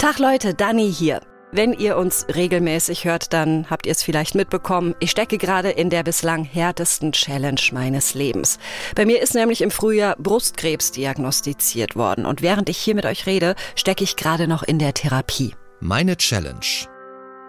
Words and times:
Tag 0.00 0.18
Leute, 0.18 0.54
Dani 0.54 0.90
hier. 0.90 1.20
Wenn 1.52 1.74
ihr 1.74 1.98
uns 1.98 2.24
regelmäßig 2.34 3.04
hört, 3.04 3.34
dann 3.34 3.68
habt 3.68 3.84
ihr 3.84 3.92
es 3.92 4.02
vielleicht 4.02 4.34
mitbekommen. 4.34 4.94
Ich 4.98 5.10
stecke 5.10 5.36
gerade 5.36 5.68
in 5.68 5.90
der 5.90 6.02
bislang 6.02 6.42
härtesten 6.42 7.12
Challenge 7.12 7.60
meines 7.72 8.14
Lebens. 8.14 8.58
Bei 8.96 9.04
mir 9.04 9.20
ist 9.20 9.34
nämlich 9.34 9.60
im 9.60 9.70
Frühjahr 9.70 10.16
Brustkrebs 10.16 10.90
diagnostiziert 10.92 11.96
worden 11.96 12.24
und 12.24 12.40
während 12.40 12.70
ich 12.70 12.78
hier 12.78 12.94
mit 12.94 13.04
euch 13.04 13.26
rede, 13.26 13.56
stecke 13.76 14.02
ich 14.02 14.16
gerade 14.16 14.48
noch 14.48 14.62
in 14.62 14.78
der 14.78 14.94
Therapie. 14.94 15.54
Meine 15.80 16.16
Challenge. 16.16 16.86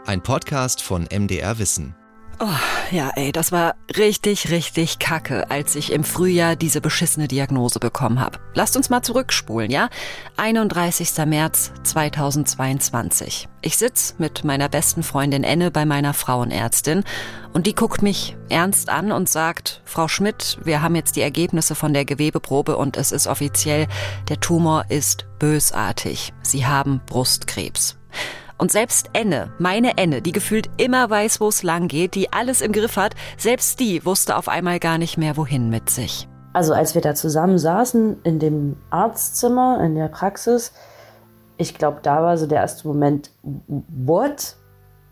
Ein 0.06 0.22
Podcast 0.22 0.82
von 0.82 1.08
MDR 1.10 1.58
Wissen. 1.58 1.96
Oh, 2.40 2.48
ja, 2.92 3.12
ey, 3.16 3.32
das 3.32 3.52
war 3.52 3.76
richtig, 3.98 4.50
richtig 4.50 4.98
kacke, 4.98 5.52
als 5.52 5.76
ich 5.76 5.92
im 5.92 6.04
Frühjahr 6.04 6.56
diese 6.56 6.82
beschissene 6.82 7.28
Diagnose 7.28 7.80
bekommen 7.80 8.20
habe. 8.20 8.40
Lasst 8.56 8.76
uns 8.76 8.90
mal 8.90 9.04
zurückspulen, 9.04 9.70
ja? 9.70 9.90
31. 10.38 11.26
März 11.28 11.72
2022. 11.84 13.48
Ich 13.62 13.78
sitz 13.78 14.16
mit 14.18 14.44
meiner 14.44 14.70
besten 14.70 15.04
Freundin 15.04 15.44
Enne 15.44 15.70
bei 15.70 15.86
meiner 15.86 16.16
Frauenärztin 16.16 17.04
und 17.54 17.68
die 17.68 17.76
guckt 17.76 18.02
mich 18.02 18.36
ernst 18.50 18.90
an 18.90 19.12
und 19.12 19.30
sagt, 19.30 19.82
Frau 19.86 20.08
Schmidt, 20.08 20.58
wir 20.64 20.82
haben 20.82 20.96
jetzt 20.96 21.16
die 21.16 21.22
Ergebnisse 21.22 21.76
von 21.76 21.94
der 21.94 22.06
Gewebeprobe 22.06 22.76
und 22.76 22.98
es 22.98 23.12
ist 23.12 23.28
offiziell, 23.28 23.88
der 24.30 24.40
Tumor 24.40 24.86
ist 24.90 25.28
bösartig. 25.38 26.34
Sie 26.42 26.66
haben 26.66 27.02
Brustkrebs. 27.06 27.98
Und 28.62 28.72
selbst 28.72 29.10
Enne, 29.14 29.52
meine 29.58 29.98
Enne, 29.98 30.22
die 30.22 30.32
gefühlt 30.32 30.70
immer 30.78 31.10
weiß, 31.10 31.42
wo 31.42 31.48
es 31.48 31.64
lang 31.64 31.88
geht, 31.88 32.14
die 32.14 32.32
alles 32.32 32.62
im 32.62 32.72
Griff 32.72 32.96
hat, 32.96 33.16
selbst 33.36 33.80
die 33.80 34.06
wusste 34.06 34.38
auf 34.38 34.48
einmal 34.48 34.78
gar 34.78 35.00
nicht 35.00 35.18
mehr, 35.18 35.36
wohin 35.36 35.72
mit 35.72 35.90
sich. 35.90 36.28
Also 36.54 36.76
als 36.76 36.94
wir 36.94 37.02
da 37.02 37.16
zusammen 37.16 37.58
saßen 37.58 38.22
in 38.24 38.38
dem 38.38 38.78
Arztzimmer, 38.92 39.84
in 39.84 39.96
der 39.96 40.10
Praxis, 40.10 40.74
ich 41.58 41.74
glaube, 41.74 42.02
da 42.04 42.22
war 42.22 42.38
so 42.38 42.46
der 42.46 42.60
erste 42.60 42.88
Moment, 42.88 43.32
what? 44.06 44.56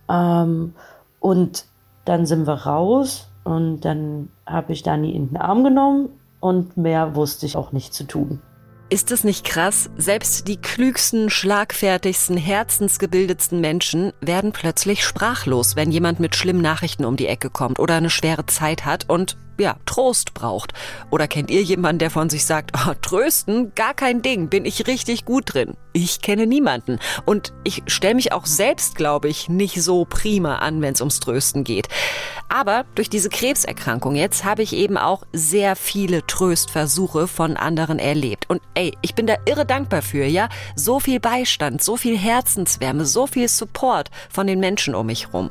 Ähm, 0.07 0.75
und 1.19 1.65
dann 2.05 2.27
sind 2.27 2.45
wir 2.45 2.67
raus 2.67 3.31
und 3.45 3.81
dann 3.81 4.29
habe 4.45 4.73
ich 4.73 4.83
Dani 4.83 5.15
in 5.15 5.29
den 5.29 5.37
Arm 5.37 5.63
genommen 5.63 6.09
und 6.39 6.77
mehr 6.77 7.15
wusste 7.15 7.47
ich 7.47 7.57
auch 7.57 7.71
nicht 7.71 7.95
zu 7.95 8.03
tun. 8.03 8.43
Ist 8.91 9.11
es 9.11 9.23
nicht 9.23 9.45
krass? 9.45 9.91
Selbst 9.97 10.47
die 10.47 10.57
klügsten, 10.57 11.29
schlagfertigsten, 11.29 12.37
herzensgebildetsten 12.37 13.61
Menschen 13.61 14.13
werden 14.19 14.51
plötzlich 14.51 15.03
sprachlos, 15.03 15.75
wenn 15.75 15.91
jemand 15.91 16.19
mit 16.19 16.35
schlimmen 16.35 16.63
Nachrichten 16.63 17.05
um 17.05 17.15
die 17.15 17.27
Ecke 17.27 17.51
kommt 17.51 17.77
oder 17.77 17.95
eine 17.95 18.09
schwere 18.09 18.47
Zeit 18.47 18.85
hat 18.85 19.07
und 19.07 19.37
ja, 19.59 19.75
Trost 19.85 20.33
braucht. 20.33 20.73
Oder 21.09 21.27
kennt 21.27 21.51
ihr 21.51 21.61
jemanden, 21.61 21.99
der 21.99 22.11
von 22.11 22.29
sich 22.29 22.45
sagt, 22.45 22.71
oh, 22.75 22.93
trösten, 23.01 23.73
gar 23.75 23.93
kein 23.93 24.21
Ding, 24.21 24.49
bin 24.49 24.65
ich 24.65 24.87
richtig 24.87 25.25
gut 25.25 25.53
drin. 25.53 25.75
Ich 25.93 26.21
kenne 26.21 26.47
niemanden. 26.47 26.99
Und 27.25 27.53
ich 27.63 27.83
stelle 27.87 28.15
mich 28.15 28.31
auch 28.31 28.45
selbst, 28.45 28.95
glaube 28.95 29.27
ich, 29.27 29.49
nicht 29.49 29.81
so 29.81 30.05
prima 30.05 30.57
an, 30.57 30.81
wenn 30.81 30.93
es 30.93 31.01
ums 31.01 31.19
Trösten 31.19 31.63
geht. 31.63 31.87
Aber 32.47 32.85
durch 32.95 33.09
diese 33.09 33.29
Krebserkrankung 33.29 34.15
jetzt 34.15 34.43
habe 34.43 34.63
ich 34.63 34.73
eben 34.73 34.97
auch 34.97 35.23
sehr 35.33 35.75
viele 35.75 36.25
Tröstversuche 36.25 37.27
von 37.27 37.57
anderen 37.57 37.99
erlebt. 37.99 38.49
Und 38.49 38.61
ey, 38.73 38.93
ich 39.01 39.15
bin 39.15 39.27
da 39.27 39.35
irre 39.45 39.65
dankbar 39.65 40.01
für, 40.01 40.25
ja? 40.25 40.49
So 40.75 40.99
viel 40.99 41.19
Beistand, 41.19 41.83
so 41.83 41.97
viel 41.97 42.17
Herzenswärme, 42.17 43.05
so 43.05 43.27
viel 43.27 43.47
Support 43.47 44.09
von 44.29 44.47
den 44.47 44.59
Menschen 44.59 44.95
um 44.95 45.07
mich 45.07 45.33
rum. 45.33 45.49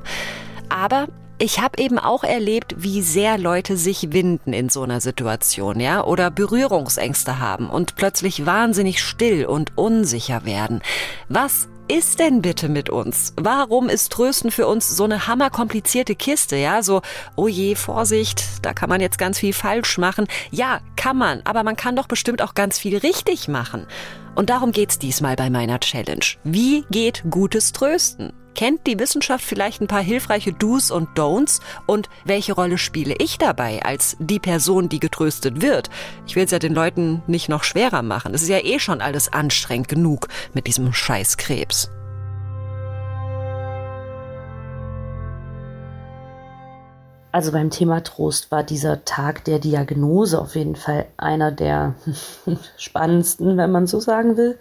Aber 0.69 1.09
ich 1.39 1.61
habe 1.61 1.81
eben 1.81 1.99
auch 1.99 2.25
erlebt, 2.25 2.75
wie 2.79 3.01
sehr 3.01 3.39
Leute 3.39 3.77
sich 3.77 4.13
winden 4.13 4.53
in 4.53 4.69
so 4.69 4.83
einer 4.83 5.01
Situation, 5.01 5.79
ja, 5.79 6.05
oder 6.05 6.31
Berührungsängste 6.31 7.39
haben 7.39 7.71
und 7.71 7.95
plötzlich 7.95 8.45
wahnsinnig 8.45 9.01
still 9.01 9.47
und 9.47 9.77
unsicher 9.77 10.45
werden. 10.45 10.83
Was 11.29 11.69
ist 11.87 12.19
denn 12.19 12.43
bitte 12.43 12.69
mit 12.69 12.91
uns? 12.91 13.33
Warum 13.37 13.89
ist 13.89 14.13
Trösten 14.13 14.51
für 14.51 14.67
uns 14.67 14.89
so 14.89 15.05
eine 15.05 15.27
hammerkomplizierte 15.27 16.17
Kiste, 16.17 16.57
ja? 16.57 16.83
So, 16.83 17.03
oh 17.37 17.49
je, 17.49 17.77
Vorsicht, 17.77 18.45
da 18.63 18.75
kann 18.75 18.89
man 18.89 19.01
jetzt 19.01 19.17
ganz 19.17 19.39
viel 19.39 19.53
falsch 19.53 19.97
machen. 19.97 20.27
Ja, 20.51 20.81
kann 20.97 21.17
man, 21.17 21.41
aber 21.45 21.63
man 21.63 21.77
kann 21.77 21.97
doch 21.97 22.09
bestimmt 22.09 22.43
auch 22.43 22.55
ganz 22.55 22.79
viel 22.79 22.99
richtig 22.99 23.49
machen. 23.49 23.87
Und 24.35 24.51
darum 24.51 24.73
geht's 24.73 24.99
diesmal 24.99 25.37
bei 25.37 25.51
meiner 25.51 25.81
Challenge. 25.81 26.25
Wie 26.45 26.85
geht 26.91 27.25
gutes 27.31 27.73
Trösten? 27.73 28.33
Kennt 28.59 28.89
die 28.89 28.99
Wissenschaft 28.99 29.45
vielleicht 29.45 29.81
ein 29.81 29.87
paar 29.87 30.03
hilfreiche 30.03 30.53
Do's 30.53 30.91
und 30.91 31.17
Don'ts? 31.17 31.61
Und 31.87 32.09
welche 32.25 32.55
Rolle 32.55 32.77
spiele 32.77 33.15
ich 33.21 33.39
dabei 33.39 33.85
als 33.85 34.17
die 34.19 34.41
Person, 34.41 34.89
die 34.89 34.99
getröstet 34.99 35.63
wird? 35.63 35.91
Ich 36.27 36.35
will 36.35 36.43
es 36.43 36.51
ja 36.51 36.59
den 36.59 36.75
Leuten 36.75 37.23
nicht 37.29 37.49
noch 37.49 37.63
schwerer 37.63 38.03
machen. 38.03 38.35
Es 38.35 38.43
ist 38.43 38.49
ja 38.49 38.59
eh 38.59 38.81
schon 38.81 39.01
alles 39.01 39.33
anstrengend 39.33 39.87
genug 39.87 40.27
mit 40.55 40.67
diesem 40.67 40.93
Scheißkrebs. 40.93 41.89
Also 47.31 47.53
beim 47.53 47.71
Thema 47.71 48.03
Trost 48.03 48.51
war 48.51 48.65
dieser 48.65 49.05
Tag 49.05 49.45
der 49.45 49.61
Diagnose 49.61 50.41
auf 50.41 50.57
jeden 50.57 50.75
Fall 50.75 51.07
einer 51.17 51.53
der 51.53 51.95
spannendsten, 52.77 53.57
wenn 53.57 53.71
man 53.71 53.87
so 53.87 54.01
sagen 54.01 54.37
will 54.37 54.59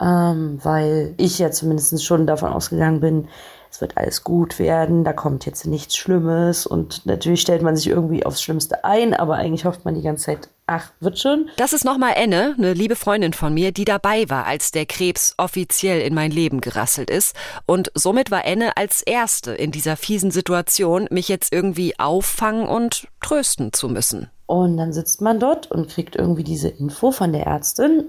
ähm, 0.00 0.58
weil 0.62 1.14
ich 1.16 1.38
ja 1.38 1.50
zumindest 1.50 2.04
schon 2.04 2.26
davon 2.26 2.52
ausgegangen 2.52 3.00
bin, 3.00 3.28
es 3.74 3.80
wird 3.80 3.96
alles 3.96 4.22
gut 4.22 4.60
werden, 4.60 5.02
da 5.02 5.12
kommt 5.12 5.46
jetzt 5.46 5.66
nichts 5.66 5.96
Schlimmes 5.96 6.64
und 6.64 7.06
natürlich 7.06 7.40
stellt 7.40 7.62
man 7.62 7.74
sich 7.74 7.88
irgendwie 7.88 8.24
aufs 8.24 8.40
Schlimmste 8.40 8.84
ein, 8.84 9.14
aber 9.14 9.34
eigentlich 9.34 9.64
hofft 9.64 9.84
man 9.84 9.96
die 9.96 10.02
ganze 10.02 10.26
Zeit, 10.26 10.48
ach, 10.68 10.92
wird 11.00 11.18
schon. 11.18 11.48
Das 11.56 11.72
ist 11.72 11.84
nochmal 11.84 12.12
Enne, 12.14 12.54
eine 12.56 12.72
liebe 12.72 12.94
Freundin 12.94 13.32
von 13.32 13.52
mir, 13.52 13.72
die 13.72 13.84
dabei 13.84 14.30
war, 14.30 14.46
als 14.46 14.70
der 14.70 14.86
Krebs 14.86 15.34
offiziell 15.38 16.02
in 16.02 16.14
mein 16.14 16.30
Leben 16.30 16.60
gerasselt 16.60 17.10
ist 17.10 17.34
und 17.66 17.90
somit 17.96 18.30
war 18.30 18.44
Enne 18.44 18.76
als 18.76 19.02
Erste 19.02 19.50
in 19.52 19.72
dieser 19.72 19.96
fiesen 19.96 20.30
Situation, 20.30 21.08
mich 21.10 21.28
jetzt 21.28 21.52
irgendwie 21.52 21.98
auffangen 21.98 22.68
und 22.68 23.08
trösten 23.20 23.72
zu 23.72 23.88
müssen. 23.88 24.30
Und 24.46 24.76
dann 24.76 24.92
sitzt 24.92 25.20
man 25.20 25.40
dort 25.40 25.70
und 25.72 25.88
kriegt 25.88 26.14
irgendwie 26.14 26.44
diese 26.44 26.68
Info 26.68 27.10
von 27.10 27.32
der 27.32 27.46
Ärztin 27.46 28.04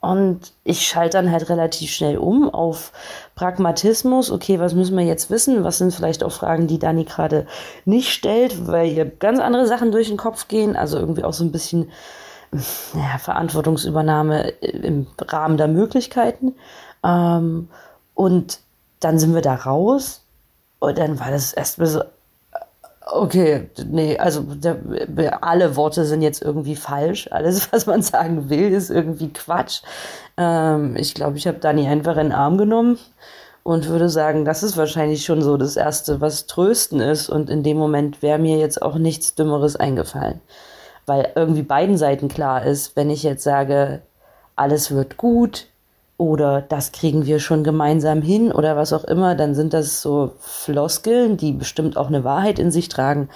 und 0.00 0.52
ich 0.62 0.86
schalte 0.86 1.18
dann 1.18 1.32
halt 1.32 1.48
relativ 1.48 1.90
schnell 1.90 2.18
um 2.18 2.48
auf 2.50 2.92
Pragmatismus. 3.34 4.30
Okay, 4.30 4.60
was 4.60 4.74
müssen 4.74 4.96
wir 4.96 5.04
jetzt 5.04 5.30
wissen? 5.30 5.64
Was 5.64 5.78
sind 5.78 5.94
vielleicht 5.94 6.22
auch 6.22 6.32
Fragen, 6.32 6.66
die 6.66 6.78
Dani 6.78 7.04
gerade 7.04 7.46
nicht 7.84 8.12
stellt, 8.12 8.66
weil 8.66 8.92
ihr 8.92 9.04
ganz 9.04 9.40
andere 9.40 9.66
Sachen 9.66 9.92
durch 9.92 10.08
den 10.08 10.16
Kopf 10.16 10.48
gehen. 10.48 10.76
Also 10.76 10.98
irgendwie 10.98 11.24
auch 11.24 11.32
so 11.32 11.44
ein 11.44 11.52
bisschen 11.52 11.90
ja, 12.94 13.18
Verantwortungsübernahme 13.18 14.48
im 14.60 15.06
Rahmen 15.20 15.56
der 15.56 15.68
Möglichkeiten. 15.68 16.54
Ähm, 17.02 17.68
und 18.14 18.60
dann 19.00 19.18
sind 19.18 19.34
wir 19.34 19.42
da 19.42 19.54
raus. 19.54 20.22
Und 20.78 20.98
dann 20.98 21.18
war 21.18 21.30
das 21.30 21.52
erstmal 21.52 21.88
so, 21.88 22.02
Okay, 23.08 23.70
nee, 23.86 24.18
also 24.18 24.42
der, 24.42 24.80
alle 25.44 25.76
Worte 25.76 26.04
sind 26.04 26.22
jetzt 26.22 26.42
irgendwie 26.42 26.74
falsch. 26.74 27.28
Alles, 27.30 27.72
was 27.72 27.86
man 27.86 28.02
sagen 28.02 28.50
will, 28.50 28.72
ist 28.72 28.90
irgendwie 28.90 29.32
Quatsch. 29.32 29.82
Ähm, 30.36 30.96
ich 30.96 31.14
glaube, 31.14 31.36
ich 31.36 31.46
habe 31.46 31.58
Dani 31.58 31.86
einfach 31.86 32.16
in 32.16 32.24
den 32.28 32.32
Arm 32.32 32.58
genommen 32.58 32.98
und 33.62 33.88
würde 33.88 34.08
sagen, 34.08 34.44
das 34.44 34.64
ist 34.64 34.76
wahrscheinlich 34.76 35.24
schon 35.24 35.40
so 35.40 35.56
das 35.56 35.76
Erste, 35.76 36.20
was 36.20 36.46
Trösten 36.46 37.00
ist. 37.00 37.28
Und 37.28 37.48
in 37.48 37.62
dem 37.62 37.76
Moment 37.76 38.22
wäre 38.22 38.40
mir 38.40 38.58
jetzt 38.58 38.82
auch 38.82 38.96
nichts 38.96 39.36
Dümmeres 39.36 39.76
eingefallen. 39.76 40.40
Weil 41.06 41.30
irgendwie 41.36 41.62
beiden 41.62 41.96
Seiten 41.96 42.26
klar 42.26 42.64
ist, 42.64 42.96
wenn 42.96 43.10
ich 43.10 43.22
jetzt 43.22 43.44
sage, 43.44 44.02
alles 44.56 44.90
wird 44.90 45.16
gut, 45.16 45.68
oder 46.18 46.62
das 46.62 46.92
kriegen 46.92 47.26
wir 47.26 47.40
schon 47.40 47.64
gemeinsam 47.64 48.22
hin 48.22 48.50
oder 48.50 48.76
was 48.76 48.92
auch 48.92 49.04
immer, 49.04 49.34
dann 49.34 49.54
sind 49.54 49.72
das 49.72 50.00
so 50.00 50.32
Floskeln, 50.40 51.36
die 51.36 51.52
bestimmt 51.52 51.96
auch 51.96 52.08
eine 52.08 52.24
Wahrheit 52.24 52.58
in 52.58 52.70
sich 52.70 52.88
tragen, 52.88 53.28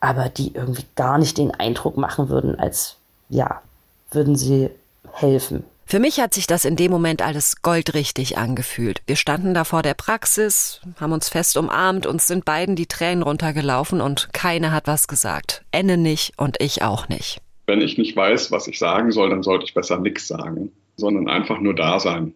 aber 0.00 0.28
die 0.28 0.54
irgendwie 0.54 0.84
gar 0.96 1.18
nicht 1.18 1.38
den 1.38 1.50
Eindruck 1.52 1.96
machen 1.96 2.28
würden, 2.28 2.58
als 2.58 2.96
ja, 3.28 3.62
würden 4.10 4.36
sie 4.36 4.70
helfen. 5.12 5.64
Für 5.88 6.00
mich 6.00 6.20
hat 6.20 6.34
sich 6.34 6.48
das 6.48 6.64
in 6.64 6.74
dem 6.74 6.90
Moment 6.90 7.22
alles 7.22 7.62
goldrichtig 7.62 8.36
angefühlt. 8.36 9.02
Wir 9.06 9.14
standen 9.14 9.54
da 9.54 9.62
vor 9.62 9.82
der 9.82 9.94
Praxis, 9.94 10.80
haben 11.00 11.12
uns 11.12 11.28
fest 11.28 11.56
umarmt, 11.56 12.06
uns 12.06 12.26
sind 12.26 12.44
beiden 12.44 12.74
die 12.74 12.86
Tränen 12.86 13.22
runtergelaufen 13.22 14.00
und 14.00 14.32
keiner 14.32 14.72
hat 14.72 14.88
was 14.88 15.06
gesagt. 15.06 15.64
Enne 15.70 15.96
nicht 15.96 16.32
und 16.38 16.60
ich 16.60 16.82
auch 16.82 17.08
nicht. 17.08 17.40
Wenn 17.66 17.80
ich 17.80 17.98
nicht 17.98 18.16
weiß, 18.16 18.50
was 18.50 18.66
ich 18.66 18.80
sagen 18.80 19.12
soll, 19.12 19.30
dann 19.30 19.44
sollte 19.44 19.64
ich 19.64 19.74
besser 19.74 19.98
nichts 19.98 20.26
sagen 20.26 20.72
sondern 20.96 21.28
einfach 21.28 21.60
nur 21.60 21.74
da 21.74 22.00
sein. 22.00 22.34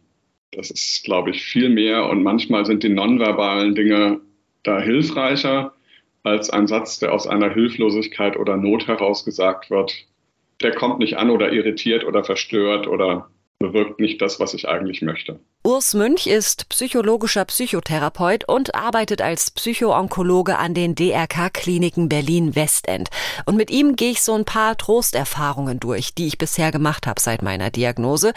Das 0.53 0.71
ist, 0.71 1.05
glaube 1.05 1.31
ich, 1.31 1.43
viel 1.43 1.69
mehr 1.69 2.09
und 2.09 2.23
manchmal 2.23 2.67
sind 2.67 2.83
die 2.83 2.89
nonverbalen 2.89 3.75
Dinge 3.75 4.21
da 4.63 4.81
hilfreicher 4.81 5.73
als 6.23 6.51
ein 6.51 6.67
Satz, 6.67 6.99
der 6.99 7.13
aus 7.13 7.27
einer 7.27 7.53
Hilflosigkeit 7.53 8.37
oder 8.37 8.57
Not 8.57 8.87
heraus 8.87 9.25
gesagt 9.25 9.71
wird. 9.71 10.07
Der 10.61 10.75
kommt 10.75 10.99
nicht 10.99 11.17
an 11.17 11.31
oder 11.31 11.53
irritiert 11.53 12.05
oder 12.05 12.25
verstört 12.25 12.87
oder 12.87 13.31
bewirkt 13.61 14.01
nicht 14.01 14.21
das, 14.21 14.41
was 14.41 14.55
ich 14.55 14.69
eigentlich 14.69 15.03
möchte. 15.03 15.39
Urs 15.63 15.95
Münch 15.95 16.27
ist 16.27 16.69
psychologischer 16.71 17.45
Psychotherapeut 17.45 18.49
und 18.49 18.75
arbeitet 18.75 19.21
als 19.21 19.51
Psychoonkologe 19.51 20.59
an 20.59 20.73
den 20.73 20.95
DRK-Kliniken 20.95 22.09
Berlin-Westend. 22.09 23.11
Und 23.45 23.57
mit 23.57 23.71
ihm 23.71 23.97
gehe 23.97 24.13
ich 24.13 24.23
so 24.23 24.35
ein 24.35 24.47
paar 24.47 24.77
Trosterfahrungen 24.79 25.79
durch, 25.79 26.15
die 26.15 26.27
ich 26.27 26.39
bisher 26.39 26.73
gemacht 26.73 27.07
habe 27.07 27.21
seit 27.21 27.43
meiner 27.43 27.71
Diagnose. 27.71 28.33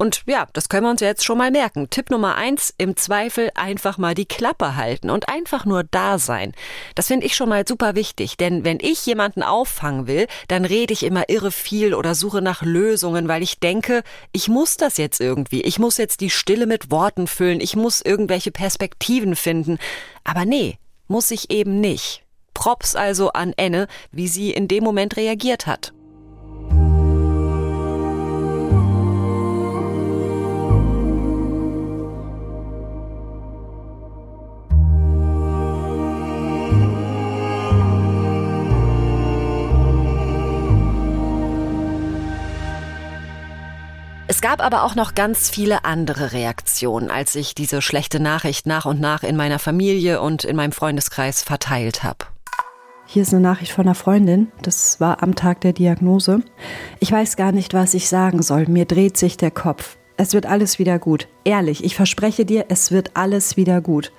Und 0.00 0.22
ja, 0.24 0.46
das 0.54 0.70
können 0.70 0.86
wir 0.86 0.90
uns 0.90 1.02
jetzt 1.02 1.26
schon 1.26 1.36
mal 1.36 1.50
merken. 1.50 1.90
Tipp 1.90 2.08
Nummer 2.08 2.34
eins, 2.34 2.72
im 2.78 2.96
Zweifel 2.96 3.50
einfach 3.54 3.98
mal 3.98 4.14
die 4.14 4.24
Klappe 4.24 4.74
halten 4.74 5.10
und 5.10 5.28
einfach 5.28 5.66
nur 5.66 5.84
da 5.84 6.18
sein. 6.18 6.54
Das 6.94 7.08
finde 7.08 7.26
ich 7.26 7.36
schon 7.36 7.50
mal 7.50 7.68
super 7.68 7.94
wichtig, 7.94 8.38
denn 8.38 8.64
wenn 8.64 8.78
ich 8.80 9.04
jemanden 9.04 9.42
auffangen 9.42 10.06
will, 10.06 10.26
dann 10.48 10.64
rede 10.64 10.94
ich 10.94 11.02
immer 11.02 11.28
irre 11.28 11.52
viel 11.52 11.92
oder 11.92 12.14
suche 12.14 12.40
nach 12.40 12.62
Lösungen, 12.62 13.28
weil 13.28 13.42
ich 13.42 13.60
denke, 13.60 14.02
ich 14.32 14.48
muss 14.48 14.78
das 14.78 14.96
jetzt 14.96 15.20
irgendwie. 15.20 15.60
Ich 15.60 15.78
muss 15.78 15.98
jetzt 15.98 16.22
die 16.22 16.30
Stille 16.30 16.64
mit 16.64 16.90
Worten 16.90 17.26
füllen. 17.26 17.60
Ich 17.60 17.76
muss 17.76 18.00
irgendwelche 18.00 18.52
Perspektiven 18.52 19.36
finden. 19.36 19.76
Aber 20.24 20.46
nee, 20.46 20.78
muss 21.08 21.30
ich 21.30 21.50
eben 21.50 21.78
nicht. 21.82 22.22
Props 22.54 22.96
also 22.96 23.32
an 23.32 23.52
Enne, 23.58 23.86
wie 24.12 24.28
sie 24.28 24.50
in 24.50 24.66
dem 24.66 24.82
Moment 24.82 25.18
reagiert 25.18 25.66
hat. 25.66 25.92
Es 44.30 44.40
gab 44.40 44.64
aber 44.64 44.84
auch 44.84 44.94
noch 44.94 45.16
ganz 45.16 45.50
viele 45.50 45.84
andere 45.84 46.30
Reaktionen, 46.30 47.10
als 47.10 47.34
ich 47.34 47.56
diese 47.56 47.82
schlechte 47.82 48.20
Nachricht 48.20 48.64
nach 48.64 48.86
und 48.86 49.00
nach 49.00 49.24
in 49.24 49.34
meiner 49.34 49.58
Familie 49.58 50.20
und 50.20 50.44
in 50.44 50.54
meinem 50.54 50.70
Freundeskreis 50.70 51.42
verteilt 51.42 52.04
habe. 52.04 52.26
Hier 53.06 53.22
ist 53.22 53.34
eine 53.34 53.42
Nachricht 53.42 53.72
von 53.72 53.86
einer 53.86 53.96
Freundin. 53.96 54.52
Das 54.62 55.00
war 55.00 55.24
am 55.24 55.34
Tag 55.34 55.62
der 55.62 55.72
Diagnose. 55.72 56.44
Ich 57.00 57.10
weiß 57.10 57.34
gar 57.34 57.50
nicht, 57.50 57.74
was 57.74 57.92
ich 57.92 58.08
sagen 58.08 58.40
soll. 58.40 58.66
Mir 58.68 58.84
dreht 58.84 59.16
sich 59.16 59.36
der 59.36 59.50
Kopf. 59.50 59.96
Es 60.16 60.32
wird 60.32 60.46
alles 60.46 60.78
wieder 60.78 61.00
gut. 61.00 61.26
Ehrlich, 61.42 61.82
ich 61.82 61.96
verspreche 61.96 62.44
dir, 62.44 62.66
es 62.68 62.92
wird 62.92 63.16
alles 63.16 63.56
wieder 63.56 63.80
gut. 63.80 64.12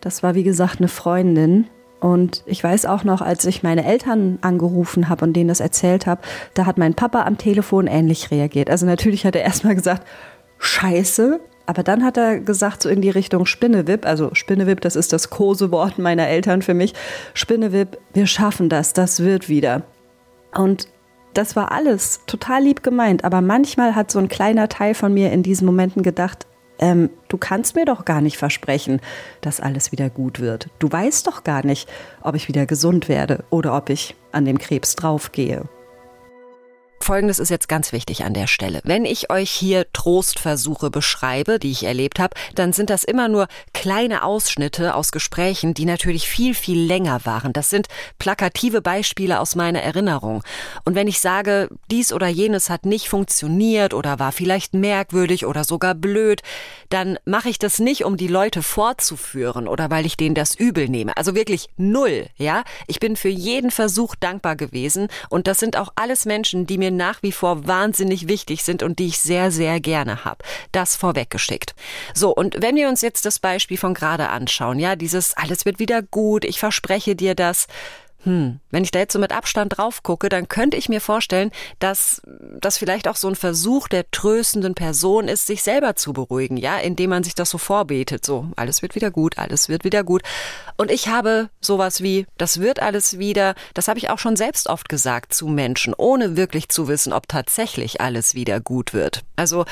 Das 0.00 0.22
war, 0.22 0.36
wie 0.36 0.44
gesagt, 0.44 0.78
eine 0.78 0.86
Freundin. 0.86 1.66
Und 2.02 2.42
ich 2.46 2.64
weiß 2.64 2.86
auch 2.86 3.04
noch, 3.04 3.22
als 3.22 3.44
ich 3.44 3.62
meine 3.62 3.84
Eltern 3.84 4.38
angerufen 4.40 5.08
habe 5.08 5.24
und 5.24 5.34
denen 5.34 5.46
das 5.46 5.60
erzählt 5.60 6.04
habe, 6.04 6.20
da 6.52 6.66
hat 6.66 6.76
mein 6.76 6.94
Papa 6.94 7.22
am 7.22 7.38
Telefon 7.38 7.86
ähnlich 7.86 8.32
reagiert. 8.32 8.70
Also 8.70 8.86
natürlich 8.86 9.24
hat 9.24 9.36
er 9.36 9.42
erstmal 9.44 9.76
gesagt, 9.76 10.04
Scheiße, 10.58 11.38
aber 11.64 11.84
dann 11.84 12.02
hat 12.02 12.16
er 12.16 12.40
gesagt, 12.40 12.82
so 12.82 12.88
in 12.88 13.02
die 13.02 13.10
Richtung 13.10 13.46
Spinnewip, 13.46 14.04
also 14.04 14.30
Spinnewip, 14.34 14.80
das 14.80 14.96
ist 14.96 15.12
das 15.12 15.30
Kosewort 15.30 15.98
meiner 15.98 16.26
Eltern 16.26 16.62
für 16.62 16.74
mich. 16.74 16.92
Spinnewip, 17.34 17.98
wir 18.14 18.26
schaffen 18.26 18.68
das, 18.68 18.94
das 18.94 19.20
wird 19.20 19.48
wieder. 19.48 19.82
Und 20.56 20.88
das 21.34 21.54
war 21.54 21.70
alles 21.70 22.22
total 22.26 22.64
lieb 22.64 22.82
gemeint, 22.82 23.22
aber 23.22 23.40
manchmal 23.40 23.94
hat 23.94 24.10
so 24.10 24.18
ein 24.18 24.28
kleiner 24.28 24.68
Teil 24.68 24.94
von 24.94 25.14
mir 25.14 25.30
in 25.30 25.44
diesen 25.44 25.66
Momenten 25.66 26.02
gedacht, 26.02 26.48
ähm, 26.78 27.10
du 27.28 27.38
kannst 27.38 27.76
mir 27.76 27.84
doch 27.84 28.04
gar 28.04 28.20
nicht 28.20 28.38
versprechen, 28.38 29.00
dass 29.40 29.60
alles 29.60 29.92
wieder 29.92 30.10
gut 30.10 30.40
wird. 30.40 30.68
Du 30.78 30.90
weißt 30.90 31.26
doch 31.26 31.44
gar 31.44 31.64
nicht, 31.64 31.88
ob 32.22 32.34
ich 32.34 32.48
wieder 32.48 32.66
gesund 32.66 33.08
werde 33.08 33.44
oder 33.50 33.76
ob 33.76 33.90
ich 33.90 34.14
an 34.32 34.44
dem 34.44 34.58
Krebs 34.58 34.96
draufgehe. 34.96 35.68
Folgendes 37.02 37.38
ist 37.38 37.50
jetzt 37.50 37.68
ganz 37.68 37.92
wichtig 37.92 38.24
an 38.24 38.32
der 38.32 38.46
Stelle. 38.46 38.80
Wenn 38.84 39.04
ich 39.04 39.30
euch 39.30 39.50
hier 39.50 39.86
Trostversuche 39.92 40.90
beschreibe, 40.90 41.58
die 41.58 41.72
ich 41.72 41.84
erlebt 41.84 42.20
habe, 42.20 42.36
dann 42.54 42.72
sind 42.72 42.90
das 42.90 43.02
immer 43.02 43.28
nur 43.28 43.48
kleine 43.74 44.22
Ausschnitte 44.22 44.94
aus 44.94 45.10
Gesprächen, 45.10 45.74
die 45.74 45.84
natürlich 45.84 46.28
viel, 46.28 46.54
viel 46.54 46.80
länger 46.80 47.24
waren. 47.24 47.52
Das 47.52 47.70
sind 47.70 47.88
plakative 48.18 48.82
Beispiele 48.82 49.40
aus 49.40 49.56
meiner 49.56 49.82
Erinnerung. 49.82 50.44
Und 50.84 50.94
wenn 50.94 51.08
ich 51.08 51.20
sage, 51.20 51.68
dies 51.90 52.12
oder 52.12 52.28
jenes 52.28 52.70
hat 52.70 52.86
nicht 52.86 53.08
funktioniert 53.08 53.94
oder 53.94 54.20
war 54.20 54.30
vielleicht 54.30 54.72
merkwürdig 54.72 55.44
oder 55.44 55.64
sogar 55.64 55.94
blöd, 55.96 56.42
dann 56.88 57.18
mache 57.24 57.48
ich 57.48 57.58
das 57.58 57.80
nicht, 57.80 58.04
um 58.04 58.16
die 58.16 58.28
Leute 58.28 58.62
fortzuführen 58.62 59.66
oder 59.66 59.90
weil 59.90 60.06
ich 60.06 60.16
denen 60.16 60.36
das 60.36 60.54
übel 60.54 60.88
nehme. 60.88 61.16
Also 61.16 61.34
wirklich 61.34 61.68
null, 61.76 62.26
ja? 62.36 62.62
Ich 62.86 63.00
bin 63.00 63.16
für 63.16 63.28
jeden 63.28 63.70
Versuch 63.70 64.14
dankbar 64.14 64.54
gewesen 64.54 65.08
und 65.28 65.46
das 65.46 65.58
sind 65.58 65.76
auch 65.76 65.92
alles 65.96 66.26
Menschen, 66.26 66.66
die 66.66 66.78
mir 66.78 66.91
nach 66.96 67.22
wie 67.22 67.32
vor 67.32 67.66
wahnsinnig 67.66 68.28
wichtig 68.28 68.62
sind 68.62 68.82
und 68.82 68.98
die 68.98 69.08
ich 69.08 69.18
sehr, 69.18 69.50
sehr 69.50 69.80
gerne 69.80 70.24
habe. 70.24 70.44
Das 70.72 70.96
vorweggeschickt. 70.96 71.74
So, 72.14 72.30
und 72.34 72.60
wenn 72.60 72.76
wir 72.76 72.88
uns 72.88 73.00
jetzt 73.00 73.24
das 73.26 73.38
Beispiel 73.38 73.76
von 73.76 73.94
gerade 73.94 74.28
anschauen, 74.28 74.78
ja, 74.78 74.96
dieses 74.96 75.36
alles 75.36 75.64
wird 75.64 75.78
wieder 75.78 76.02
gut, 76.02 76.44
ich 76.44 76.58
verspreche 76.58 77.16
dir 77.16 77.34
das, 77.34 77.66
hm, 78.24 78.60
wenn 78.70 78.84
ich 78.84 78.92
da 78.92 79.00
jetzt 79.00 79.12
so 79.12 79.18
mit 79.18 79.32
Abstand 79.32 79.76
drauf 79.76 80.02
gucke, 80.02 80.28
dann 80.28 80.48
könnte 80.48 80.76
ich 80.76 80.88
mir 80.88 81.00
vorstellen, 81.00 81.50
dass 81.80 82.22
das 82.60 82.78
vielleicht 82.78 83.08
auch 83.08 83.16
so 83.16 83.28
ein 83.28 83.34
Versuch 83.34 83.88
der 83.88 84.08
tröstenden 84.10 84.74
Person 84.74 85.26
ist, 85.26 85.46
sich 85.46 85.62
selber 85.62 85.96
zu 85.96 86.12
beruhigen, 86.12 86.56
ja, 86.56 86.78
indem 86.78 87.10
man 87.10 87.24
sich 87.24 87.34
das 87.34 87.50
so 87.50 87.58
vorbetet, 87.58 88.24
so, 88.24 88.46
alles 88.54 88.82
wird 88.82 88.94
wieder 88.94 89.10
gut, 89.10 89.38
alles 89.38 89.68
wird 89.68 89.82
wieder 89.84 90.04
gut. 90.04 90.22
Und 90.76 90.90
ich 90.90 91.08
habe 91.08 91.50
sowas 91.60 92.02
wie, 92.02 92.26
das 92.38 92.60
wird 92.60 92.80
alles 92.80 93.18
wieder, 93.18 93.54
das 93.74 93.88
habe 93.88 93.98
ich 93.98 94.08
auch 94.08 94.18
schon 94.18 94.36
selbst 94.36 94.68
oft 94.68 94.88
gesagt 94.88 95.34
zu 95.34 95.48
Menschen, 95.48 95.92
ohne 95.96 96.36
wirklich 96.36 96.68
zu 96.68 96.86
wissen, 96.86 97.12
ob 97.12 97.26
tatsächlich 97.26 98.00
alles 98.00 98.34
wieder 98.34 98.60
gut 98.60 98.94
wird. 98.94 99.22
Also, 99.34 99.64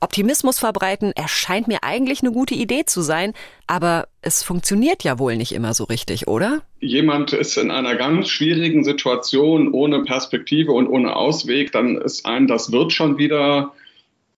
Optimismus 0.00 0.58
verbreiten 0.58 1.12
erscheint 1.16 1.68
mir 1.68 1.78
eigentlich 1.82 2.22
eine 2.22 2.32
gute 2.32 2.54
Idee 2.54 2.84
zu 2.84 3.02
sein, 3.02 3.32
aber 3.66 4.08
es 4.22 4.42
funktioniert 4.42 5.04
ja 5.04 5.18
wohl 5.18 5.36
nicht 5.36 5.52
immer 5.52 5.74
so 5.74 5.84
richtig, 5.84 6.28
oder? 6.28 6.62
Jemand 6.80 7.32
ist 7.32 7.56
in 7.56 7.70
einer 7.70 7.96
ganz 7.96 8.28
schwierigen 8.28 8.84
Situation 8.84 9.72
ohne 9.72 10.02
Perspektive 10.04 10.72
und 10.72 10.88
ohne 10.88 11.16
Ausweg, 11.16 11.72
dann 11.72 11.96
ist 11.96 12.26
ein, 12.26 12.46
das 12.46 12.70
wird 12.70 12.92
schon 12.92 13.18
wieder, 13.18 13.74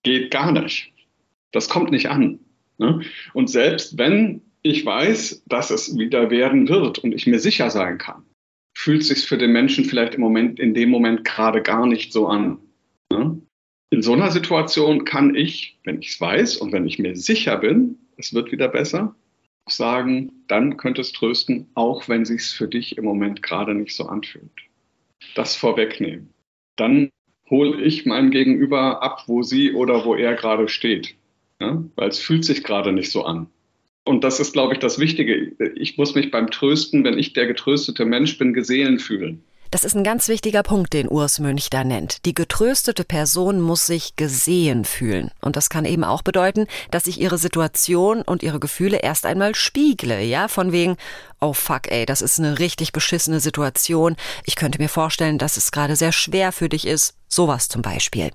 geht 0.03 0.31
gar 0.31 0.51
nicht. 0.51 0.91
Das 1.51 1.69
kommt 1.69 1.91
nicht 1.91 2.09
an. 2.09 2.39
Ne? 2.77 3.01
Und 3.33 3.49
selbst 3.49 3.97
wenn 3.97 4.41
ich 4.63 4.85
weiß, 4.85 5.43
dass 5.47 5.71
es 5.71 5.97
wieder 5.97 6.29
werden 6.29 6.69
wird 6.69 6.99
und 6.99 7.13
ich 7.13 7.27
mir 7.27 7.39
sicher 7.39 7.69
sein 7.69 7.97
kann, 7.97 8.23
fühlt 8.73 9.03
sich 9.03 9.25
für 9.25 9.37
den 9.37 9.51
Menschen 9.51 9.85
vielleicht 9.85 10.15
im 10.15 10.21
Moment, 10.21 10.59
in 10.59 10.73
dem 10.73 10.89
Moment 10.89 11.25
gerade 11.25 11.61
gar 11.61 11.85
nicht 11.85 12.13
so 12.13 12.27
an. 12.27 12.59
Ne? 13.11 13.41
In 13.91 14.01
so 14.01 14.13
einer 14.13 14.31
Situation 14.31 15.03
kann 15.03 15.35
ich, 15.35 15.77
wenn 15.83 15.99
ich 15.99 16.11
es 16.11 16.21
weiß 16.21 16.57
und 16.57 16.71
wenn 16.71 16.87
ich 16.87 16.97
mir 16.97 17.15
sicher 17.17 17.57
bin, 17.57 17.97
es 18.15 18.33
wird 18.33 18.51
wieder 18.51 18.69
besser, 18.69 19.13
sagen, 19.67 20.31
dann 20.47 20.77
könnte 20.77 21.01
es 21.01 21.11
trösten, 21.11 21.67
auch 21.73 22.07
wenn 22.07 22.23
sich 22.23 22.43
für 22.43 22.69
dich 22.69 22.97
im 22.97 23.03
Moment 23.03 23.43
gerade 23.43 23.75
nicht 23.75 23.93
so 23.93 24.05
anfühlt. 24.05 24.49
Das 25.35 25.57
vorwegnehmen. 25.57 26.29
Dann 26.77 27.09
hole 27.49 27.81
ich 27.81 28.05
mein 28.05 28.31
Gegenüber 28.31 29.03
ab, 29.03 29.23
wo 29.27 29.43
sie 29.43 29.73
oder 29.73 30.05
wo 30.05 30.15
er 30.15 30.35
gerade 30.35 30.69
steht. 30.69 31.15
Ja? 31.59 31.83
Weil 31.95 32.09
es 32.09 32.19
fühlt 32.19 32.45
sich 32.45 32.63
gerade 32.63 32.93
nicht 32.93 33.11
so 33.11 33.25
an. 33.25 33.47
Und 34.05 34.23
das 34.23 34.39
ist, 34.39 34.53
glaube 34.53 34.73
ich, 34.73 34.79
das 34.79 34.99
Wichtige. 34.99 35.51
Ich 35.75 35.97
muss 35.97 36.15
mich 36.15 36.31
beim 36.31 36.49
Trösten, 36.49 37.03
wenn 37.03 37.19
ich 37.19 37.33
der 37.33 37.45
getröstete 37.45 38.05
Mensch 38.05 38.37
bin, 38.37 38.53
gesehen 38.53 38.99
fühlen. 38.99 39.43
Das 39.71 39.85
ist 39.85 39.95
ein 39.95 40.03
ganz 40.03 40.27
wichtiger 40.27 40.63
Punkt, 40.63 40.91
den 40.91 41.07
Urs 41.07 41.39
Münch 41.39 41.69
da 41.69 41.85
nennt. 41.85 42.25
Die 42.25 42.35
getröstete 42.35 43.05
Person 43.05 43.61
muss 43.61 43.85
sich 43.85 44.17
gesehen 44.17 44.83
fühlen. 44.83 45.31
Und 45.39 45.55
das 45.55 45.69
kann 45.69 45.85
eben 45.85 46.03
auch 46.03 46.23
bedeuten, 46.23 46.67
dass 46.91 47.07
ich 47.07 47.21
ihre 47.21 47.37
Situation 47.37 48.21
und 48.21 48.43
ihre 48.43 48.59
Gefühle 48.59 48.97
erst 48.97 49.25
einmal 49.25 49.55
spiegle, 49.55 50.21
ja, 50.23 50.49
von 50.49 50.73
wegen, 50.73 50.97
oh 51.39 51.53
fuck, 51.53 51.89
ey, 51.89 52.05
das 52.05 52.21
ist 52.21 52.37
eine 52.37 52.59
richtig 52.59 52.91
beschissene 52.91 53.39
Situation. 53.39 54.17
Ich 54.43 54.57
könnte 54.57 54.77
mir 54.77 54.89
vorstellen, 54.89 55.37
dass 55.37 55.55
es 55.55 55.71
gerade 55.71 55.95
sehr 55.95 56.11
schwer 56.11 56.51
für 56.51 56.67
dich 56.67 56.85
ist. 56.85 57.15
Sowas 57.29 57.69
zum 57.69 57.81
Beispiel. 57.81 58.31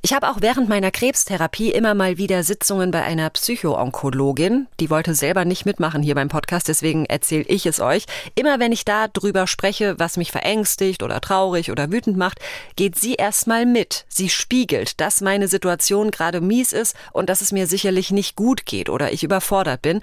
Ich 0.00 0.12
habe 0.12 0.28
auch 0.28 0.36
während 0.40 0.68
meiner 0.68 0.92
Krebstherapie 0.92 1.72
immer 1.72 1.94
mal 1.94 2.18
wieder 2.18 2.44
Sitzungen 2.44 2.92
bei 2.92 3.02
einer 3.02 3.30
Psychoonkologin. 3.30 4.68
Die 4.78 4.90
wollte 4.90 5.14
selber 5.14 5.44
nicht 5.44 5.66
mitmachen 5.66 6.02
hier 6.02 6.14
beim 6.14 6.28
Podcast, 6.28 6.68
deswegen 6.68 7.04
erzähle 7.06 7.44
ich 7.44 7.66
es 7.66 7.80
euch. 7.80 8.04
Immer 8.36 8.60
wenn 8.60 8.70
ich 8.70 8.84
da 8.84 9.08
drüber 9.08 9.48
spreche, 9.48 9.98
was 9.98 10.16
mich 10.16 10.30
verängstigt 10.30 11.02
oder 11.02 11.20
traurig 11.20 11.72
oder 11.72 11.90
wütend 11.90 12.16
macht, 12.16 12.38
geht 12.76 12.96
sie 12.96 13.14
erstmal 13.14 13.66
mit. 13.66 14.04
Sie 14.08 14.28
spiegelt, 14.28 15.00
dass 15.00 15.20
meine 15.20 15.48
Situation 15.48 16.12
gerade 16.12 16.40
mies 16.40 16.72
ist 16.72 16.94
und 17.12 17.28
dass 17.28 17.40
es 17.40 17.50
mir 17.50 17.66
sicherlich 17.66 18.12
nicht 18.12 18.36
gut 18.36 18.66
geht 18.66 18.88
oder 18.90 19.12
ich 19.12 19.24
überfordert 19.24 19.82
bin. 19.82 20.00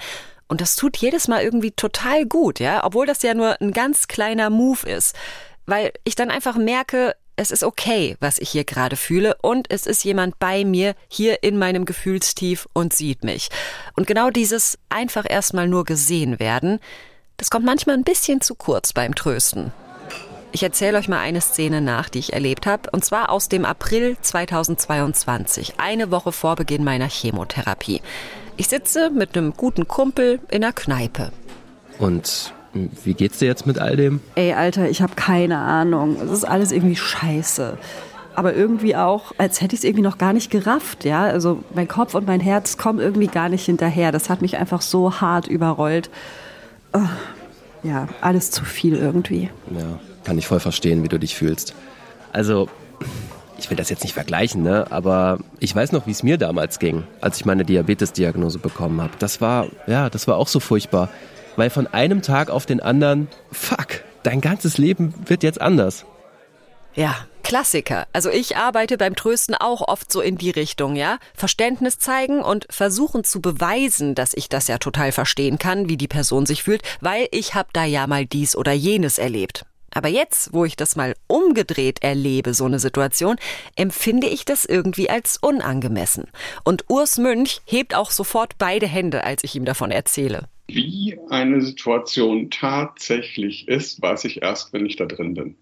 Und 0.47 0.59
das 0.59 0.75
tut 0.75 0.97
jedes 0.97 1.29
Mal 1.29 1.41
irgendwie 1.41 1.71
total 1.71 2.25
gut, 2.25 2.59
ja, 2.59 2.83
obwohl 2.83 3.05
das 3.05 3.21
ja 3.21 3.33
nur 3.33 3.59
ein 3.61 3.71
ganz 3.71 4.07
kleiner 4.07 4.49
Move 4.49 4.87
ist. 4.87 5.15
Weil 5.65 5.93
ich 6.03 6.15
dann 6.15 6.29
einfach 6.29 6.57
merke, 6.57 7.15
es 7.35 7.51
ist 7.51 7.63
okay, 7.63 8.15
was 8.19 8.39
ich 8.39 8.49
hier 8.49 8.63
gerade 8.63 8.95
fühle 8.95 9.35
und 9.41 9.71
es 9.71 9.85
ist 9.85 10.03
jemand 10.03 10.39
bei 10.39 10.63
mir 10.63 10.95
hier 11.07 11.43
in 11.43 11.57
meinem 11.57 11.85
Gefühlstief 11.85 12.67
und 12.73 12.93
sieht 12.93 13.23
mich. 13.23 13.49
Und 13.95 14.07
genau 14.07 14.29
dieses 14.29 14.77
einfach 14.89 15.25
erstmal 15.29 15.67
nur 15.67 15.83
gesehen 15.83 16.39
werden, 16.39 16.79
das 17.37 17.49
kommt 17.49 17.65
manchmal 17.65 17.97
ein 17.97 18.03
bisschen 18.03 18.41
zu 18.41 18.55
kurz 18.55 18.93
beim 18.93 19.13
Trösten. 19.13 19.73
Ich 20.53 20.63
erzähle 20.63 20.97
euch 20.97 21.09
mal 21.09 21.19
eine 21.19 21.41
Szene 21.41 21.81
nach, 21.81 22.07
die 22.07 22.19
ich 22.19 22.31
erlebt 22.31 22.65
habe, 22.65 22.89
und 22.91 23.03
zwar 23.03 23.29
aus 23.29 23.49
dem 23.49 23.65
April 23.65 24.15
2022, 24.21 25.73
eine 25.79 26.11
Woche 26.11 26.31
vor 26.31 26.55
Beginn 26.55 26.85
meiner 26.85 27.09
Chemotherapie. 27.09 28.01
Ich 28.55 28.69
sitze 28.69 29.09
mit 29.09 29.37
einem 29.37 29.53
guten 29.53 29.85
Kumpel 29.89 30.39
in 30.49 30.63
einer 30.63 30.71
Kneipe. 30.71 31.33
Und 31.99 32.53
wie 33.03 33.13
geht's 33.13 33.39
dir 33.39 33.45
jetzt 33.47 33.65
mit 33.65 33.79
all 33.79 33.95
dem? 33.95 34.19
Ey, 34.35 34.53
Alter, 34.53 34.89
ich 34.89 35.01
habe 35.01 35.15
keine 35.15 35.57
Ahnung. 35.57 36.17
Es 36.23 36.29
ist 36.31 36.43
alles 36.43 36.71
irgendwie 36.71 36.95
scheiße. 36.95 37.77
aber 38.35 38.53
irgendwie 38.53 38.95
auch, 38.95 39.31
als 39.37 39.61
hätte 39.61 39.75
ich 39.75 39.79
es 39.79 39.83
irgendwie 39.85 40.03
noch 40.03 40.17
gar 40.17 40.33
nicht 40.33 40.51
gerafft, 40.51 41.05
ja. 41.05 41.23
Also 41.23 41.63
mein 41.73 41.87
Kopf 41.87 42.13
und 42.15 42.27
mein 42.27 42.41
Herz 42.41 42.77
kommen 42.77 42.99
irgendwie 42.99 43.27
gar 43.27 43.49
nicht 43.49 43.65
hinterher. 43.65 44.11
Das 44.11 44.29
hat 44.29 44.41
mich 44.41 44.57
einfach 44.57 44.81
so 44.81 45.21
hart 45.21 45.47
überrollt. 45.47 46.09
Oh, 46.93 46.99
ja, 47.83 48.07
alles 48.21 48.51
zu 48.51 48.65
viel 48.65 48.95
irgendwie. 48.95 49.49
Ja, 49.71 49.99
kann 50.23 50.37
ich 50.37 50.47
voll 50.47 50.59
verstehen, 50.59 51.03
wie 51.03 51.07
du 51.07 51.19
dich 51.19 51.35
fühlst. 51.35 51.75
Also, 52.31 52.67
ich 53.57 53.69
will 53.69 53.77
das 53.77 53.89
jetzt 53.89 54.03
nicht 54.03 54.13
vergleichen, 54.13 54.63
ne? 54.63 54.87
aber 54.89 55.39
ich 55.59 55.73
weiß 55.73 55.91
noch, 55.91 56.07
wie 56.07 56.11
es 56.11 56.23
mir 56.23 56.37
damals 56.37 56.79
ging, 56.79 57.03
als 57.21 57.37
ich 57.37 57.45
meine 57.45 57.63
Diabetes-Diagnose 57.63 58.59
bekommen 58.59 59.01
habe. 59.01 59.13
Das 59.19 59.39
war, 59.39 59.67
ja, 59.87 60.09
das 60.09 60.27
war 60.27 60.35
auch 60.35 60.47
so 60.47 60.59
furchtbar, 60.59 61.09
weil 61.55 61.69
von 61.69 61.87
einem 61.87 62.21
Tag 62.21 62.49
auf 62.49 62.65
den 62.65 62.79
anderen, 62.79 63.27
fuck, 63.51 64.03
dein 64.23 64.41
ganzes 64.41 64.77
Leben 64.77 65.13
wird 65.25 65.43
jetzt 65.43 65.61
anders. 65.61 66.05
Ja, 66.93 67.15
Klassiker. 67.45 68.07
Also 68.11 68.31
ich 68.31 68.57
arbeite 68.57 68.97
beim 68.97 69.15
Trösten 69.15 69.53
auch 69.53 69.87
oft 69.87 70.11
so 70.11 70.19
in 70.19 70.35
die 70.35 70.49
Richtung, 70.49 70.95
ja? 70.95 71.19
Verständnis 71.35 71.99
zeigen 71.99 72.41
und 72.41 72.65
versuchen 72.71 73.23
zu 73.23 73.39
beweisen, 73.39 74.15
dass 74.15 74.33
ich 74.33 74.49
das 74.49 74.67
ja 74.67 74.79
total 74.79 75.11
verstehen 75.11 75.59
kann, 75.59 75.87
wie 75.87 75.95
die 75.95 76.07
Person 76.07 76.47
sich 76.47 76.63
fühlt, 76.63 76.81
weil 77.01 77.27
ich 77.29 77.53
hab 77.53 77.71
da 77.71 77.83
ja 77.83 78.07
mal 78.07 78.25
dies 78.25 78.55
oder 78.55 78.71
jenes 78.71 79.19
erlebt. 79.19 79.63
Aber 79.93 80.09
jetzt, 80.09 80.53
wo 80.53 80.65
ich 80.65 80.75
das 80.75 80.95
mal 80.95 81.13
umgedreht 81.27 82.01
erlebe, 82.01 82.55
so 82.55 82.65
eine 82.65 82.79
Situation, 82.79 83.35
empfinde 83.75 84.27
ich 84.27 84.43
das 84.43 84.65
irgendwie 84.65 85.09
als 85.09 85.37
unangemessen. 85.37 86.25
Und 86.63 86.85
Urs 86.89 87.17
Münch 87.17 87.61
hebt 87.65 87.93
auch 87.93 88.09
sofort 88.09 88.57
beide 88.57 88.87
Hände, 88.87 89.23
als 89.23 89.43
ich 89.43 89.55
ihm 89.55 89.65
davon 89.65 89.91
erzähle. 89.91 90.47
Wie 90.67 91.17
eine 91.29 91.61
Situation 91.61 92.49
tatsächlich 92.49 93.67
ist, 93.67 94.01
weiß 94.01 94.25
ich 94.25 94.41
erst, 94.41 94.73
wenn 94.73 94.85
ich 94.85 94.95
da 94.95 95.05
drin 95.05 95.33
bin. 95.33 95.55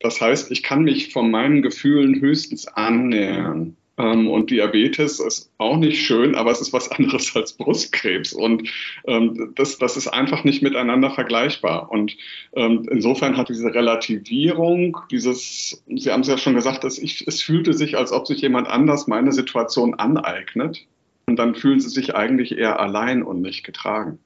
Das 0.00 0.20
heißt, 0.20 0.50
ich 0.50 0.62
kann 0.62 0.82
mich 0.82 1.12
von 1.12 1.30
meinen 1.30 1.62
Gefühlen 1.62 2.20
höchstens 2.20 2.66
annähern. 2.66 3.76
Ähm, 3.98 4.28
und 4.28 4.50
Diabetes 4.50 5.20
ist 5.20 5.52
auch 5.58 5.76
nicht 5.76 6.04
schön, 6.04 6.34
aber 6.34 6.50
es 6.50 6.60
ist 6.60 6.72
was 6.72 6.90
anderes 6.92 7.36
als 7.36 7.52
Brustkrebs. 7.52 8.32
Und 8.32 8.68
ähm, 9.06 9.52
das, 9.56 9.78
das 9.78 9.96
ist 9.96 10.08
einfach 10.08 10.44
nicht 10.44 10.62
miteinander 10.62 11.10
vergleichbar. 11.10 11.90
Und 11.90 12.16
ähm, 12.54 12.88
insofern 12.90 13.36
hat 13.36 13.50
diese 13.50 13.74
Relativierung, 13.74 14.96
dieses, 15.10 15.82
Sie 15.86 16.10
haben 16.10 16.22
es 16.22 16.28
ja 16.28 16.38
schon 16.38 16.54
gesagt, 16.54 16.84
dass 16.84 16.98
ich, 16.98 17.26
es 17.26 17.42
fühlte 17.42 17.74
sich, 17.74 17.96
als 17.98 18.12
ob 18.12 18.26
sich 18.26 18.40
jemand 18.40 18.68
anders 18.68 19.06
meine 19.06 19.32
Situation 19.32 19.94
aneignet. 19.94 20.86
Und 21.26 21.36
dann 21.36 21.54
fühlen 21.54 21.80
sie 21.80 21.90
sich 21.90 22.14
eigentlich 22.14 22.56
eher 22.56 22.80
allein 22.80 23.22
und 23.22 23.40
nicht 23.42 23.64
getragen. 23.64 24.18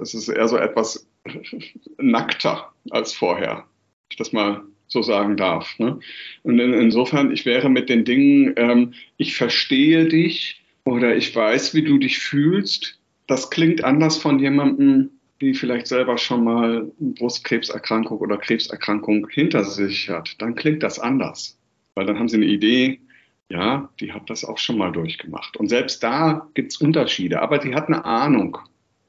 Es 0.00 0.14
ist 0.14 0.28
eher 0.28 0.48
so 0.48 0.56
etwas 0.56 1.08
nackter 1.98 2.72
als 2.90 3.12
vorher. 3.12 3.64
Ich 4.10 4.16
das 4.16 4.32
mal 4.32 4.62
so 4.88 5.02
sagen 5.02 5.36
darf. 5.36 5.78
Ne? 5.78 5.98
Und 6.42 6.58
in, 6.58 6.72
insofern, 6.72 7.32
ich 7.32 7.44
wäre 7.44 7.68
mit 7.68 7.88
den 7.88 8.04
Dingen, 8.04 8.54
ähm, 8.56 8.94
ich 9.16 9.36
verstehe 9.36 10.06
dich 10.06 10.62
oder 10.84 11.16
ich 11.16 11.34
weiß, 11.34 11.74
wie 11.74 11.82
du 11.82 11.98
dich 11.98 12.18
fühlst. 12.18 12.98
Das 13.26 13.50
klingt 13.50 13.82
anders 13.82 14.16
von 14.16 14.38
jemandem, 14.38 15.10
die 15.40 15.54
vielleicht 15.54 15.88
selber 15.88 16.16
schon 16.16 16.44
mal 16.44 16.90
Brustkrebserkrankung 16.98 18.18
oder 18.18 18.38
Krebserkrankung 18.38 19.28
hinter 19.28 19.64
sich 19.64 20.08
hat. 20.08 20.40
Dann 20.40 20.54
klingt 20.54 20.82
das 20.82 20.98
anders, 20.98 21.58
weil 21.94 22.06
dann 22.06 22.18
haben 22.18 22.28
sie 22.28 22.36
eine 22.36 22.46
Idee, 22.46 23.00
ja, 23.48 23.90
die 24.00 24.12
hat 24.12 24.30
das 24.30 24.44
auch 24.44 24.58
schon 24.58 24.78
mal 24.78 24.92
durchgemacht. 24.92 25.56
Und 25.56 25.68
selbst 25.68 26.02
da 26.02 26.48
gibt 26.54 26.72
es 26.72 26.78
Unterschiede, 26.78 27.42
aber 27.42 27.58
die 27.58 27.74
hat 27.74 27.88
eine 27.88 28.04
Ahnung. 28.04 28.58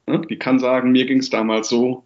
Ne? 0.07 0.21
Die 0.29 0.39
kann 0.39 0.59
sagen, 0.59 0.91
mir 0.91 1.05
ging 1.05 1.19
es 1.19 1.29
damals 1.29 1.69
so, 1.69 2.03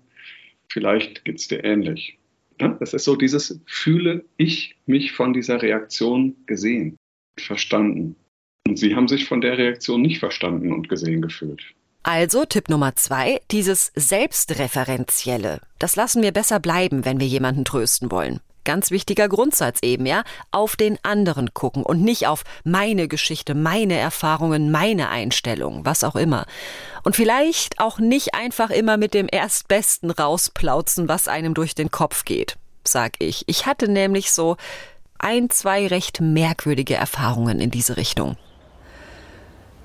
vielleicht 0.70 1.24
geht 1.26 1.40
es 1.40 1.48
dir 1.48 1.64
ähnlich. 1.64 2.18
Ja, 2.60 2.70
das 2.80 2.94
ist 2.94 3.06
so 3.06 3.16
dieses, 3.16 3.60
fühle 3.66 4.26
ich 4.38 4.76
mich 4.86 5.14
von 5.14 5.34
dieser 5.34 5.62
Reaktion 5.62 6.36
gesehen, 6.46 6.98
verstanden. 7.40 8.16
Und 8.68 8.78
Sie 8.78 8.96
haben 8.96 9.08
sich 9.08 9.26
von 9.26 9.42
der 9.42 9.58
Reaktion 9.58 10.02
nicht 10.02 10.20
verstanden 10.20 10.72
und 10.72 10.88
gesehen 10.88 11.22
gefühlt. 11.22 11.64
Also 12.04 12.46
Tipp 12.46 12.70
Nummer 12.70 12.96
zwei, 12.96 13.42
dieses 13.52 13.92
Selbstreferenzielle. 13.96 15.62
Das 15.78 15.96
lassen 15.96 16.24
wir 16.24 16.32
besser 16.32 16.60
bleiben, 16.60 17.06
wenn 17.06 17.20
wir 17.20 17.28
jemanden 17.28 17.66
trösten 17.66 18.12
wollen. 18.12 18.40
Ganz 18.64 18.92
wichtiger 18.92 19.28
Grundsatz 19.28 19.80
eben, 19.82 20.06
ja, 20.06 20.24
auf 20.52 20.76
den 20.76 20.98
anderen 21.04 21.54
gucken 21.54 21.84
und 21.84 22.02
nicht 22.02 22.28
auf 22.28 22.44
meine 22.64 23.08
Geschichte, 23.08 23.56
meine 23.56 23.98
Erfahrungen, 23.98 24.72
meine 24.72 25.10
Einstellung, 25.10 25.86
was 25.86 26.04
auch 26.04 26.16
immer. 26.16 26.46
Und 27.04 27.16
vielleicht 27.16 27.80
auch 27.80 28.00
nicht 28.00 28.36
einfach 28.36 28.70
immer 28.70 28.98
mit 28.98 29.14
dem 29.14 29.28
Erstbesten 29.32 30.12
rausplauzen, 30.12 31.08
was 31.08 31.28
einem 31.28 31.54
durch 31.54 31.76
den 31.76 31.92
Kopf 31.92 32.26
geht, 32.26 32.58
sag 32.84 33.14
ich. 33.20 33.44
Ich 33.48 33.66
hatte 33.66 33.88
nämlich 33.88 34.32
so 34.32 34.58
ein, 35.18 35.50
zwei 35.50 35.88
recht 35.88 36.22
merkwürdige 36.22 36.96
Erfahrungen 36.96 37.60
in 37.60 37.72
diese 37.72 37.98
Richtung. 37.98 38.38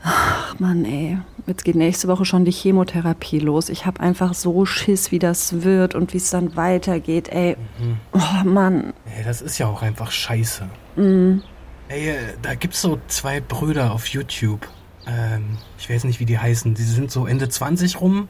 Ach 0.08 0.56
Mann, 0.60 0.84
ey. 0.84 1.18
Jetzt 1.48 1.64
geht 1.64 1.75
nächste 1.75 2.06
Woche 2.06 2.25
schon 2.25 2.44
die 2.44 2.52
Chemotherapie 2.52 3.40
los. 3.40 3.68
Ich 3.68 3.86
habe 3.86 3.98
einfach 3.98 4.34
so 4.34 4.64
Schiss, 4.64 5.10
wie 5.10 5.18
das 5.18 5.64
wird 5.64 5.96
und 5.96 6.12
wie 6.12 6.18
es 6.18 6.30
dann 6.30 6.54
weitergeht, 6.54 7.28
ey. 7.28 7.56
Mhm. 7.80 7.96
Oh 8.12 8.48
Mann. 8.48 8.92
Ey, 9.16 9.25
das 9.25 9.42
ist 9.42 9.58
ja 9.58 9.66
auch 9.66 9.82
einfach 9.82 10.12
scheiße. 10.12 10.68
Mhm. 10.94 11.42
Ey, 11.88 12.10
äh, 12.10 12.16
da 12.40 12.54
gibt's 12.54 12.80
so 12.80 13.00
zwei 13.08 13.40
Brüder 13.40 13.90
auf 13.92 14.06
YouTube. 14.06 14.68
Ähm, 15.08 15.58
ich 15.76 15.90
weiß 15.90 16.04
nicht, 16.04 16.20
wie 16.20 16.25
die 16.25 16.38
heißen. 16.38 16.75
Die 16.75 16.82
sind 16.84 17.10
so 17.10 17.26
Ende 17.26 17.48
20 17.48 18.00
rum. 18.00 18.28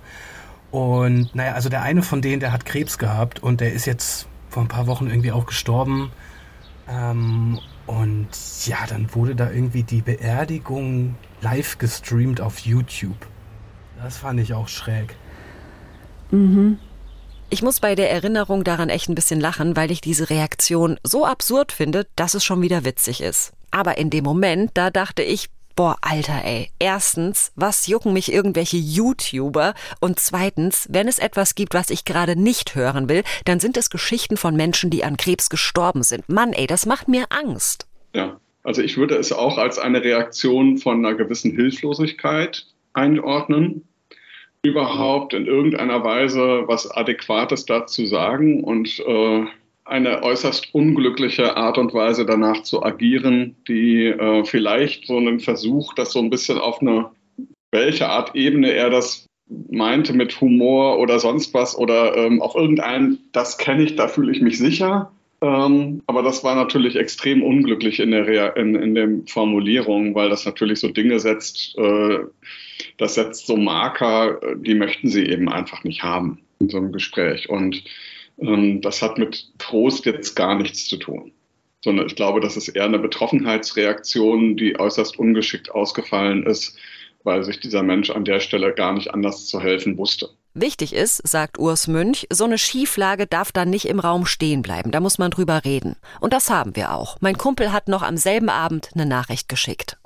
Und 0.70 1.34
naja, 1.34 1.52
also 1.52 1.68
der 1.68 1.82
eine 1.82 2.02
von 2.02 2.22
denen, 2.22 2.40
der 2.40 2.52
hat 2.52 2.64
Krebs 2.64 2.96
gehabt 2.96 3.42
und 3.42 3.60
der 3.60 3.74
ist 3.74 3.84
jetzt 3.84 4.28
vor 4.48 4.62
ein 4.62 4.68
paar 4.68 4.86
Wochen 4.86 5.08
irgendwie 5.08 5.32
auch 5.32 5.44
gestorben. 5.44 6.10
Ähm, 6.88 7.58
und 7.86 8.28
ja, 8.64 8.78
dann 8.88 9.14
wurde 9.14 9.36
da 9.36 9.50
irgendwie 9.50 9.82
die 9.82 10.00
Beerdigung 10.02 11.16
live 11.46 11.78
gestreamt 11.78 12.40
auf 12.40 12.58
YouTube. 12.58 13.26
Das 14.02 14.16
fand 14.18 14.40
ich 14.40 14.52
auch 14.52 14.66
schräg. 14.66 15.14
Mhm. 16.32 16.80
Ich 17.50 17.62
muss 17.62 17.78
bei 17.78 17.94
der 17.94 18.10
Erinnerung 18.10 18.64
daran 18.64 18.88
echt 18.88 19.08
ein 19.08 19.14
bisschen 19.14 19.38
lachen, 19.38 19.76
weil 19.76 19.92
ich 19.92 20.00
diese 20.00 20.28
Reaktion 20.28 20.98
so 21.04 21.24
absurd 21.24 21.70
finde, 21.70 22.08
dass 22.16 22.34
es 22.34 22.44
schon 22.44 22.62
wieder 22.62 22.84
witzig 22.84 23.20
ist. 23.20 23.52
Aber 23.70 23.96
in 23.96 24.10
dem 24.10 24.24
Moment, 24.24 24.72
da 24.74 24.90
dachte 24.90 25.22
ich, 25.22 25.48
boah, 25.76 25.96
Alter, 26.00 26.44
ey. 26.44 26.72
Erstens, 26.80 27.52
was 27.54 27.86
jucken 27.86 28.12
mich 28.12 28.32
irgendwelche 28.32 28.78
YouTuber? 28.78 29.74
Und 30.00 30.18
zweitens, 30.18 30.88
wenn 30.90 31.06
es 31.06 31.20
etwas 31.20 31.54
gibt, 31.54 31.74
was 31.74 31.90
ich 31.90 32.04
gerade 32.04 32.34
nicht 32.34 32.74
hören 32.74 33.08
will, 33.08 33.22
dann 33.44 33.60
sind 33.60 33.76
es 33.76 33.88
Geschichten 33.88 34.36
von 34.36 34.56
Menschen, 34.56 34.90
die 34.90 35.04
an 35.04 35.16
Krebs 35.16 35.48
gestorben 35.48 36.02
sind. 36.02 36.28
Mann, 36.28 36.52
ey, 36.52 36.66
das 36.66 36.86
macht 36.86 37.06
mir 37.06 37.26
Angst. 37.30 37.86
Ja, 38.12 38.40
also 38.66 38.82
ich 38.82 38.96
würde 38.96 39.14
es 39.14 39.32
auch 39.32 39.58
als 39.58 39.78
eine 39.78 40.02
Reaktion 40.02 40.76
von 40.76 40.98
einer 41.04 41.14
gewissen 41.14 41.52
Hilflosigkeit 41.52 42.66
einordnen, 42.94 43.86
überhaupt 44.62 45.34
in 45.34 45.46
irgendeiner 45.46 46.02
Weise 46.02 46.64
was 46.66 46.90
Adäquates 46.90 47.64
dazu 47.66 48.06
sagen 48.06 48.64
und 48.64 48.98
äh, 49.06 49.44
eine 49.84 50.24
äußerst 50.24 50.74
unglückliche 50.74 51.56
Art 51.56 51.78
und 51.78 51.94
Weise 51.94 52.26
danach 52.26 52.64
zu 52.64 52.82
agieren, 52.82 53.54
die 53.68 54.06
äh, 54.06 54.44
vielleicht 54.44 55.06
so 55.06 55.16
einen 55.16 55.38
Versuch, 55.38 55.94
das 55.94 56.10
so 56.10 56.18
ein 56.18 56.30
bisschen 56.30 56.58
auf 56.58 56.80
eine, 56.80 57.10
welche 57.70 58.08
Art 58.08 58.34
Ebene 58.34 58.72
er 58.72 58.90
das 58.90 59.26
meinte 59.70 60.12
mit 60.12 60.40
Humor 60.40 60.98
oder 60.98 61.20
sonst 61.20 61.54
was 61.54 61.78
oder 61.78 62.16
ähm, 62.16 62.42
auf 62.42 62.56
irgendein, 62.56 63.18
das 63.30 63.58
kenne 63.58 63.84
ich, 63.84 63.94
da 63.94 64.08
fühle 64.08 64.32
ich 64.32 64.40
mich 64.40 64.58
sicher, 64.58 65.12
ähm, 65.42 66.02
aber 66.06 66.22
das 66.22 66.42
war 66.44 66.54
natürlich 66.54 66.96
extrem 66.96 67.42
unglücklich 67.42 68.00
in 68.00 68.10
der, 68.10 68.56
in, 68.56 68.74
in 68.74 68.94
der 68.94 69.08
Formulierung, 69.26 70.14
weil 70.14 70.30
das 70.30 70.46
natürlich 70.46 70.80
so 70.80 70.88
Dinge 70.88 71.20
setzt, 71.20 71.76
äh, 71.76 72.20
das 72.96 73.14
setzt 73.14 73.46
so 73.46 73.56
Marker, 73.56 74.40
die 74.56 74.74
möchten 74.74 75.08
sie 75.08 75.26
eben 75.26 75.48
einfach 75.48 75.84
nicht 75.84 76.02
haben 76.02 76.40
in 76.58 76.68
so 76.70 76.78
einem 76.78 76.92
Gespräch. 76.92 77.48
Und 77.50 77.84
ähm, 78.38 78.80
das 78.80 79.02
hat 79.02 79.18
mit 79.18 79.52
Trost 79.58 80.06
jetzt 80.06 80.34
gar 80.34 80.54
nichts 80.54 80.86
zu 80.86 80.96
tun. 80.96 81.32
Sondern 81.84 82.06
ich 82.06 82.16
glaube, 82.16 82.40
das 82.40 82.56
ist 82.56 82.68
eher 82.68 82.84
eine 82.84 82.98
Betroffenheitsreaktion, 82.98 84.56
die 84.56 84.78
äußerst 84.78 85.18
ungeschickt 85.18 85.70
ausgefallen 85.70 86.44
ist, 86.44 86.76
weil 87.22 87.44
sich 87.44 87.60
dieser 87.60 87.82
Mensch 87.82 88.10
an 88.10 88.24
der 88.24 88.40
Stelle 88.40 88.72
gar 88.72 88.94
nicht 88.94 89.12
anders 89.12 89.46
zu 89.46 89.60
helfen 89.60 89.98
wusste. 89.98 90.30
Wichtig 90.58 90.94
ist, 90.94 91.20
sagt 91.28 91.58
Urs 91.58 91.86
Münch, 91.86 92.26
so 92.32 92.44
eine 92.44 92.56
Schieflage 92.56 93.26
darf 93.26 93.52
dann 93.52 93.68
nicht 93.68 93.86
im 93.86 94.00
Raum 94.00 94.24
stehen 94.24 94.62
bleiben. 94.62 94.90
Da 94.90 95.00
muss 95.00 95.18
man 95.18 95.30
drüber 95.30 95.66
reden. 95.66 95.96
Und 96.18 96.32
das 96.32 96.48
haben 96.48 96.74
wir 96.76 96.94
auch. 96.94 97.18
Mein 97.20 97.36
Kumpel 97.36 97.74
hat 97.74 97.88
noch 97.88 98.02
am 98.02 98.16
selben 98.16 98.48
Abend 98.48 98.88
eine 98.94 99.04
Nachricht 99.04 99.50
geschickt. 99.50 99.98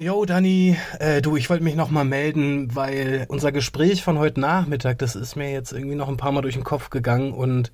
Jo, 0.00 0.24
Dani, 0.24 0.76
äh, 0.98 1.22
du, 1.22 1.36
ich 1.36 1.48
wollte 1.48 1.62
mich 1.62 1.76
noch 1.76 1.92
mal 1.92 2.04
melden, 2.04 2.74
weil 2.74 3.26
unser 3.28 3.52
Gespräch 3.52 4.02
von 4.02 4.18
heute 4.18 4.40
Nachmittag, 4.40 4.98
das 4.98 5.14
ist 5.14 5.36
mir 5.36 5.52
jetzt 5.52 5.70
irgendwie 5.70 5.94
noch 5.94 6.08
ein 6.08 6.16
paar 6.16 6.32
Mal 6.32 6.42
durch 6.42 6.54
den 6.54 6.64
Kopf 6.64 6.90
gegangen 6.90 7.32
und 7.32 7.70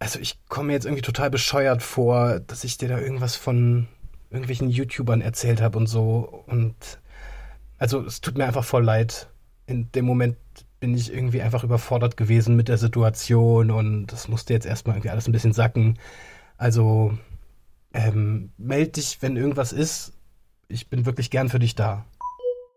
also 0.00 0.18
ich 0.18 0.40
komme 0.48 0.66
mir 0.66 0.72
jetzt 0.72 0.86
irgendwie 0.86 1.02
total 1.02 1.30
bescheuert 1.30 1.84
vor, 1.84 2.40
dass 2.40 2.64
ich 2.64 2.76
dir 2.76 2.88
da 2.88 2.98
irgendwas 2.98 3.36
von 3.36 3.86
irgendwelchen 4.30 4.68
YouTubern 4.68 5.20
erzählt 5.20 5.60
habe 5.60 5.78
und 5.78 5.86
so 5.86 6.42
und 6.48 6.74
also 7.78 8.00
es 8.00 8.20
tut 8.20 8.36
mir 8.36 8.46
einfach 8.46 8.64
voll 8.64 8.82
leid. 8.82 9.28
In 9.66 9.92
dem 9.92 10.06
Moment 10.06 10.36
bin 10.80 10.94
ich 10.94 11.12
irgendwie 11.12 11.42
einfach 11.42 11.64
überfordert 11.64 12.16
gewesen 12.16 12.56
mit 12.56 12.68
der 12.68 12.78
Situation 12.78 13.70
und 13.70 14.06
das 14.08 14.28
musste 14.28 14.52
jetzt 14.54 14.66
erstmal 14.66 14.96
irgendwie 14.96 15.10
alles 15.10 15.28
ein 15.28 15.32
bisschen 15.32 15.52
sacken. 15.52 15.98
Also, 16.56 17.18
Ähm, 17.94 18.52
meld 18.58 18.96
dich, 18.96 19.18
wenn 19.22 19.36
irgendwas 19.36 19.72
ist. 19.72 20.12
Ich 20.68 20.90
bin 20.90 21.06
wirklich 21.06 21.30
gern 21.30 21.48
für 21.48 21.58
dich 21.60 21.74
da. 21.76 22.06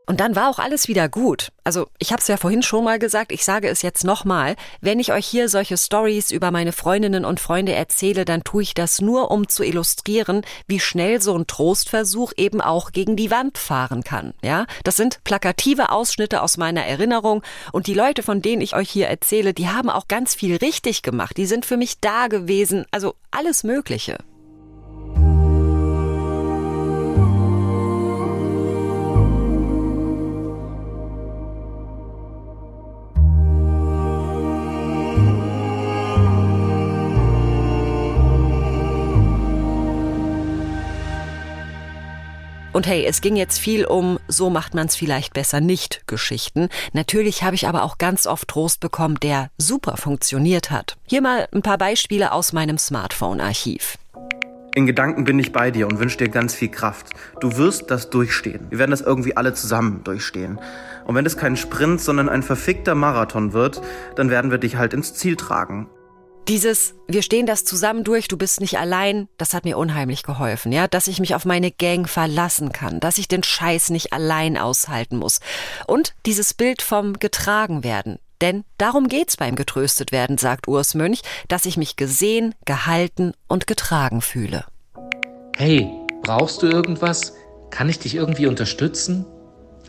Und 0.05 0.19
dann 0.19 0.35
war 0.35 0.49
auch 0.49 0.59
alles 0.59 0.87
wieder 0.89 1.07
gut. 1.07 1.51
Also 1.63 1.87
ich 1.97 2.11
habe 2.11 2.21
es 2.21 2.27
ja 2.27 2.35
vorhin 2.35 2.61
schon 2.61 2.83
mal 2.83 2.99
gesagt, 2.99 3.31
ich 3.31 3.45
sage 3.45 3.69
es 3.69 3.81
jetzt 3.81 4.03
nochmal. 4.03 4.57
Wenn 4.81 4.99
ich 4.99 5.13
euch 5.13 5.25
hier 5.25 5.47
solche 5.47 5.77
Stories 5.77 6.31
über 6.31 6.51
meine 6.51 6.73
Freundinnen 6.73 7.23
und 7.23 7.39
Freunde 7.39 7.71
erzähle, 7.71 8.25
dann 8.25 8.43
tue 8.43 8.63
ich 8.63 8.73
das 8.73 8.99
nur, 8.99 9.31
um 9.31 9.47
zu 9.47 9.63
illustrieren, 9.63 10.41
wie 10.67 10.81
schnell 10.81 11.21
so 11.21 11.37
ein 11.37 11.47
Trostversuch 11.47 12.33
eben 12.35 12.59
auch 12.59 12.91
gegen 12.91 13.15
die 13.15 13.31
Wand 13.31 13.57
fahren 13.57 14.03
kann. 14.03 14.33
Ja, 14.43 14.65
das 14.83 14.97
sind 14.97 15.23
plakative 15.23 15.89
Ausschnitte 15.89 16.41
aus 16.41 16.57
meiner 16.57 16.85
Erinnerung 16.85 17.41
und 17.71 17.87
die 17.87 17.93
Leute, 17.93 18.23
von 18.23 18.41
denen 18.41 18.61
ich 18.61 18.75
euch 18.75 18.89
hier 18.89 19.07
erzähle, 19.07 19.53
die 19.53 19.69
haben 19.69 19.89
auch 19.89 20.09
ganz 20.09 20.35
viel 20.35 20.57
richtig 20.57 21.01
gemacht. 21.01 21.37
Die 21.37 21.45
sind 21.45 21.65
für 21.65 21.77
mich 21.77 22.01
da 22.01 22.27
gewesen. 22.27 22.85
Also 22.91 23.15
alles 23.31 23.63
Mögliche. 23.63 24.17
Und 42.73 42.87
hey, 42.87 43.05
es 43.05 43.21
ging 43.21 43.35
jetzt 43.35 43.59
viel 43.59 43.85
um, 43.85 44.19
so 44.27 44.49
macht 44.49 44.73
man 44.73 44.87
es 44.87 44.95
vielleicht 44.95 45.35
besser 45.35 45.61
nicht 45.61 46.07
Geschichten. 46.07 46.69
Natürlich 46.91 47.43
habe 47.43 47.55
ich 47.55 47.67
aber 47.67 47.83
auch 47.83 47.99
ganz 47.99 48.25
oft 48.25 48.47
Trost 48.47 48.79
bekommen, 48.79 49.19
der 49.21 49.51
super 49.59 49.95
funktioniert 49.95 50.71
hat. 50.71 50.97
Hier 51.05 51.21
mal 51.21 51.47
ein 51.53 51.61
paar 51.61 51.77
Beispiele 51.77 52.31
aus 52.31 52.51
meinem 52.51 52.79
Smartphone-Archiv. 52.79 53.99
In 54.73 54.87
Gedanken 54.87 55.23
bin 55.23 55.37
ich 55.37 55.51
bei 55.51 55.69
dir 55.69 55.85
und 55.87 55.99
wünsche 55.99 56.17
dir 56.17 56.29
ganz 56.29 56.55
viel 56.55 56.69
Kraft. 56.69 57.11
Du 57.39 57.57
wirst 57.57 57.91
das 57.91 58.09
durchstehen. 58.09 58.65
Wir 58.71 58.79
werden 58.79 58.89
das 58.89 59.01
irgendwie 59.01 59.37
alle 59.37 59.53
zusammen 59.53 60.03
durchstehen. 60.03 60.59
Und 61.05 61.13
wenn 61.13 61.27
es 61.27 61.37
kein 61.37 61.55
Sprint, 61.55 62.01
sondern 62.01 62.27
ein 62.27 62.41
verfickter 62.41 62.95
Marathon 62.95 63.53
wird, 63.53 63.81
dann 64.15 64.31
werden 64.31 64.49
wir 64.49 64.57
dich 64.57 64.77
halt 64.77 64.93
ins 64.93 65.13
Ziel 65.13 65.35
tragen. 65.35 65.89
Dieses, 66.49 66.93
wir 67.07 67.21
stehen 67.21 67.45
das 67.45 67.63
zusammen 67.63 68.03
durch, 68.03 68.27
du 68.27 68.37
bist 68.37 68.59
nicht 68.59 68.77
allein, 68.77 69.29
das 69.37 69.53
hat 69.53 69.63
mir 69.63 69.77
unheimlich 69.77 70.23
geholfen, 70.23 70.73
ja, 70.73 70.89
dass 70.89 71.07
ich 71.07 71.21
mich 71.21 71.35
auf 71.35 71.45
meine 71.45 71.71
Gang 71.71 72.09
verlassen 72.09 72.73
kann, 72.73 72.99
dass 72.99 73.17
ich 73.17 73.29
den 73.29 73.43
Scheiß 73.43 73.91
nicht 73.91 74.11
allein 74.11 74.57
aushalten 74.57 75.17
muss. 75.17 75.39
Und 75.87 76.13
dieses 76.25 76.53
Bild 76.53 76.81
vom 76.81 77.13
getragen 77.13 77.85
werden. 77.85 78.19
Denn 78.41 78.65
darum 78.77 79.07
geht's 79.07 79.37
beim 79.37 79.55
getröstet 79.55 80.11
werden, 80.11 80.37
sagt 80.37 80.67
Urs 80.67 80.95
Mönch, 80.95 81.21
dass 81.47 81.65
ich 81.65 81.77
mich 81.77 81.95
gesehen, 81.95 82.53
gehalten 82.65 83.31
und 83.47 83.65
getragen 83.65 84.19
fühle. 84.19 84.65
Hey, 85.55 85.89
brauchst 86.23 86.61
du 86.61 86.67
irgendwas? 86.67 87.35
Kann 87.69 87.87
ich 87.87 87.99
dich 87.99 88.15
irgendwie 88.15 88.47
unterstützen? 88.47 89.25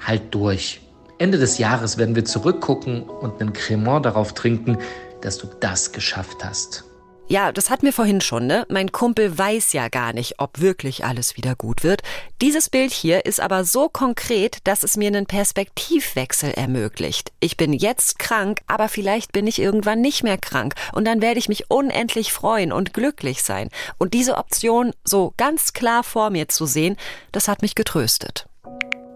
Halt 0.01 0.33
durch. 0.33 0.81
Ende 1.19 1.39
des 1.39 1.59
Jahres 1.59 1.99
werden 1.99 2.15
wir 2.15 2.25
zurückgucken 2.25 3.03
und 3.03 3.41
einen 3.41 3.53
Cremant 3.53 4.07
darauf 4.07 4.35
trinken, 4.35 4.79
dass 5.25 5.39
du 5.39 5.49
das 5.61 5.93
geschafft 5.93 6.45
hast. 6.45 6.85
Ja, 7.27 7.53
das 7.53 7.71
hat 7.71 7.83
mir 7.83 7.93
vorhin 7.93 8.21
schon, 8.21 8.47
ne? 8.47 8.67
Mein 8.69 8.93
Kumpel 8.93 9.37
weiß 9.39 9.73
ja 9.73 9.89
gar 9.89 10.13
nicht, 10.13 10.35
ob 10.39 10.61
wirklich 10.61 11.07
alles 11.07 11.39
wieder 11.39 11.55
gut 11.55 11.83
wird. 11.83 12.03
Dieses 12.43 12.69
Bild 12.69 12.93
hier 12.93 13.25
ist 13.25 13.41
aber 13.41 13.65
so 13.65 13.89
konkret, 13.89 14.59
dass 14.65 14.83
es 14.83 14.99
mir 14.99 15.07
einen 15.07 15.25
Perspektivwechsel 15.25 16.51
ermöglicht. 16.51 17.33
Ich 17.41 17.57
bin 17.57 17.73
jetzt 17.73 18.19
krank, 18.19 18.61
aber 18.67 18.91
vielleicht 18.91 19.33
bin 19.33 19.47
ich 19.47 19.59
irgendwann 19.59 20.03
nicht 20.03 20.23
mehr 20.23 20.37
krank 20.37 20.75
und 20.93 21.07
dann 21.07 21.23
werde 21.23 21.39
ich 21.39 21.49
mich 21.49 21.71
unendlich 21.71 22.31
freuen 22.31 22.73
und 22.73 22.93
glücklich 22.93 23.43
sein. 23.43 23.71
Und 23.97 24.13
diese 24.13 24.37
Option 24.37 24.93
so 25.03 25.33
ganz 25.39 25.73
klar 25.73 26.05
vor 26.05 26.29
mir 26.29 26.49
zu 26.49 26.67
sehen, 26.67 26.97
das 27.33 27.49
hat 27.49 27.63
mich 27.63 27.75
getröstet. 27.75 28.47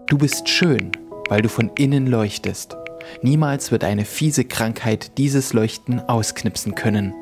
Du 0.07 0.17
bist 0.17 0.49
schön, 0.49 0.91
weil 1.29 1.43
du 1.43 1.49
von 1.49 1.69
innen 1.75 2.07
leuchtest. 2.07 2.75
Niemals 3.21 3.71
wird 3.71 3.83
eine 3.83 4.05
fiese 4.05 4.45
Krankheit 4.45 5.17
dieses 5.17 5.53
Leuchten 5.53 5.99
ausknipsen 5.99 6.75
können. 6.75 7.13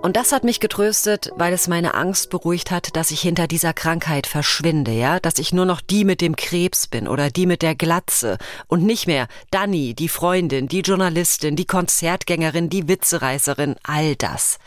Und 0.00 0.14
das 0.14 0.30
hat 0.30 0.44
mich 0.44 0.60
getröstet, 0.60 1.32
weil 1.34 1.52
es 1.52 1.66
meine 1.66 1.94
Angst 1.94 2.30
beruhigt 2.30 2.70
hat, 2.70 2.94
dass 2.94 3.10
ich 3.10 3.20
hinter 3.20 3.48
dieser 3.48 3.72
Krankheit 3.72 4.28
verschwinde, 4.28 4.92
ja, 4.92 5.18
dass 5.18 5.40
ich 5.40 5.52
nur 5.52 5.64
noch 5.64 5.80
die 5.80 6.04
mit 6.04 6.20
dem 6.20 6.36
Krebs 6.36 6.86
bin 6.86 7.08
oder 7.08 7.30
die 7.30 7.46
mit 7.46 7.62
der 7.62 7.74
Glatze 7.74 8.38
und 8.68 8.84
nicht 8.84 9.08
mehr 9.08 9.26
Dani, 9.50 9.94
die 9.94 10.08
Freundin, 10.08 10.68
die 10.68 10.82
Journalistin, 10.82 11.56
die 11.56 11.64
Konzertgängerin, 11.64 12.70
die 12.70 12.86
Witzereißerin, 12.86 13.74
all 13.82 14.14
das. 14.14 14.60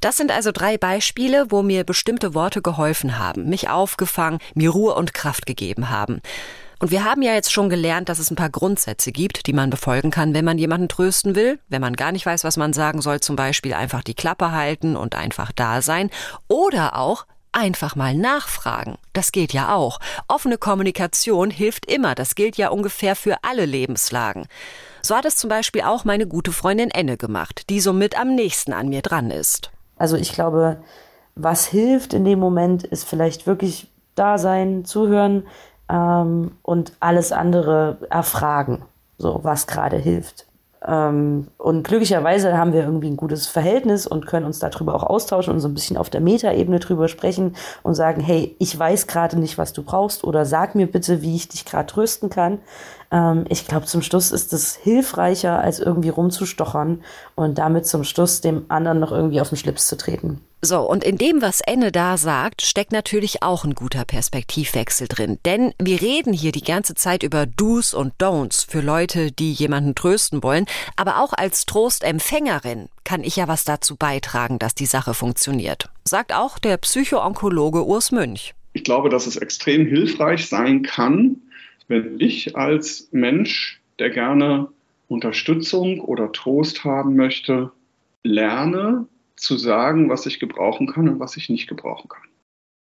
Das 0.00 0.16
sind 0.16 0.30
also 0.30 0.52
drei 0.52 0.78
Beispiele, 0.78 1.50
wo 1.50 1.62
mir 1.62 1.84
bestimmte 1.84 2.34
Worte 2.34 2.62
geholfen 2.62 3.18
haben, 3.18 3.50
mich 3.50 3.68
aufgefangen, 3.68 4.38
mir 4.54 4.70
Ruhe 4.70 4.94
und 4.94 5.12
Kraft 5.12 5.44
gegeben 5.44 5.90
haben. 5.90 6.22
Und 6.78 6.90
wir 6.90 7.04
haben 7.04 7.22
ja 7.22 7.32
jetzt 7.32 7.52
schon 7.52 7.70
gelernt, 7.70 8.08
dass 8.08 8.18
es 8.18 8.30
ein 8.30 8.36
paar 8.36 8.50
Grundsätze 8.50 9.10
gibt, 9.10 9.46
die 9.46 9.54
man 9.54 9.70
befolgen 9.70 10.10
kann, 10.10 10.34
wenn 10.34 10.44
man 10.44 10.58
jemanden 10.58 10.88
trösten 10.88 11.34
will. 11.34 11.58
Wenn 11.68 11.80
man 11.80 11.96
gar 11.96 12.12
nicht 12.12 12.26
weiß, 12.26 12.44
was 12.44 12.58
man 12.58 12.74
sagen 12.74 13.00
soll, 13.00 13.20
zum 13.20 13.34
Beispiel 13.34 13.72
einfach 13.72 14.02
die 14.02 14.14
Klappe 14.14 14.52
halten 14.52 14.96
und 14.96 15.14
einfach 15.14 15.52
da 15.52 15.80
sein. 15.80 16.10
Oder 16.48 16.96
auch 16.98 17.24
einfach 17.52 17.96
mal 17.96 18.14
nachfragen. 18.14 18.96
Das 19.14 19.32
geht 19.32 19.54
ja 19.54 19.74
auch. 19.74 19.98
Offene 20.28 20.58
Kommunikation 20.58 21.50
hilft 21.50 21.90
immer. 21.90 22.14
Das 22.14 22.34
gilt 22.34 22.58
ja 22.58 22.68
ungefähr 22.68 23.16
für 23.16 23.36
alle 23.42 23.64
Lebenslagen. 23.64 24.46
So 25.00 25.16
hat 25.16 25.24
es 25.24 25.36
zum 25.36 25.48
Beispiel 25.48 25.82
auch 25.82 26.04
meine 26.04 26.26
gute 26.26 26.52
Freundin 26.52 26.90
Enne 26.90 27.16
gemacht, 27.16 27.70
die 27.70 27.80
somit 27.80 28.18
am 28.18 28.34
nächsten 28.34 28.74
an 28.74 28.88
mir 28.88 29.00
dran 29.00 29.30
ist. 29.30 29.70
Also 29.96 30.16
ich 30.16 30.32
glaube, 30.32 30.82
was 31.34 31.66
hilft 31.66 32.12
in 32.12 32.24
dem 32.24 32.38
Moment, 32.38 32.84
ist 32.84 33.04
vielleicht 33.04 33.46
wirklich 33.46 33.88
da 34.14 34.36
sein, 34.36 34.84
zuhören, 34.84 35.46
ähm, 35.90 36.52
und 36.62 36.92
alles 37.00 37.32
andere 37.32 37.98
erfragen, 38.10 38.82
so 39.18 39.40
was 39.42 39.66
gerade 39.66 39.96
hilft. 39.96 40.46
Ähm, 40.86 41.48
und 41.58 41.82
glücklicherweise 41.82 42.56
haben 42.56 42.72
wir 42.72 42.82
irgendwie 42.82 43.08
ein 43.08 43.16
gutes 43.16 43.46
Verhältnis 43.46 44.06
und 44.06 44.26
können 44.26 44.46
uns 44.46 44.60
darüber 44.60 44.94
auch 44.94 45.02
austauschen 45.02 45.52
und 45.52 45.60
so 45.60 45.68
ein 45.68 45.74
bisschen 45.74 45.96
auf 45.96 46.10
der 46.10 46.20
Metaebene 46.20 46.78
drüber 46.78 47.08
sprechen 47.08 47.56
und 47.82 47.94
sagen, 47.94 48.20
hey, 48.20 48.54
ich 48.58 48.78
weiß 48.78 49.06
gerade 49.06 49.38
nicht, 49.38 49.58
was 49.58 49.72
du 49.72 49.82
brauchst 49.82 50.22
oder 50.22 50.44
sag 50.44 50.74
mir 50.74 50.86
bitte, 50.86 51.22
wie 51.22 51.34
ich 51.34 51.48
dich 51.48 51.64
gerade 51.64 51.86
trösten 51.86 52.30
kann. 52.30 52.58
Ähm, 53.10 53.46
ich 53.48 53.66
glaube, 53.66 53.86
zum 53.86 54.02
Schluss 54.02 54.30
ist 54.30 54.52
es 54.52 54.76
hilfreicher, 54.76 55.58
als 55.58 55.80
irgendwie 55.80 56.10
rumzustochern 56.10 57.02
und 57.34 57.58
damit 57.58 57.86
zum 57.86 58.04
Schluss 58.04 58.40
dem 58.40 58.66
anderen 58.68 59.00
noch 59.00 59.12
irgendwie 59.12 59.40
auf 59.40 59.48
den 59.48 59.58
Schlips 59.58 59.88
zu 59.88 59.96
treten. 59.96 60.40
So, 60.62 60.80
und 60.80 61.04
in 61.04 61.18
dem, 61.18 61.42
was 61.42 61.60
Enne 61.60 61.92
da 61.92 62.16
sagt, 62.16 62.62
steckt 62.62 62.90
natürlich 62.90 63.42
auch 63.42 63.64
ein 63.64 63.74
guter 63.74 64.04
Perspektivwechsel 64.04 65.06
drin. 65.06 65.38
Denn 65.44 65.74
wir 65.78 66.00
reden 66.00 66.32
hier 66.32 66.50
die 66.50 66.64
ganze 66.64 66.94
Zeit 66.94 67.22
über 67.22 67.46
Do's 67.46 67.92
und 67.92 68.14
Don'ts 68.14 68.68
für 68.68 68.80
Leute, 68.80 69.30
die 69.30 69.52
jemanden 69.52 69.94
trösten 69.94 70.42
wollen. 70.42 70.64
Aber 70.96 71.22
auch 71.22 71.34
als 71.34 71.66
Trostempfängerin 71.66 72.88
kann 73.04 73.22
ich 73.22 73.36
ja 73.36 73.48
was 73.48 73.64
dazu 73.64 73.96
beitragen, 73.96 74.58
dass 74.58 74.74
die 74.74 74.86
Sache 74.86 75.14
funktioniert. 75.14 75.90
Sagt 76.04 76.34
auch 76.34 76.58
der 76.58 76.78
Psychoonkologe 76.78 77.84
Urs 77.84 78.10
Münch. 78.10 78.54
Ich 78.72 78.82
glaube, 78.82 79.10
dass 79.10 79.26
es 79.26 79.36
extrem 79.36 79.86
hilfreich 79.86 80.48
sein 80.48 80.82
kann, 80.82 81.36
wenn 81.88 82.18
ich 82.18 82.56
als 82.56 83.08
Mensch, 83.12 83.80
der 83.98 84.10
gerne 84.10 84.68
Unterstützung 85.08 86.00
oder 86.00 86.32
Trost 86.32 86.82
haben 86.82 87.14
möchte, 87.14 87.70
lerne 88.24 89.06
zu 89.36 89.56
sagen, 89.56 90.08
was 90.08 90.26
ich 90.26 90.40
gebrauchen 90.40 90.86
kann 90.86 91.08
und 91.08 91.20
was 91.20 91.36
ich 91.36 91.48
nicht 91.48 91.68
gebrauchen 91.68 92.08
kann. 92.08 92.28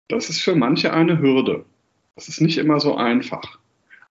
Das 0.08 0.30
ist 0.30 0.42
für 0.42 0.56
manche 0.56 0.94
eine 0.94 1.20
Hürde. 1.20 1.66
Das 2.16 2.28
ist 2.28 2.42
nicht 2.42 2.58
immer 2.58 2.80
so 2.80 2.96
einfach. 2.96 3.60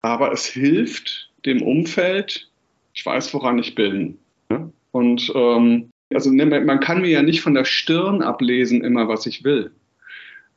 Aber 0.01 0.33
es 0.33 0.47
hilft 0.47 1.31
dem 1.45 1.63
Umfeld, 1.63 2.51
ich 2.95 3.05
weiß, 3.05 3.33
woran 3.35 3.59
ich 3.59 3.75
bin. 3.75 4.19
Und 4.93 5.33
ähm, 5.35 5.91
also 6.13 6.31
ne, 6.31 6.47
man 6.47 6.81
kann 6.81 7.01
mir 7.01 7.11
ja 7.11 7.23
nicht 7.23 7.41
von 7.41 7.55
der 7.55 7.65
Stirn 7.65 8.23
ablesen, 8.23 8.85
immer 8.85 9.09
was 9.09 9.27
ich 9.27 9.45
will. 9.45 9.73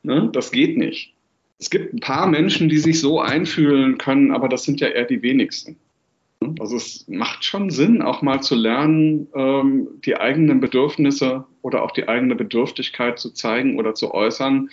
Ne? 0.02 0.28
Das 0.32 0.52
geht 0.52 0.76
nicht. 0.76 1.14
Es 1.58 1.70
gibt 1.70 1.94
ein 1.94 2.00
paar 2.00 2.26
Menschen, 2.26 2.68
die 2.68 2.78
sich 2.78 3.00
so 3.00 3.20
einfühlen 3.20 3.96
können, 3.96 4.30
aber 4.30 4.48
das 4.48 4.64
sind 4.64 4.80
ja 4.80 4.88
eher 4.88 5.06
die 5.06 5.22
wenigsten. 5.22 5.78
Also 6.60 6.76
es 6.76 7.06
macht 7.08 7.44
schon 7.44 7.70
Sinn, 7.70 8.02
auch 8.02 8.22
mal 8.22 8.42
zu 8.42 8.54
lernen, 8.54 9.28
ähm, 9.34 9.88
die 10.04 10.16
eigenen 10.16 10.60
Bedürfnisse 10.60 11.44
oder 11.62 11.82
auch 11.82 11.90
die 11.90 12.08
eigene 12.08 12.34
Bedürftigkeit 12.34 13.18
zu 13.18 13.32
zeigen 13.32 13.78
oder 13.78 13.94
zu 13.94 14.12
äußern, 14.12 14.70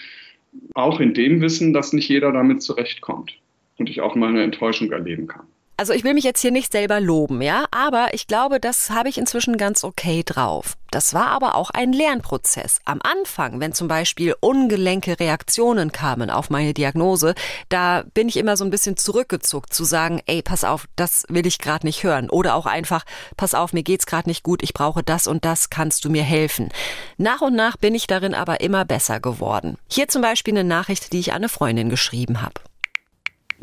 auch 0.74 1.00
in 1.00 1.14
dem 1.14 1.42
Wissen, 1.42 1.74
dass 1.74 1.94
nicht 1.94 2.10
jeder 2.10 2.32
damit 2.32 2.62
zurechtkommt 2.62 3.40
und 3.78 3.90
ich 3.90 4.02
auch 4.02 4.16
mal 4.16 4.30
eine 4.30 4.44
Enttäuschung 4.44 4.92
erleben 4.92 5.28
kann. 5.28 5.48
Also 5.76 5.94
ich 5.94 6.04
will 6.04 6.14
mich 6.14 6.24
jetzt 6.24 6.42
hier 6.42 6.52
nicht 6.52 6.72
selber 6.72 7.00
loben, 7.00 7.42
ja, 7.42 7.66
aber 7.72 8.14
ich 8.14 8.28
glaube, 8.28 8.60
das 8.60 8.92
habe 8.92 9.10
ich 9.10 9.18
inzwischen 9.18 9.58
ganz 9.58 9.84
okay 9.84 10.24
drauf. 10.24 10.78
Das 10.92 11.16
war 11.16 11.30
aber 11.30 11.56
auch 11.56 11.72
ein 11.72 11.92
Lernprozess. 11.92 12.80
Am 12.86 13.02
Anfang, 13.02 13.60
wenn 13.60 13.74
zum 13.74 13.88
Beispiel 13.88 14.36
ungelenke 14.40 15.20
Reaktionen 15.20 15.92
kamen 15.92 16.30
auf 16.30 16.52
meine 16.52 16.76
Diagnose, 16.76 17.34
da 17.70 18.04
bin 18.14 18.30
ich 18.30 18.38
immer 18.38 18.56
so 18.56 18.64
ein 18.64 18.70
bisschen 18.70 18.96
zurückgezuckt 18.96 19.74
zu 19.74 19.84
sagen, 19.84 20.22
ey, 20.28 20.44
pass 20.44 20.64
auf, 20.64 20.86
das 20.96 21.26
will 21.30 21.48
ich 21.48 21.58
gerade 21.58 21.88
nicht 21.88 22.04
hören. 22.04 22.30
Oder 22.30 22.54
auch 22.54 22.68
einfach, 22.68 23.04
pass 23.36 23.56
auf, 23.56 23.74
mir 23.74 23.82
geht's 23.82 24.06
gerade 24.06 24.30
nicht 24.30 24.44
gut, 24.44 24.62
ich 24.62 24.76
brauche 24.76 25.02
das 25.02 25.26
und 25.26 25.44
das, 25.44 25.72
kannst 25.72 26.06
du 26.06 26.12
mir 26.12 26.24
helfen. 26.24 26.70
Nach 27.18 27.42
und 27.42 27.56
nach 27.56 27.78
bin 27.78 27.96
ich 27.96 28.06
darin 28.06 28.36
aber 28.36 28.62
immer 28.62 28.86
besser 28.86 29.20
geworden. 29.20 29.80
Hier 29.90 30.08
zum 30.08 30.22
Beispiel 30.22 30.54
eine 30.54 30.64
Nachricht, 30.64 31.14
die 31.14 31.20
ich 31.20 31.32
an 31.32 31.38
eine 31.38 31.50
Freundin 31.50 31.90
geschrieben 31.90 32.44
habe. 32.44 32.62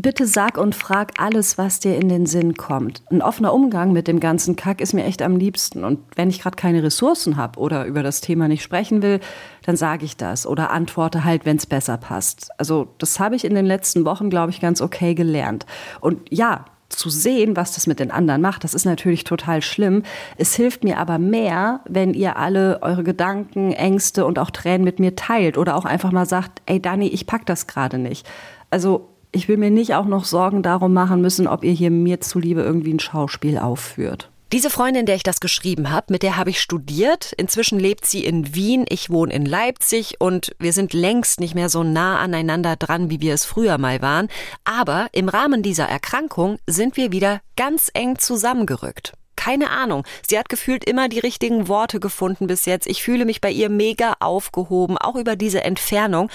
Bitte 0.03 0.27
sag 0.27 0.57
und 0.57 0.75
frag 0.75 1.21
alles, 1.21 1.59
was 1.59 1.79
dir 1.79 1.95
in 1.95 2.09
den 2.09 2.25
Sinn 2.25 2.55
kommt. 2.55 3.03
Ein 3.11 3.21
offener 3.21 3.53
Umgang 3.53 3.93
mit 3.93 4.09
dem 4.09 4.19
ganzen 4.19 4.57
Kack 4.57 4.81
ist 4.81 4.95
mir 4.95 5.05
echt 5.05 5.21
am 5.21 5.37
liebsten. 5.37 5.85
Und 5.85 5.99
wenn 6.17 6.31
ich 6.31 6.41
gerade 6.41 6.57
keine 6.57 6.83
Ressourcen 6.83 7.37
habe 7.37 7.61
oder 7.61 7.85
über 7.85 8.03
das 8.03 8.23
Thema 8.23 8.49
nicht 8.49 8.63
sprechen 8.63 9.03
will, 9.03 9.21
dann 9.67 9.77
sage 9.77 10.07
ich 10.07 10.17
das 10.17 10.47
oder 10.47 10.71
antworte 10.71 11.25
halt, 11.25 11.45
wenn 11.45 11.59
es 11.59 11.67
besser 11.67 11.99
passt. 11.99 12.49
Also 12.57 12.95
das 12.97 13.21
habe 13.21 13.37
ich 13.37 13.45
in 13.45 13.55
den 13.55 13.67
letzten 13.67 14.07
Wochen, 14.07 14.31
glaube 14.31 14.51
ich, 14.53 14.61
ganz 14.61 14.81
okay 14.81 15.15
gelernt. 15.15 15.67
Und 16.01 16.21
ja, 16.31 16.65
zu 16.89 17.11
sehen, 17.11 17.55
was 17.55 17.75
das 17.75 17.87
mit 17.87 18.01
den 18.01 18.11
anderen 18.11 18.41
macht, 18.41 18.65
das 18.65 18.73
ist 18.73 18.87
natürlich 18.87 19.25
total 19.25 19.61
schlimm. 19.61 20.03
Es 20.39 20.55
hilft 20.55 20.83
mir 20.83 20.97
aber 20.97 21.19
mehr, 21.19 21.81
wenn 21.87 22.15
ihr 22.15 22.39
alle 22.39 22.81
eure 22.81 23.05
Gedanken, 23.05 23.73
Ängste 23.73 24.25
und 24.25 24.39
auch 24.39 24.51
Tränen 24.51 24.83
mit 24.83 24.99
mir 24.99 25.15
teilt 25.15 25.59
oder 25.59 25.77
auch 25.77 25.85
einfach 25.85 26.11
mal 26.11 26.27
sagt, 26.27 26.63
ey 26.65 26.81
Dani, 26.81 27.09
ich 27.09 27.27
pack 27.27 27.45
das 27.45 27.67
gerade 27.67 27.99
nicht. 27.99 28.27
Also 28.71 29.10
ich 29.33 29.49
will 29.49 29.57
mir 29.57 29.71
nicht 29.71 29.95
auch 29.95 30.07
noch 30.07 30.25
Sorgen 30.25 30.63
darum 30.63 30.93
machen 30.93 31.21
müssen, 31.21 31.47
ob 31.47 31.65
ihr 31.65 31.73
hier 31.73 31.91
mir 31.91 32.21
zuliebe 32.21 32.63
irgendwie 32.63 32.93
ein 32.93 33.01
Schauspiel 33.01 33.59
aufführt. 33.59 34.31
Diese 34.53 34.69
Freundin, 34.69 35.07
der 35.07 35.15
ich 35.15 35.23
das 35.23 35.39
geschrieben 35.39 35.93
habe, 35.93 36.07
mit 36.13 36.25
der 36.25 36.37
habe 36.37 36.51
ich 36.51 36.61
studiert. 36.61 37.33
Inzwischen 37.37 37.79
lebt 37.79 38.05
sie 38.05 38.25
in 38.25 38.53
Wien, 38.53 38.85
ich 38.89 39.09
wohne 39.09 39.33
in 39.33 39.47
Leipzig 39.47 40.17
und 40.19 40.57
wir 40.59 40.73
sind 40.73 40.93
längst 40.93 41.39
nicht 41.39 41.55
mehr 41.55 41.69
so 41.69 41.85
nah 41.85 42.19
aneinander 42.19 42.75
dran, 42.75 43.11
wie 43.11 43.21
wir 43.21 43.33
es 43.33 43.45
früher 43.45 43.79
mal 43.79 44.03
waren. 44.03 44.27
Aber 44.65 45.07
im 45.13 45.29
Rahmen 45.29 45.63
dieser 45.63 45.85
Erkrankung 45.85 46.59
sind 46.67 46.97
wir 46.97 47.13
wieder 47.13 47.41
ganz 47.57 47.93
eng 47.95 48.19
zusammengerückt. 48.19 49.13
Keine 49.37 49.71
Ahnung. 49.71 50.05
Sie 50.27 50.37
hat 50.37 50.49
gefühlt 50.49 50.85
immer 50.85 51.09
die 51.09 51.21
richtigen 51.21 51.69
Worte 51.69 52.01
gefunden 52.01 52.49
bis 52.49 52.65
jetzt. 52.67 52.89
Ich 52.89 53.05
fühle 53.05 53.25
mich 53.25 53.41
bei 53.41 53.53
ihr 53.53 53.71
mega 53.71 54.15
aufgehoben, 54.19 54.99
auch 54.99 55.15
über 55.15 55.37
diese 55.37 55.63
Entfernung. 55.63 56.29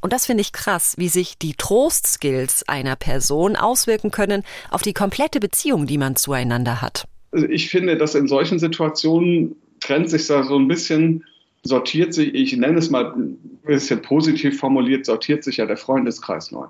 Und 0.00 0.12
das 0.12 0.26
finde 0.26 0.40
ich 0.40 0.52
krass, 0.52 0.94
wie 0.96 1.08
sich 1.08 1.36
die 1.38 1.54
Trostskills 1.54 2.66
einer 2.68 2.96
Person 2.96 3.56
auswirken 3.56 4.10
können 4.10 4.42
auf 4.70 4.82
die 4.82 4.94
komplette 4.94 5.40
Beziehung, 5.40 5.86
die 5.86 5.98
man 5.98 6.16
zueinander 6.16 6.80
hat. 6.80 7.06
Also 7.32 7.46
ich 7.46 7.70
finde, 7.70 7.96
dass 7.96 8.14
in 8.14 8.26
solchen 8.26 8.58
Situationen 8.58 9.56
trennt 9.78 10.10
sich 10.10 10.26
da 10.26 10.42
so 10.42 10.58
ein 10.58 10.68
bisschen, 10.68 11.24
sortiert 11.62 12.14
sich, 12.14 12.34
ich 12.34 12.56
nenne 12.56 12.78
es 12.78 12.90
mal 12.90 13.12
ein 13.12 13.38
bisschen 13.64 14.02
positiv 14.02 14.58
formuliert, 14.58 15.06
sortiert 15.06 15.44
sich 15.44 15.58
ja 15.58 15.66
der 15.66 15.76
Freundeskreis 15.76 16.50
neu. 16.50 16.66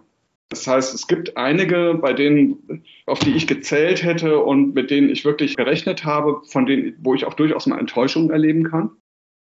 Das 0.51 0.67
heißt, 0.67 0.95
es 0.95 1.07
gibt 1.07 1.37
einige, 1.37 1.95
bei 1.95 2.13
denen, 2.13 2.83
auf 3.07 3.21
die 3.21 3.37
ich 3.37 3.47
gezählt 3.47 4.03
hätte 4.03 4.41
und 4.41 4.75
mit 4.75 4.91
denen 4.91 5.09
ich 5.09 5.25
wirklich 5.25 5.57
gerechnet 5.57 6.05
habe, 6.05 6.43
von 6.49 6.67
denen, 6.67 6.97
wo 7.01 7.15
ich 7.15 7.25
auch 7.25 7.35
durchaus 7.35 7.67
mal 7.67 7.79
Enttäuschungen 7.79 8.31
erleben 8.31 8.65
kann. 8.65 8.91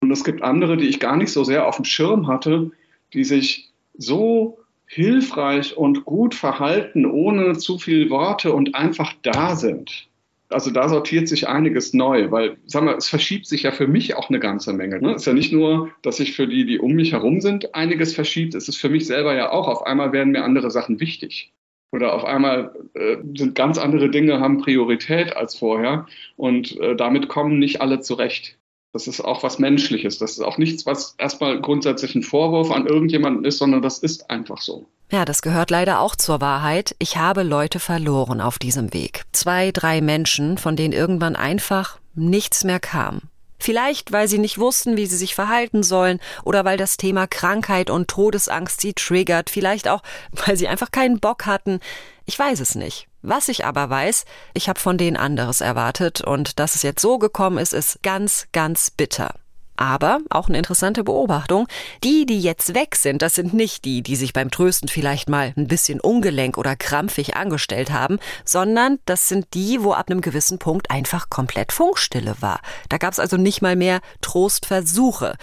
Und 0.03 0.11
es 0.11 0.25
gibt 0.25 0.43
andere, 0.43 0.77
die 0.77 0.88
ich 0.88 1.01
gar 1.01 1.16
nicht 1.16 1.33
so 1.33 1.43
sehr 1.43 1.66
auf 1.66 1.77
dem 1.77 1.87
Schirm 1.87 2.27
hatte, 2.27 2.71
die 3.14 3.25
sich 3.25 3.69
so 3.96 4.59
hilfreich 4.87 5.76
und 5.76 6.05
gut 6.05 6.35
verhalten, 6.35 7.07
ohne 7.07 7.57
zu 7.57 7.79
viel 7.79 8.11
Worte 8.11 8.53
und 8.53 8.74
einfach 8.74 9.14
da 9.22 9.55
sind. 9.55 10.09
Also 10.48 10.72
da 10.72 10.88
sortiert 10.88 11.29
sich 11.29 11.48
einiges 11.48 11.94
neu, 11.94 12.33
weil, 12.33 12.57
sag 12.66 12.83
mal, 12.83 12.96
es 12.96 13.09
verschiebt 13.09 13.46
sich 13.46 13.62
ja 13.62 13.70
für 13.70 13.87
mich 13.87 14.16
auch 14.16 14.31
eine 14.31 14.40
ganze 14.40 14.72
Menge. 14.72 15.00
Ne? 15.00 15.12
Es 15.12 15.22
ist 15.22 15.26
ja 15.26 15.33
nicht 15.33 15.53
nur, 15.53 15.90
dass 16.03 16.16
sich 16.16 16.33
für 16.33 16.48
die, 16.48 16.66
die 16.66 16.81
um 16.81 16.92
mich 16.92 17.12
herum 17.12 17.40
sind, 17.40 17.72
einiges 17.76 18.14
verschiebt. 18.14 18.57
Es 18.57 18.68
ist 18.68 18.79
für 18.79 18.88
mich 18.88 19.07
selber 19.07 19.35
ja 19.35 19.53
auch. 19.53 19.68
Auf 19.68 19.87
einmal 19.87 20.12
werden 20.12 20.33
mir 20.33 20.42
andere 20.42 20.72
Sachen 20.72 20.98
wichtig. 20.98 21.53
Oder 21.92 22.14
auf 22.14 22.24
einmal 22.24 22.74
äh, 22.94 23.16
sind 23.37 23.55
ganz 23.55 23.79
andere 23.79 24.11
Dinge, 24.11 24.40
haben 24.40 24.59
Priorität 24.59 25.37
als 25.37 25.57
vorher. 25.57 26.07
Und 26.37 26.79
äh, 26.81 26.96
damit 26.96 27.29
kommen 27.29 27.61
nicht 27.61 27.81
alle 27.81 28.00
zurecht. 28.00 28.59
Das 28.92 29.07
ist 29.07 29.20
auch 29.20 29.42
was 29.42 29.59
Menschliches. 29.59 30.18
Das 30.18 30.33
ist 30.33 30.40
auch 30.40 30.59
nichts, 30.59 30.85
was 30.85 31.14
erstmal 31.18 31.61
grundsätzlich 31.61 32.14
ein 32.14 32.22
Vorwurf 32.22 32.70
an 32.70 32.87
irgendjemanden 32.87 33.44
ist, 33.44 33.59
sondern 33.59 33.83
das 33.83 33.98
ist 33.98 34.31
einfach 34.31 34.61
so. 34.61 34.87
Ja, 35.12 35.24
das 35.24 35.42
gehört 35.42 35.70
leider 35.70 36.00
auch 36.00 36.16
zur 36.16 36.40
Wahrheit. 36.40 36.94
Ich 36.98 37.16
habe 37.16 37.42
Leute 37.42 37.81
verloren 37.81 38.40
auf 38.40 38.59
diesem 38.59 38.92
Weg. 38.92 39.24
Zwei, 39.33 39.70
drei 39.72 40.00
Menschen, 40.00 40.59
von 40.59 40.76
denen 40.76 40.92
irgendwann 40.92 41.37
einfach 41.37 41.98
nichts 42.14 42.64
mehr 42.64 42.81
kam. 42.81 43.22
Vielleicht, 43.61 44.11
weil 44.11 44.26
sie 44.26 44.38
nicht 44.38 44.59
wussten, 44.59 44.96
wie 44.96 45.07
sie 45.07 45.18
sich 45.18 45.35
verhalten 45.35 45.83
sollen 45.83 46.18
oder 46.44 46.64
weil 46.64 46.79
das 46.79 46.96
Thema 46.96 47.26
Krankheit 47.26 47.90
und 47.90 48.09
Todesangst 48.09 48.81
sie 48.81 48.94
triggert. 48.94 49.50
Vielleicht 49.50 49.87
auch, 49.87 50.03
weil 50.46 50.57
sie 50.57 50.66
einfach 50.66 50.90
keinen 50.90 51.20
Bock 51.20 51.46
hatten. 51.46 51.81
Ich 52.24 52.38
weiß 52.38 52.61
es 52.61 52.74
nicht. 52.74 53.10
Was 53.22 53.48
ich 53.48 53.64
aber 53.64 53.90
weiß, 53.90 54.24
ich 54.54 54.68
habe 54.68 54.80
von 54.80 54.96
denen 54.96 55.16
anderes 55.16 55.61
erwartet 55.61 56.20
und 56.20 56.59
dass 56.59 56.74
es 56.74 56.83
jetzt 56.83 57.02
so 57.02 57.18
gekommen 57.18 57.59
ist, 57.59 57.74
ist 57.74 58.02
ganz, 58.02 58.46
ganz 58.52 58.90
bitter. 58.90 59.35
Aber 59.76 60.20
auch 60.28 60.48
eine 60.48 60.59
interessante 60.59 61.04
Beobachtung. 61.04 61.66
Die, 62.04 62.26
die 62.26 62.40
jetzt 62.40 62.74
weg 62.74 62.96
sind, 62.96 63.22
das 63.22 63.35
sind 63.35 63.54
nicht 63.54 63.87
die, 63.87 64.02
die 64.02 64.14
sich 64.14 64.35
beim 64.35 64.50
Trösten 64.50 64.88
vielleicht 64.88 65.30
mal 65.30 65.54
ein 65.56 65.68
bisschen 65.68 66.00
ungelenk 66.00 66.59
oder 66.59 66.76
krampfig 66.76 67.35
angestellt 67.35 67.90
haben, 67.90 68.18
sondern 68.44 68.98
das 69.06 69.28
sind 69.28 69.46
die, 69.54 69.83
wo 69.83 69.94
ab 69.94 70.11
einem 70.11 70.20
gewissen 70.20 70.59
Punkt 70.59 70.90
einfach 70.90 71.30
komplett 71.30 71.72
Funkstille 71.72 72.37
war. 72.40 72.61
Da 72.90 72.98
gab 72.98 73.14
es 73.14 73.18
also 73.18 73.38
nicht 73.38 73.62
mal 73.62 73.74
mehr 73.74 74.00
Trostversuche. 74.20 75.37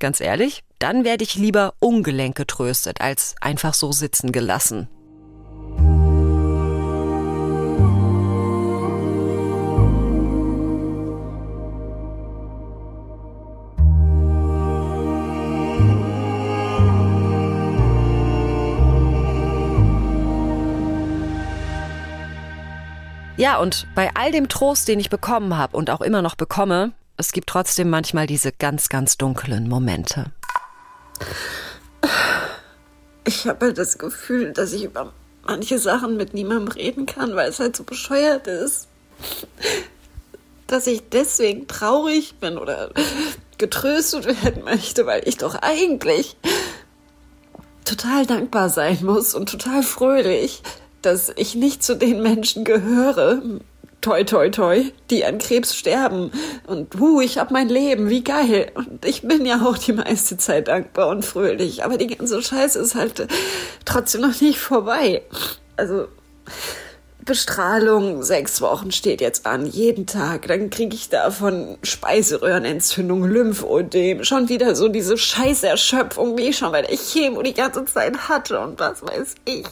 Ganz 0.00 0.20
ehrlich, 0.20 0.64
dann 0.80 1.04
werde 1.04 1.22
ich 1.22 1.36
lieber 1.36 1.74
ungelenk 1.78 2.36
getröstet, 2.36 3.00
als 3.00 3.36
einfach 3.40 3.74
so 3.74 3.92
sitzen 3.92 4.32
gelassen. 4.32 4.88
Ja, 23.38 23.58
und 23.58 23.86
bei 23.94 24.10
all 24.14 24.32
dem 24.32 24.48
Trost, 24.48 24.88
den 24.88 24.98
ich 24.98 25.10
bekommen 25.10 25.56
habe 25.56 25.76
und 25.76 25.90
auch 25.90 26.00
immer 26.00 26.22
noch 26.22 26.34
bekomme, 26.34 26.90
es 27.16 27.30
gibt 27.30 27.48
trotzdem 27.48 27.88
manchmal 27.88 28.26
diese 28.26 28.50
ganz, 28.50 28.88
ganz 28.88 29.16
dunklen 29.16 29.68
Momente. 29.68 30.32
Ich 33.24 33.46
habe 33.46 33.66
halt 33.66 33.78
das 33.78 33.96
Gefühl, 33.96 34.52
dass 34.52 34.72
ich 34.72 34.82
über 34.82 35.12
manche 35.44 35.78
Sachen 35.78 36.16
mit 36.16 36.34
niemandem 36.34 36.72
reden 36.72 37.06
kann, 37.06 37.36
weil 37.36 37.48
es 37.48 37.60
halt 37.60 37.76
so 37.76 37.84
bescheuert 37.84 38.48
ist. 38.48 38.88
Dass 40.66 40.88
ich 40.88 41.08
deswegen 41.08 41.68
traurig 41.68 42.34
bin 42.40 42.58
oder 42.58 42.90
getröstet 43.56 44.26
werden 44.42 44.64
möchte, 44.64 45.06
weil 45.06 45.22
ich 45.28 45.36
doch 45.36 45.54
eigentlich 45.54 46.36
total 47.84 48.26
dankbar 48.26 48.68
sein 48.68 48.98
muss 49.02 49.34
und 49.34 49.48
total 49.48 49.84
fröhlich, 49.84 50.60
dass 51.08 51.32
ich 51.36 51.54
nicht 51.54 51.82
zu 51.82 51.96
den 51.96 52.22
Menschen 52.22 52.64
gehöre, 52.64 53.40
toi 54.02 54.24
toi 54.24 54.50
toi, 54.50 54.84
die 55.10 55.24
an 55.24 55.38
Krebs 55.38 55.74
sterben. 55.74 56.30
Und 56.66 57.00
uh, 57.00 57.20
ich 57.20 57.38
hab 57.38 57.50
mein 57.50 57.68
Leben, 57.68 58.10
wie 58.10 58.22
geil. 58.22 58.70
Und 58.74 59.04
ich 59.06 59.22
bin 59.22 59.46
ja 59.46 59.62
auch 59.64 59.78
die 59.78 59.94
meiste 59.94 60.36
Zeit 60.36 60.68
dankbar 60.68 61.08
und 61.08 61.24
fröhlich. 61.24 61.84
Aber 61.84 61.96
die 61.96 62.08
ganze 62.08 62.42
Scheiße 62.42 62.78
ist 62.78 62.94
halt 62.94 63.26
trotzdem 63.86 64.20
noch 64.20 64.38
nicht 64.40 64.58
vorbei. 64.58 65.22
Also 65.76 66.08
Bestrahlung, 67.24 68.22
sechs 68.22 68.60
Wochen 68.60 68.90
steht 68.90 69.20
jetzt 69.20 69.46
an, 69.46 69.66
jeden 69.66 70.06
Tag. 70.06 70.46
Dann 70.46 70.70
kriege 70.70 70.94
ich 70.94 71.08
davon 71.08 71.78
Speiseröhrenentzündung, 71.82 73.24
Lymphödem, 73.24 74.24
schon 74.24 74.48
wieder 74.48 74.74
so 74.74 74.88
diese 74.88 75.16
Scheißerschöpfung, 75.16 76.36
wie 76.38 76.48
ich 76.48 76.58
schon 76.58 76.72
bei 76.72 76.82
der 76.82 76.96
Chemo 76.96 77.42
die 77.42 77.54
ganze 77.54 77.84
Zeit 77.86 78.28
hatte 78.28 78.60
und 78.60 78.78
was 78.78 79.02
weiß 79.02 79.34
ich. 79.46 79.66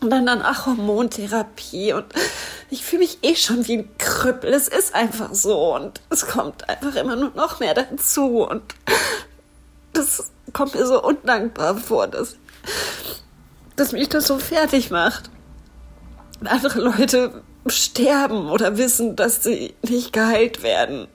Und 0.00 0.10
dann 0.10 0.28
ach, 0.42 0.66
Hormontherapie 0.66 1.92
und 1.92 2.06
ich 2.70 2.84
fühle 2.84 3.00
mich 3.00 3.18
eh 3.22 3.34
schon 3.34 3.66
wie 3.66 3.78
ein 3.78 3.98
Krüppel. 3.98 4.52
Es 4.52 4.68
ist 4.68 4.94
einfach 4.94 5.34
so 5.34 5.74
und 5.74 6.00
es 6.08 6.26
kommt 6.26 6.68
einfach 6.68 6.94
immer 6.94 7.16
nur 7.16 7.32
noch 7.34 7.60
mehr 7.60 7.74
dazu 7.74 8.46
und 8.48 8.62
das 9.92 10.30
kommt 10.52 10.74
mir 10.74 10.86
so 10.86 11.02
undankbar 11.02 11.76
vor, 11.76 12.06
dass, 12.06 12.36
dass 13.76 13.92
mich 13.92 14.08
das 14.08 14.26
so 14.26 14.38
fertig 14.38 14.90
macht. 14.90 15.30
Andere 16.44 16.80
Leute 16.80 17.42
sterben 17.66 18.48
oder 18.48 18.78
wissen, 18.78 19.16
dass 19.16 19.42
sie 19.42 19.74
nicht 19.82 20.12
geheilt 20.12 20.62
werden. 20.62 21.08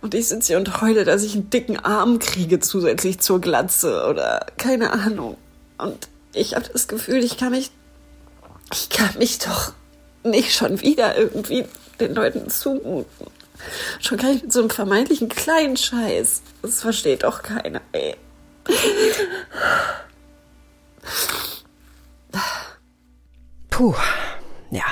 Und 0.00 0.14
ich 0.14 0.28
sitze 0.28 0.48
hier 0.48 0.58
und 0.58 0.80
heule, 0.80 1.04
dass 1.04 1.22
ich 1.22 1.34
einen 1.34 1.50
dicken 1.50 1.78
Arm 1.78 2.18
kriege 2.18 2.60
zusätzlich 2.60 3.20
zur 3.20 3.40
Glatze 3.40 4.06
oder 4.08 4.46
keine 4.58 4.92
Ahnung. 4.92 5.36
Und 5.78 6.08
ich 6.34 6.54
habe 6.54 6.68
das 6.72 6.88
Gefühl, 6.88 7.22
ich 7.24 7.36
kann 7.36 7.50
mich 7.52 7.70
Ich 8.72 8.88
kann 8.88 9.18
mich 9.18 9.38
doch 9.38 9.72
nicht 10.24 10.54
schon 10.54 10.80
wieder 10.80 11.16
irgendwie 11.16 11.66
den 12.00 12.14
Leuten 12.14 12.48
zumuten. 12.48 13.26
Schon 14.00 14.18
gar 14.18 14.30
nicht 14.32 14.44
mit 14.44 14.52
so 14.52 14.60
einem 14.60 14.70
vermeintlichen 14.70 15.28
kleinen 15.28 15.76
Scheiß. 15.76 16.42
Das 16.62 16.80
versteht 16.80 17.22
doch 17.22 17.42
keiner, 17.42 17.80
ey. 17.92 18.16
Puh, 23.70 23.94
ja. 24.70 24.84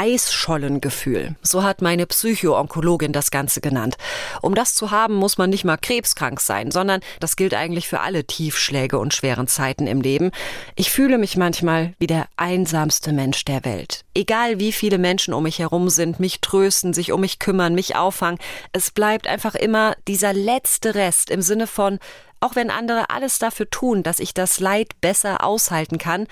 Eisschollengefühl. 0.00 1.36
So 1.42 1.62
hat 1.62 1.82
meine 1.82 2.06
Psychoonkologin 2.06 3.12
das 3.12 3.30
Ganze 3.30 3.60
genannt. 3.60 3.98
Um 4.40 4.54
das 4.54 4.72
zu 4.72 4.90
haben, 4.90 5.14
muss 5.14 5.36
man 5.36 5.50
nicht 5.50 5.64
mal 5.64 5.76
krebskrank 5.76 6.40
sein, 6.40 6.70
sondern 6.70 7.02
das 7.20 7.36
gilt 7.36 7.52
eigentlich 7.52 7.86
für 7.86 8.00
alle 8.00 8.24
Tiefschläge 8.24 8.98
und 8.98 9.12
schweren 9.12 9.46
Zeiten 9.46 9.86
im 9.86 10.00
Leben. 10.00 10.30
Ich 10.74 10.90
fühle 10.90 11.18
mich 11.18 11.36
manchmal 11.36 11.92
wie 11.98 12.06
der 12.06 12.28
einsamste 12.38 13.12
Mensch 13.12 13.44
der 13.44 13.62
Welt. 13.66 14.06
Egal 14.14 14.58
wie 14.58 14.72
viele 14.72 14.96
Menschen 14.96 15.34
um 15.34 15.42
mich 15.42 15.58
herum 15.58 15.90
sind, 15.90 16.18
mich 16.18 16.40
trösten, 16.40 16.94
sich 16.94 17.12
um 17.12 17.20
mich 17.20 17.38
kümmern, 17.38 17.74
mich 17.74 17.94
auffangen, 17.94 18.40
es 18.72 18.92
bleibt 18.92 19.26
einfach 19.26 19.54
immer 19.54 19.94
dieser 20.08 20.32
letzte 20.32 20.94
Rest 20.94 21.28
im 21.28 21.42
Sinne 21.42 21.66
von, 21.66 21.98
auch 22.40 22.56
wenn 22.56 22.70
andere 22.70 23.10
alles 23.10 23.38
dafür 23.38 23.68
tun, 23.68 24.02
dass 24.02 24.18
ich 24.18 24.32
das 24.32 24.60
Leid 24.60 24.98
besser 25.02 25.44
aushalten 25.44 25.98
kann, 25.98 26.26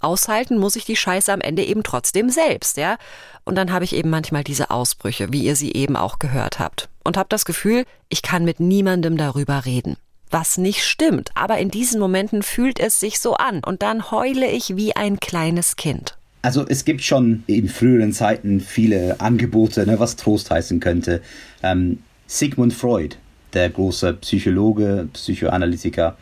aushalten 0.00 0.58
muss 0.58 0.76
ich 0.76 0.84
die 0.84 0.96
Scheiße 0.96 1.32
am 1.32 1.40
Ende 1.40 1.64
eben 1.64 1.82
trotzdem 1.82 2.30
selbst, 2.30 2.76
ja? 2.76 2.96
Und 3.44 3.56
dann 3.56 3.72
habe 3.72 3.84
ich 3.84 3.94
eben 3.94 4.10
manchmal 4.10 4.44
diese 4.44 4.70
Ausbrüche, 4.70 5.32
wie 5.32 5.44
ihr 5.44 5.56
sie 5.56 5.72
eben 5.72 5.96
auch 5.96 6.18
gehört 6.18 6.58
habt. 6.58 6.88
Und 7.04 7.16
habe 7.16 7.28
das 7.28 7.44
Gefühl, 7.44 7.84
ich 8.08 8.22
kann 8.22 8.44
mit 8.44 8.60
niemandem 8.60 9.16
darüber 9.16 9.64
reden. 9.64 9.96
Was 10.30 10.58
nicht 10.58 10.84
stimmt, 10.84 11.30
aber 11.34 11.58
in 11.58 11.70
diesen 11.70 11.98
Momenten 11.98 12.42
fühlt 12.42 12.78
es 12.78 13.00
sich 13.00 13.18
so 13.18 13.34
an 13.34 13.62
und 13.64 13.82
dann 13.82 14.12
heule 14.12 14.48
ich 14.48 14.76
wie 14.76 14.94
ein 14.94 15.18
kleines 15.18 15.74
Kind. 15.74 16.16
Also 16.42 16.64
es 16.66 16.84
gibt 16.84 17.02
schon 17.02 17.42
in 17.46 17.68
früheren 17.68 18.12
Zeiten 18.12 18.60
viele 18.60 19.20
Angebote, 19.20 19.86
ne, 19.86 19.98
was 19.98 20.16
Trost 20.16 20.50
heißen 20.50 20.78
könnte. 20.80 21.20
Ähm, 21.62 21.98
Sigmund 22.28 22.72
Freud, 22.72 23.16
der 23.52 23.68
große 23.70 24.14
Psychologe, 24.14 25.08
Psychoanalytiker, 25.12 26.16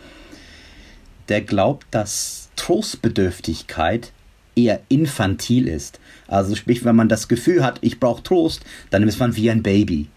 der 1.28 1.42
glaubt, 1.42 1.86
dass 1.90 2.47
Trostbedürftigkeit 2.68 4.12
eher 4.54 4.80
infantil 4.90 5.68
ist. 5.68 6.00
Also 6.26 6.54
sprich, 6.54 6.84
wenn 6.84 6.96
man 6.96 7.08
das 7.08 7.26
Gefühl 7.26 7.64
hat, 7.64 7.78
ich 7.80 7.98
brauche 7.98 8.22
Trost, 8.22 8.60
dann 8.90 9.08
ist 9.08 9.18
man 9.18 9.36
wie 9.36 9.50
ein 9.50 9.62
Baby. 9.62 10.08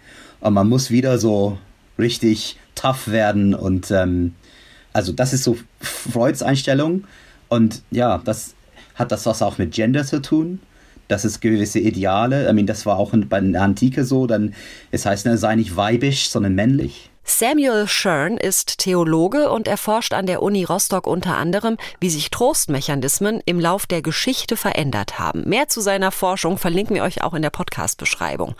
Und 0.41 0.55
man 0.55 0.67
muss 0.67 0.91
wieder 0.91 1.17
so 1.17 1.57
richtig 1.97 2.57
tough 2.75 3.07
werden 3.07 3.53
und 3.53 3.89
ähm, 3.91 4.35
also 4.91 5.13
das 5.13 5.31
ist 5.31 5.45
so 5.45 5.57
Freuds 5.79 6.43
Einstellung 6.43 7.05
und 7.47 7.83
ja, 7.89 8.17
das 8.17 8.53
hat 8.95 9.13
das 9.13 9.25
was 9.25 9.41
auch 9.41 9.57
mit 9.57 9.71
Gender 9.71 10.03
zu 10.03 10.21
tun. 10.21 10.59
Das 11.07 11.23
ist 11.23 11.39
gewisse 11.39 11.79
Ideale. 11.79 12.49
I 12.49 12.53
mean, 12.53 12.65
das 12.65 12.85
war 12.85 12.97
auch 12.97 13.13
bei 13.29 13.39
der 13.39 13.61
Antike 13.61 14.03
so. 14.03 14.27
Dann, 14.27 14.53
es 14.91 15.05
heißt, 15.05 15.25
ne, 15.25 15.37
sei 15.37 15.55
nicht 15.55 15.77
weibisch, 15.77 16.29
sondern 16.29 16.55
männlich. 16.55 17.10
Samuel 17.23 17.87
Schern 17.87 18.37
ist 18.37 18.79
Theologe 18.79 19.51
und 19.51 19.67
erforscht 19.67 20.13
an 20.13 20.25
der 20.25 20.41
Uni 20.41 20.63
Rostock 20.63 21.05
unter 21.05 21.37
anderem, 21.37 21.77
wie 21.99 22.09
sich 22.09 22.31
Trostmechanismen 22.31 23.41
im 23.45 23.59
Lauf 23.59 23.85
der 23.85 24.01
Geschichte 24.01 24.57
verändert 24.57 25.19
haben. 25.19 25.47
Mehr 25.47 25.67
zu 25.67 25.81
seiner 25.81 26.11
Forschung 26.11 26.57
verlinken 26.57 26.95
wir 26.95 27.03
euch 27.03 27.23
auch 27.23 27.33
in 27.33 27.43
der 27.43 27.51
Podcast-Beschreibung. 27.51 28.55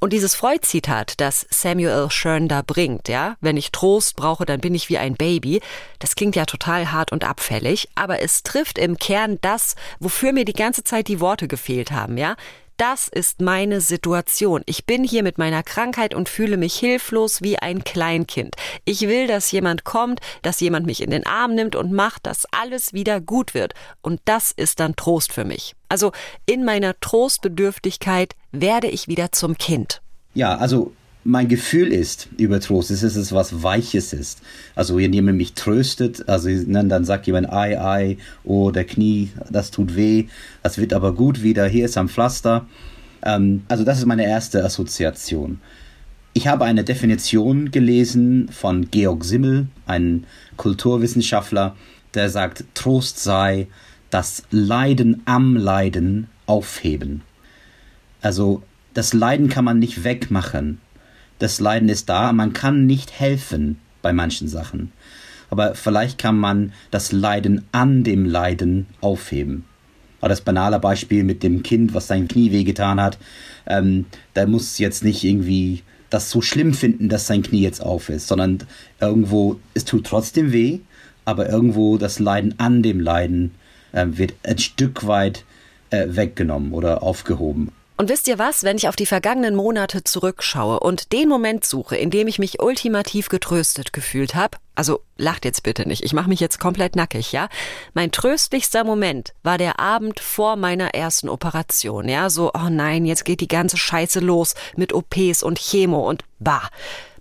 Und 0.00 0.12
dieses 0.12 0.34
Freud-Zitat, 0.34 1.20
das 1.20 1.46
Samuel 1.50 2.10
Schern 2.10 2.48
da 2.48 2.62
bringt, 2.62 3.08
ja, 3.08 3.36
wenn 3.40 3.56
ich 3.56 3.70
Trost 3.70 4.16
brauche, 4.16 4.44
dann 4.44 4.60
bin 4.60 4.74
ich 4.74 4.88
wie 4.88 4.98
ein 4.98 5.14
Baby, 5.14 5.60
das 6.00 6.16
klingt 6.16 6.34
ja 6.34 6.44
total 6.44 6.90
hart 6.90 7.12
und 7.12 7.24
abfällig, 7.24 7.88
aber 7.94 8.20
es 8.20 8.42
trifft 8.42 8.78
im 8.78 8.98
Kern 8.98 9.38
das, 9.42 9.76
wofür 10.00 10.32
mir 10.32 10.44
die 10.44 10.54
ganze 10.54 10.82
Zeit 10.82 11.06
die 11.06 11.20
Worte 11.20 11.46
gefehlt 11.46 11.92
haben, 11.92 12.18
ja. 12.18 12.34
Das 12.76 13.08
ist 13.08 13.40
meine 13.40 13.80
Situation. 13.80 14.62
Ich 14.66 14.86
bin 14.86 15.04
hier 15.04 15.22
mit 15.22 15.38
meiner 15.38 15.62
Krankheit 15.62 16.14
und 16.14 16.28
fühle 16.28 16.56
mich 16.56 16.74
hilflos 16.74 17.42
wie 17.42 17.58
ein 17.58 17.84
Kleinkind. 17.84 18.56
Ich 18.84 19.02
will, 19.02 19.26
dass 19.26 19.50
jemand 19.50 19.84
kommt, 19.84 20.20
dass 20.42 20.60
jemand 20.60 20.86
mich 20.86 21.02
in 21.02 21.10
den 21.10 21.26
Arm 21.26 21.54
nimmt 21.54 21.76
und 21.76 21.92
macht, 21.92 22.26
dass 22.26 22.46
alles 22.50 22.92
wieder 22.92 23.20
gut 23.20 23.54
wird. 23.54 23.74
Und 24.00 24.20
das 24.24 24.50
ist 24.50 24.80
dann 24.80 24.96
Trost 24.96 25.32
für 25.32 25.44
mich. 25.44 25.74
Also 25.88 26.12
in 26.46 26.64
meiner 26.64 26.98
Trostbedürftigkeit 26.98 28.34
werde 28.50 28.88
ich 28.88 29.08
wieder 29.08 29.32
zum 29.32 29.58
Kind. 29.58 30.00
Ja, 30.34 30.56
also 30.56 30.92
mein 31.24 31.48
Gefühl 31.48 31.92
ist 31.92 32.28
über 32.36 32.58
Trost, 32.60 32.90
ist 32.90 33.02
es 33.02 33.16
ist 33.16 33.32
was 33.32 33.62
Weiches 33.62 34.12
ist. 34.12 34.42
Also 34.74 34.98
wenn 34.98 35.12
jemand 35.12 35.38
mich 35.38 35.54
tröstet, 35.54 36.28
also 36.28 36.48
ne, 36.48 36.84
dann 36.84 37.04
sagt 37.04 37.26
jemand, 37.26 37.52
ei, 37.52 37.80
ei, 37.80 38.16
oh, 38.44 38.70
der 38.70 38.84
Knie, 38.84 39.30
das 39.50 39.70
tut 39.70 39.94
weh, 39.94 40.26
das 40.62 40.78
wird 40.78 40.92
aber 40.92 41.14
gut 41.14 41.42
wieder, 41.42 41.66
hier 41.66 41.84
ist 41.84 41.96
am 41.96 42.08
Pflaster. 42.08 42.66
Ähm, 43.24 43.62
also 43.68 43.84
das 43.84 43.98
ist 43.98 44.06
meine 44.06 44.26
erste 44.26 44.64
Assoziation. 44.64 45.60
Ich 46.34 46.48
habe 46.48 46.64
eine 46.64 46.82
Definition 46.82 47.70
gelesen 47.70 48.48
von 48.50 48.90
Georg 48.90 49.24
Simmel, 49.24 49.68
ein 49.86 50.24
Kulturwissenschaftler, 50.56 51.76
der 52.14 52.30
sagt, 52.30 52.64
Trost 52.74 53.22
sei 53.22 53.68
das 54.10 54.42
Leiden 54.50 55.22
am 55.24 55.56
Leiden 55.56 56.28
aufheben. 56.46 57.22
Also 58.22 58.62
das 58.94 59.12
Leiden 59.12 59.48
kann 59.48 59.64
man 59.64 59.78
nicht 59.78 60.04
wegmachen 60.04 60.78
das 61.42 61.58
Leiden 61.58 61.88
ist 61.88 62.08
da, 62.08 62.32
man 62.32 62.52
kann 62.52 62.86
nicht 62.86 63.18
helfen 63.18 63.78
bei 64.00 64.12
manchen 64.12 64.46
Sachen. 64.46 64.92
Aber 65.50 65.74
vielleicht 65.74 66.16
kann 66.16 66.38
man 66.38 66.72
das 66.90 67.10
Leiden 67.12 67.64
an 67.72 68.04
dem 68.04 68.24
Leiden 68.24 68.86
aufheben. 69.00 69.64
Aber 70.20 70.28
das 70.28 70.40
banale 70.40 70.78
Beispiel 70.78 71.24
mit 71.24 71.42
dem 71.42 71.64
Kind, 71.64 71.94
was 71.94 72.06
sein 72.06 72.28
Knie 72.28 72.52
wehgetan 72.52 73.00
hat, 73.00 73.18
ähm, 73.66 74.06
da 74.34 74.46
muss 74.46 74.78
jetzt 74.78 75.02
nicht 75.02 75.24
irgendwie 75.24 75.82
das 76.10 76.30
so 76.30 76.40
schlimm 76.42 76.74
finden, 76.74 77.08
dass 77.08 77.26
sein 77.26 77.42
Knie 77.42 77.62
jetzt 77.62 77.82
auf 77.82 78.08
ist, 78.08 78.28
sondern 78.28 78.58
irgendwo, 79.00 79.58
es 79.74 79.84
tut 79.84 80.06
trotzdem 80.06 80.52
weh, 80.52 80.78
aber 81.24 81.48
irgendwo 81.48 81.98
das 81.98 82.20
Leiden 82.20 82.54
an 82.58 82.82
dem 82.82 83.00
Leiden 83.00 83.52
äh, 83.90 84.06
wird 84.08 84.34
ein 84.44 84.58
Stück 84.58 85.08
weit 85.08 85.44
äh, 85.90 86.06
weggenommen 86.08 86.72
oder 86.72 87.02
aufgehoben. 87.02 87.72
Und 87.96 88.08
wisst 88.08 88.26
ihr 88.26 88.38
was, 88.38 88.64
wenn 88.64 88.76
ich 88.76 88.88
auf 88.88 88.96
die 88.96 89.06
vergangenen 89.06 89.54
Monate 89.54 90.02
zurückschaue 90.02 90.80
und 90.80 91.12
den 91.12 91.28
Moment 91.28 91.64
suche, 91.64 91.96
in 91.96 92.10
dem 92.10 92.26
ich 92.26 92.38
mich 92.38 92.60
ultimativ 92.60 93.28
getröstet 93.28 93.92
gefühlt 93.92 94.34
habe, 94.34 94.58
also 94.74 95.00
lacht 95.18 95.44
jetzt 95.44 95.62
bitte 95.62 95.86
nicht, 95.86 96.02
ich 96.02 96.14
mache 96.14 96.28
mich 96.28 96.40
jetzt 96.40 96.58
komplett 96.58 96.96
nackig, 96.96 97.32
ja? 97.32 97.48
Mein 97.92 98.10
tröstlichster 98.10 98.84
Moment 98.84 99.34
war 99.42 99.58
der 99.58 99.78
Abend 99.78 100.20
vor 100.20 100.56
meiner 100.56 100.94
ersten 100.94 101.28
Operation, 101.28 102.08
ja? 102.08 102.30
So, 102.30 102.50
oh 102.54 102.70
nein, 102.70 103.04
jetzt 103.04 103.24
geht 103.24 103.40
die 103.40 103.48
ganze 103.48 103.76
Scheiße 103.76 104.20
los 104.20 104.54
mit 104.76 104.94
OPs 104.94 105.42
und 105.42 105.58
Chemo 105.58 106.08
und 106.08 106.24
bah. 106.38 106.70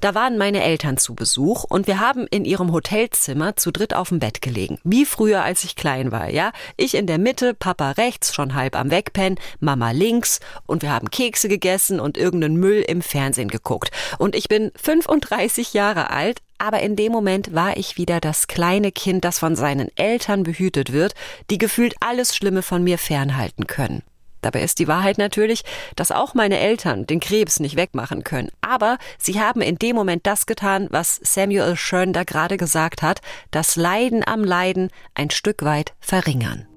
Da 0.02 0.16
waren 0.16 0.40
meine 0.40 0.64
Eltern 0.64 0.98
zu 0.98 1.14
Besuch 1.14 1.64
und 1.64 1.86
wir 1.86 2.00
haben 2.00 2.26
in 2.26 2.44
ihrem 2.44 2.72
Hotelzimmer 2.72 3.56
zu 3.56 3.70
dritt 3.70 3.94
auf 3.94 4.10
dem 4.10 4.18
Bett 4.18 4.42
gelegen. 4.42 4.80
Wie 4.84 5.06
früher, 5.06 5.44
als 5.44 5.64
ich 5.64 5.76
klein 5.76 6.12
war, 6.12 6.28
ja? 6.28 6.54
Ich 6.76 6.96
in 6.96 7.06
der 7.06 7.20
Mitte, 7.20 7.54
Papa 7.54 7.92
rechts, 7.92 8.34
schon 8.34 8.56
halb 8.56 8.76
am 8.76 8.90
Wegpennen, 8.90 9.40
Mama 9.60 9.92
links 9.92 10.40
und 10.66 10.82
wir 10.82 10.92
haben 10.92 11.12
Kekse 11.12 11.48
gegessen 11.50 12.00
und 12.00 12.18
irgendeinen 12.18 12.56
Müll 12.56 12.82
im 12.82 13.04
Fernsehen 13.04 13.50
geguckt. 13.50 13.92
Und 14.18 14.36
ich 14.36 14.48
bin 14.48 14.72
35 14.76 15.76
Jahre 15.76 16.10
alt, 16.10 16.40
aber 16.58 16.80
in 16.80 16.96
dem 16.96 17.12
Moment 17.12 17.54
war 17.54 17.78
ich 17.78 17.98
wieder 17.98 18.20
das 18.20 18.48
kleine 18.48 18.92
Kind, 18.92 19.24
das 19.24 19.38
von 19.38 19.56
seinen 19.56 19.96
Eltern 19.98 20.42
behütet 20.42 20.94
wird, 20.94 21.14
die 21.52 21.60
gefühlt 21.60 21.94
alles 22.00 22.36
Schlimme 22.36 22.64
von 22.64 22.84
mir 22.84 22.98
fernhalten 22.98 23.68
können. 23.68 24.02
Dabei 24.42 24.62
ist 24.62 24.80
die 24.80 24.88
Wahrheit 24.88 25.18
natürlich, 25.18 25.64
dass 25.96 26.12
auch 26.12 26.34
meine 26.34 26.60
Eltern 26.60 27.06
den 27.06 27.20
Krebs 27.20 27.60
nicht 27.60 27.76
wegmachen 27.76 28.24
können. 28.24 28.52
Aber 28.62 28.98
sie 29.18 29.40
haben 29.40 29.62
in 29.62 29.78
dem 29.78 29.96
Moment 29.96 30.26
das 30.26 30.46
getan, 30.46 30.88
was 30.90 31.20
Samuel 31.24 31.76
Schön 31.76 32.14
da 32.14 32.24
gerade 32.24 32.58
gesagt 32.58 33.02
hat, 33.02 33.22
das 33.52 33.76
Leiden 33.76 34.24
am 34.26 34.44
Leiden 34.44 34.90
ein 35.14 35.30
Stück 35.30 35.64
weit 35.64 35.94
verringern. 36.00 36.68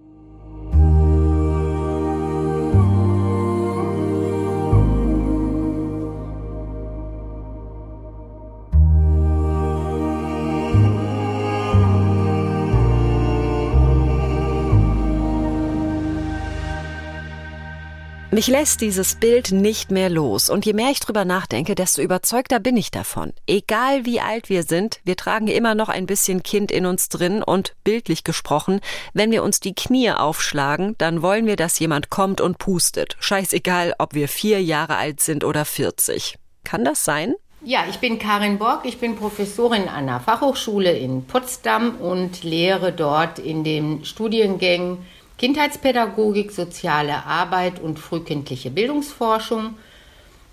Mich 18.34 18.48
lässt 18.48 18.80
dieses 18.80 19.14
Bild 19.14 19.52
nicht 19.52 19.92
mehr 19.92 20.10
los. 20.10 20.50
Und 20.50 20.66
je 20.66 20.72
mehr 20.72 20.90
ich 20.90 20.98
drüber 20.98 21.24
nachdenke, 21.24 21.76
desto 21.76 22.02
überzeugter 22.02 22.58
bin 22.58 22.76
ich 22.76 22.90
davon. 22.90 23.32
Egal 23.46 24.06
wie 24.06 24.18
alt 24.18 24.48
wir 24.48 24.64
sind, 24.64 24.98
wir 25.04 25.14
tragen 25.14 25.46
immer 25.46 25.76
noch 25.76 25.88
ein 25.88 26.06
bisschen 26.06 26.42
Kind 26.42 26.72
in 26.72 26.84
uns 26.84 27.08
drin 27.08 27.44
und 27.44 27.76
bildlich 27.84 28.24
gesprochen, 28.24 28.80
wenn 29.12 29.30
wir 29.30 29.44
uns 29.44 29.60
die 29.60 29.76
Knie 29.76 30.10
aufschlagen, 30.10 30.96
dann 30.98 31.22
wollen 31.22 31.46
wir, 31.46 31.54
dass 31.54 31.78
jemand 31.78 32.10
kommt 32.10 32.40
und 32.40 32.58
pustet. 32.58 33.16
Scheißegal, 33.20 33.94
ob 34.00 34.14
wir 34.14 34.26
vier 34.26 34.60
Jahre 34.60 34.96
alt 34.96 35.20
sind 35.20 35.44
oder 35.44 35.64
40. 35.64 36.34
Kann 36.64 36.84
das 36.84 37.04
sein? 37.04 37.36
Ja, 37.62 37.84
ich 37.88 38.00
bin 38.00 38.18
Karin 38.18 38.58
Borg, 38.58 38.80
ich 38.84 38.98
bin 38.98 39.14
Professorin 39.14 39.86
an 39.86 40.08
der 40.08 40.18
Fachhochschule 40.18 40.90
in 40.90 41.24
Potsdam 41.24 41.98
und 42.00 42.42
lehre 42.42 42.90
dort 42.90 43.38
in 43.38 43.62
den 43.62 44.04
Studiengängen 44.04 45.06
Kindheitspädagogik, 45.44 46.52
soziale 46.52 47.26
Arbeit 47.26 47.78
und 47.78 47.98
frühkindliche 47.98 48.70
Bildungsforschung 48.70 49.74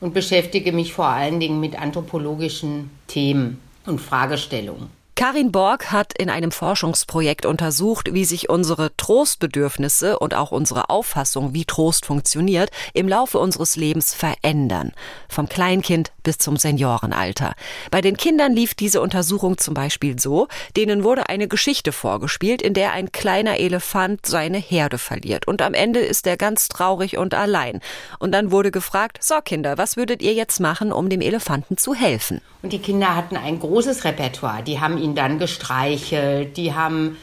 und 0.02 0.14
beschäftige 0.14 0.74
mich 0.74 0.94
vor 0.94 1.06
allen 1.06 1.40
Dingen 1.40 1.62
mit 1.62 1.80
anthropologischen 1.80 2.90
Themen 3.08 3.62
und 3.86 4.02
Fragestellungen. 4.02 4.90
Karin 5.22 5.52
Borg 5.52 5.92
hat 5.92 6.14
in 6.18 6.32
einem 6.32 6.52
Forschungsprojekt 6.52 7.46
untersucht, 7.46 8.12
wie 8.12 8.26
sich 8.26 8.50
unsere 8.50 8.90
Trostbedürfnisse 8.98 10.18
und 10.18 10.34
auch 10.34 10.50
unsere 10.50 10.90
Auffassung, 10.90 11.54
wie 11.54 11.64
Trost 11.64 12.08
funktioniert, 12.08 12.72
im 12.96 13.08
Laufe 13.08 13.38
unseres 13.38 13.76
Lebens 13.76 14.16
verändern. 14.16 14.94
Vom 15.30 15.48
Kleinkind 15.48 16.12
bis 16.24 16.40
zum 16.40 16.58
Seniorenalter. 16.58 17.54
Bei 17.92 18.02
den 18.02 18.18
Kindern 18.18 18.54
lief 18.54 18.74
diese 18.74 19.00
Untersuchung 19.00 19.60
zum 19.60 19.76
Beispiel 19.76 20.20
so, 20.20 20.48
denen 20.76 21.04
wurde 21.04 21.30
eine 21.30 21.48
Geschichte 21.48 21.92
vorgespielt, 21.92 22.64
in 22.64 22.74
der 22.74 22.94
ein 22.94 23.12
kleiner 23.12 23.60
Elefant 23.60 24.26
seine 24.26 24.58
Herde 24.58 24.98
verliert. 24.98 25.48
Und 25.48 25.62
am 25.62 25.76
Ende 25.76 26.00
ist 26.00 26.26
er 26.26 26.36
ganz 26.36 26.68
traurig 26.68 27.20
und 27.20 27.36
allein. 27.36 27.80
Und 28.18 28.32
dann 28.32 28.50
wurde 28.50 28.72
gefragt, 28.72 29.20
so 29.22 29.36
Kinder, 29.46 29.78
was 29.78 29.98
würdet 29.98 30.24
ihr 30.24 30.34
jetzt 30.34 30.60
machen, 30.60 30.92
um 30.92 31.10
dem 31.10 31.22
Elefanten 31.22 31.78
zu 31.78 31.94
helfen? 31.94 32.42
Und 32.64 32.74
die 32.74 32.80
Kinder 32.80 33.16
hatten 33.16 33.38
ein 33.38 33.60
großes 33.60 34.04
Repertoire. 34.04 34.62
Die 34.62 34.80
haben 34.80 35.00
ihn 35.00 35.11
dann 35.16 35.40
gestreichelt, 35.40 36.58
die 36.58 36.74
haben 36.74 37.18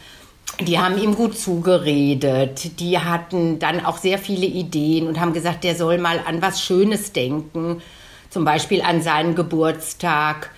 die 0.60 0.78
haben 0.78 0.98
ihm 0.98 1.14
gut 1.14 1.38
zugeredet, 1.38 2.80
die 2.80 2.98
hatten 2.98 3.58
dann 3.60 3.84
auch 3.84 3.98
sehr 3.98 4.18
viele 4.18 4.46
Ideen 4.46 5.06
und 5.06 5.20
haben 5.20 5.32
gesagt, 5.32 5.62
der 5.62 5.76
soll 5.76 5.98
mal 5.98 6.20
an 6.26 6.42
was 6.42 6.60
Schönes 6.60 7.12
denken, 7.12 7.80
zum 8.28 8.44
Beispiel 8.44 8.82
an 8.82 9.00
seinen 9.00 9.34
Geburtstag. 9.34 10.50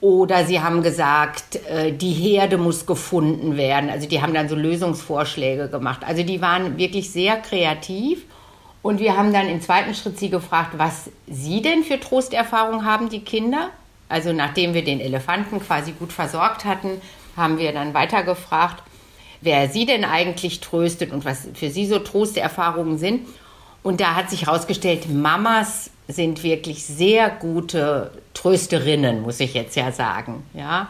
Oder 0.00 0.44
sie 0.44 0.60
haben 0.60 0.82
gesagt, 0.82 1.56
äh, 1.70 1.92
die 1.92 2.12
Herde 2.12 2.58
muss 2.58 2.86
gefunden 2.86 3.56
werden. 3.56 3.88
Also 3.88 4.08
die 4.08 4.20
haben 4.20 4.34
dann 4.34 4.48
so 4.48 4.54
Lösungsvorschläge 4.54 5.68
gemacht. 5.68 6.00
Also 6.04 6.22
die 6.22 6.42
waren 6.42 6.76
wirklich 6.76 7.10
sehr 7.10 7.36
kreativ. 7.36 8.24
Und 8.82 9.00
wir 9.00 9.16
haben 9.16 9.32
dann 9.32 9.48
im 9.48 9.60
zweiten 9.60 9.94
Schritt 9.94 10.18
sie 10.18 10.28
gefragt, 10.28 10.72
was 10.76 11.10
sie 11.26 11.62
denn 11.62 11.82
für 11.82 11.98
Trosterfahrungen 11.98 12.84
haben, 12.84 13.08
die 13.08 13.20
Kinder. 13.20 13.70
Also 14.08 14.32
nachdem 14.32 14.74
wir 14.74 14.84
den 14.84 15.00
Elefanten 15.00 15.60
quasi 15.60 15.92
gut 15.92 16.12
versorgt 16.12 16.64
hatten, 16.64 17.00
haben 17.36 17.58
wir 17.58 17.72
dann 17.72 17.94
weitergefragt, 17.94 18.82
wer 19.40 19.68
sie 19.68 19.86
denn 19.86 20.04
eigentlich 20.04 20.60
tröstet 20.60 21.12
und 21.12 21.24
was 21.24 21.48
für 21.54 21.70
sie 21.70 21.86
so 21.86 21.98
Trosterfahrungen 21.98 22.98
sind. 22.98 23.26
Und 23.82 24.00
da 24.00 24.14
hat 24.14 24.30
sich 24.30 24.46
herausgestellt, 24.46 25.08
Mamas 25.08 25.90
sind 26.08 26.42
wirklich 26.42 26.84
sehr 26.84 27.30
gute 27.30 28.10
Trösterinnen, 28.34 29.22
muss 29.22 29.40
ich 29.40 29.54
jetzt 29.54 29.76
ja 29.76 29.92
sagen. 29.92 30.44
Ja. 30.54 30.88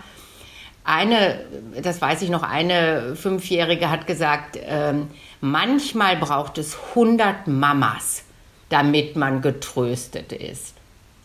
Eine, 0.85 1.41
das 1.83 2.01
weiß 2.01 2.23
ich 2.23 2.31
noch, 2.31 2.43
eine 2.43 3.17
Fünfjährige 3.17 3.91
hat 3.91 4.07
gesagt, 4.07 4.59
ähm, 4.63 5.09
manchmal 5.41 6.17
braucht 6.17 6.59
es 6.59 6.77
100 6.91 7.49
Mamas, 7.49 8.23
damit 8.69 9.17
man 9.17 9.43
getröstet 9.43 10.33
ist. 10.33 10.75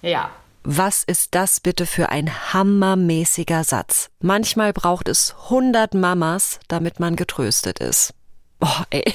Ja. 0.01 0.32
Was 0.63 1.04
ist 1.04 1.34
das 1.34 1.60
bitte 1.60 1.88
für 1.88 2.10
ein 2.10 2.54
hammermäßiger 2.54 3.63
Satz? 3.63 4.12
Manchmal 4.19 4.74
braucht 4.74 5.08
es 5.08 5.36
100 5.45 5.95
Mamas, 5.95 6.60
damit 6.67 7.00
man 7.00 7.15
getröstet 7.15 7.80
ist. 7.80 8.13
Boah, 8.60 8.86
ey. 8.91 9.12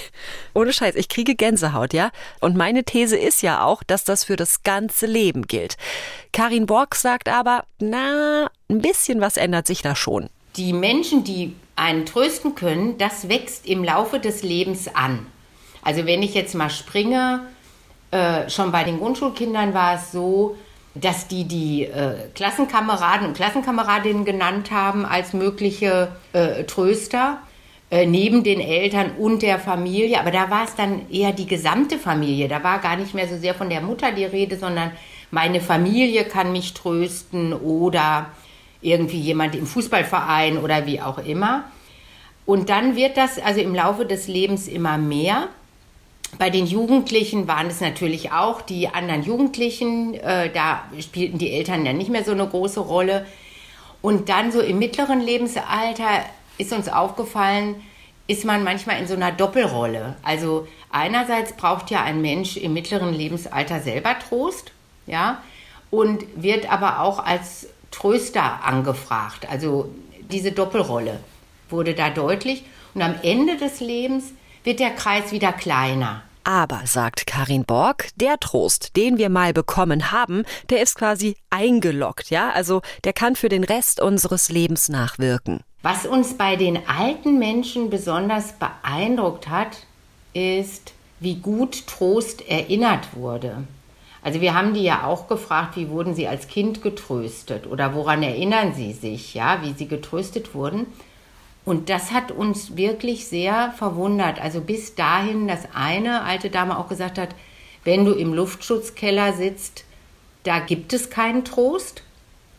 Ohne 0.55 0.73
Scheiß, 0.73 0.97
ich 0.97 1.09
kriege 1.09 1.37
Gänsehaut, 1.37 1.93
ja? 1.93 2.11
Und 2.41 2.57
meine 2.57 2.83
These 2.83 3.17
ist 3.17 3.43
ja 3.43 3.63
auch, 3.63 3.85
dass 3.85 4.03
das 4.03 4.25
für 4.25 4.35
das 4.35 4.65
ganze 4.65 5.07
Leben 5.07 5.47
gilt. 5.47 5.77
Karin 6.33 6.67
Borg 6.67 6.97
sagt 6.97 7.29
aber, 7.29 7.65
na, 7.79 8.51
ein 8.69 8.83
bisschen 8.83 9.21
was 9.21 9.37
ändert 9.37 9.69
sich 9.69 9.83
da 9.83 9.95
schon. 9.95 10.29
Die 10.57 10.73
Menschen, 10.73 11.23
die 11.23 11.55
einen 11.77 12.07
trösten 12.07 12.57
können, 12.57 12.99
das 12.99 13.29
wächst 13.29 13.67
im 13.67 13.85
Laufe 13.85 14.19
des 14.19 14.43
Lebens 14.43 14.89
an. 14.93 15.27
Also 15.81 16.07
wenn 16.07 16.25
ich 16.25 16.35
jetzt 16.35 16.57
mal 16.57 16.71
springe, 16.71 17.43
äh, 18.11 18.51
schon 18.51 18.73
bei 18.73 18.83
den 18.83 18.99
Grundschulkindern 18.99 19.75
war 19.75 19.95
es 19.95 20.11
so, 20.11 20.57
dass 21.01 21.29
die 21.29 21.45
die 21.45 21.85
äh, 21.85 22.15
Klassenkameraden 22.35 23.29
und 23.29 23.37
Klassenkameradinnen 23.37 24.25
genannt 24.25 24.71
haben 24.71 25.05
als 25.05 25.33
mögliche 25.33 26.09
äh, 26.33 26.65
Tröster 26.65 27.39
äh, 27.91 28.07
neben 28.07 28.43
den 28.43 28.61
Eltern 28.61 29.13
und 29.19 29.43
der 29.43 29.59
Familie. 29.59 30.19
Aber 30.19 30.31
da 30.31 30.51
war 30.51 30.65
es 30.65 30.75
dann 30.75 31.09
eher 31.11 31.33
die 31.33 31.47
gesamte 31.47 31.99
Familie. 31.99 32.49
Da 32.49 32.65
war 32.65 32.81
gar 32.81 32.97
nicht 32.97 33.15
mehr 33.15 33.29
so 33.29 33.37
sehr 33.37 33.55
von 33.55 33.71
der 33.71 33.81
Mutter 33.81 34.13
die 34.13 34.25
Rede, 34.25 34.57
sondern 34.57 34.93
meine 35.31 35.61
Familie 35.61 36.25
kann 36.25 36.53
mich 36.53 36.75
trösten 36.75 37.53
oder 37.53 38.31
irgendwie 38.81 39.21
jemand 39.21 39.55
im 39.55 39.67
Fußballverein 39.67 40.59
oder 40.59 40.87
wie 40.87 41.01
auch 41.01 41.19
immer. 41.19 41.65
Und 42.45 42.71
dann 42.71 42.95
wird 42.95 43.17
das 43.17 43.39
also 43.39 43.61
im 43.61 43.75
Laufe 43.75 44.07
des 44.07 44.29
Lebens 44.29 44.69
immer 44.69 44.99
mehr. 44.99 45.49
Bei 46.39 46.51
den 46.51 46.67
Jugendlichen 46.67 47.49
waren 47.49 47.69
es 47.69 47.81
natürlich 47.81 48.33
auch 48.33 48.61
die 48.61 48.89
anderen 48.89 49.23
Jugendlichen. 49.23 50.15
Äh, 50.15 50.51
da 50.53 50.85
spielten 51.01 51.39
die 51.39 51.53
Eltern 51.53 51.87
ja 51.87 51.93
nicht 51.93 52.11
mehr 52.11 52.25
so 52.25 52.33
eine 52.33 52.47
große 52.47 52.81
Rolle. 52.81 53.27
Und 54.03 54.29
dann 54.29 54.53
so 54.53 54.61
im 54.61 54.79
mittleren 54.79 55.21
Lebensalter 55.21 56.25
ist 56.59 56.73
uns 56.73 56.89
aufgefallen, 56.89 57.77
ist 58.27 58.45
man 58.45 58.65
manchmal 58.65 59.01
in 59.01 59.07
so 59.07 59.15
einer 59.15 59.33
Doppelrolle. 59.33 60.17
Also 60.23 60.67
einerseits 60.91 61.55
braucht 61.55 61.91
ja 61.91 62.03
ein 62.03 62.21
Mensch 62.21 62.57
im 62.57 62.73
mittleren 62.73 63.15
Lebensalter 63.15 63.81
selber 63.81 64.17
Trost, 64.19 64.73
ja, 65.07 65.43
und 65.91 66.25
wird 66.35 66.71
aber 66.71 67.01
auch 67.01 67.25
als 67.25 67.69
Tröster 67.91 68.65
angefragt. 68.65 69.49
Also 69.51 69.91
diese 70.31 70.53
Doppelrolle 70.53 71.21
wurde 71.71 71.95
da 71.95 72.11
deutlich. 72.11 72.65
Und 72.95 73.03
am 73.03 73.15
Ende 73.23 73.57
des 73.57 73.81
Lebens 73.81 74.33
wird 74.65 74.81
der 74.81 74.91
Kreis 74.91 75.33
wieder 75.33 75.53
kleiner. 75.53 76.23
Aber, 76.47 76.83
sagt 76.85 77.27
Karin 77.27 77.65
Borg, 77.65 78.11
der 78.15 78.39
Trost, 78.39 78.95
den 78.95 79.19
wir 79.19 79.31
mal 79.31 79.53
bekommen 79.53 80.13
haben, 80.13 80.45
der 80.71 80.81
ist 80.81 80.95
quasi 80.95 81.37
eingeloggt, 81.51 82.31
ja? 82.31 82.51
Also 82.51 82.83
der 83.03 83.13
kann 83.13 83.35
für 83.35 83.49
den 83.49 83.65
Rest 83.65 84.01
unseres 84.01 84.49
Lebens 84.49 84.89
nachwirken. 84.89 85.65
Was 85.83 86.07
uns 86.07 86.35
bei 86.39 86.55
den 86.55 86.79
alten 86.87 87.41
Menschen 87.41 87.91
besonders 87.91 88.53
beeindruckt 88.53 89.49
hat, 89.49 89.87
ist, 90.35 90.93
wie 91.19 91.35
gut 91.35 91.89
Trost 91.89 92.49
erinnert 92.49 93.17
wurde. 93.17 93.65
Also 94.23 94.41
wir 94.41 94.55
haben 94.55 94.73
die 94.73 94.85
ja 94.85 95.03
auch 95.03 95.27
gefragt, 95.27 95.77
wie 95.77 95.89
wurden 95.89 96.15
sie 96.15 96.29
als 96.29 96.47
Kind 96.47 96.81
getröstet 96.81 97.67
oder 97.67 97.93
woran 97.93 98.23
erinnern 98.23 98.73
sie 98.73 98.93
sich, 98.93 99.35
ja, 99.35 99.63
wie 99.63 99.73
sie 99.73 99.89
getröstet 99.89 100.55
wurden. 100.55 100.87
Und 101.67 101.91
das 101.91 102.13
hat 102.13 102.31
uns 102.31 102.77
wirklich 102.77 103.27
sehr 103.27 103.73
verwundert. 103.73 104.41
Also 104.41 104.61
bis 104.61 104.95
dahin, 104.95 105.49
dass 105.49 105.69
eine 105.75 106.23
alte 106.23 106.49
Dame 106.49 106.79
auch 106.79 106.89
gesagt 106.89 107.19
hat, 107.19 107.31
wenn 107.85 108.05
du 108.05 108.13
im 108.13 108.33
Luftschutzkeller 108.33 109.33
sitzt, 109.33 109.85
da 110.45 110.61
gibt 110.61 110.93
es 110.93 111.11
keinen 111.11 111.45
Trost. 111.45 112.05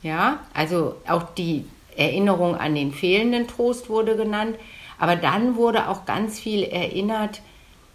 Ja, 0.03 0.41
also 0.53 0.95
auch 1.07 1.23
die 1.23 1.65
Erinnerung 1.95 2.55
an 2.55 2.75
den 2.75 2.91
fehlenden 2.91 3.47
Trost 3.47 3.89
wurde 3.89 4.17
genannt. 4.17 4.57
Aber 4.99 5.15
dann 5.15 5.55
wurde 5.55 5.87
auch 5.87 6.05
ganz 6.05 6.37
viel 6.37 6.63
erinnert 6.63 7.41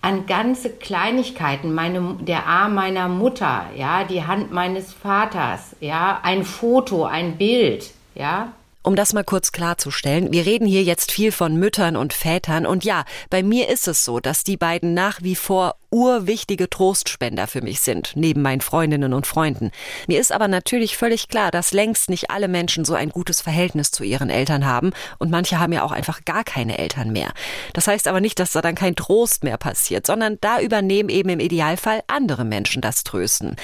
an 0.01 0.27
ganze 0.27 0.71
Kleinigkeiten, 0.71 1.75
meine, 1.75 2.17
der 2.21 2.47
Arm 2.47 2.75
meiner 2.75 3.09
Mutter, 3.09 3.67
ja, 3.77 4.03
die 4.03 4.25
Hand 4.25 4.51
meines 4.51 4.93
Vaters, 4.93 5.77
ja, 5.81 6.19
ein 6.25 6.43
Foto, 6.43 7.05
ein 7.05 7.37
Bild, 7.37 7.93
ja, 8.17 8.53
um 8.83 8.97
das 8.97 9.13
mal 9.13 9.25
kurz 9.25 9.53
klarzustellen, 9.53 10.33
wir 10.33 10.45
reden 10.45 10.67
hier 10.67 10.83
jetzt 10.83 11.13
viel 11.13 11.33
von 11.33 11.57
Müttern 11.57 11.97
und 11.97 12.13
Vätern 12.13 12.67
und 12.67 12.85
ja, 12.85 13.05
bei 13.31 13.43
mir 13.43 13.69
ist 13.69 13.89
es 13.89 14.05
so, 14.05 14.21
dass 14.21 14.45
die 14.45 14.57
beiden 14.57 14.95
nach 14.95 15.23
wie 15.23 15.37
vor 15.37 15.77
urwichtige 15.91 16.71
Trostspender 16.71 17.47
für 17.47 17.61
mich 17.61 17.81
sind, 17.81 18.13
neben 18.15 18.43
meinen 18.43 18.63
Freundinnen 18.63 19.13
und 19.13 19.27
Freunden. 19.27 19.71
Mir 20.09 20.21
ist 20.21 20.33
aber 20.33 20.49
natürlich 20.49 20.97
völlig 20.97 21.29
klar, 21.29 21.51
dass 21.51 21.73
längst 21.73 22.09
nicht 22.09 22.31
alle 22.31 22.49
Menschen 22.49 22.85
so 22.85 22.95
ein 22.95 23.11
gutes 23.11 23.41
Verhältnis 23.41 23.91
zu 23.91 24.03
ihren 24.03 24.31
Eltern 24.31 24.67
haben 24.67 24.93
und 25.19 25.31
manche 25.31 25.61
haben 25.61 25.73
ja 25.73 25.83
auch 25.83 25.93
einfach 25.93 26.25
gar 26.25 26.45
keine 26.45 26.79
Eltern 26.79 27.13
mehr. 27.13 27.33
Das 27.75 27.87
heißt 27.87 28.09
aber 28.09 28.21
nicht, 28.21 28.39
dass 28.39 28.53
da 28.53 28.63
dann 28.63 28.75
kein 28.75 28.97
Trost 28.97 29.45
mehr 29.45 29.59
passiert, 29.59 30.07
sondern 30.07 30.39
da 30.41 30.61
übernehmen 30.61 31.11
eben 31.11 31.29
im 31.29 31.41
Idealfall 31.41 32.03
andere 32.07 32.45
Menschen 32.45 32.81
das 32.81 33.05
Trösten. 33.05 33.57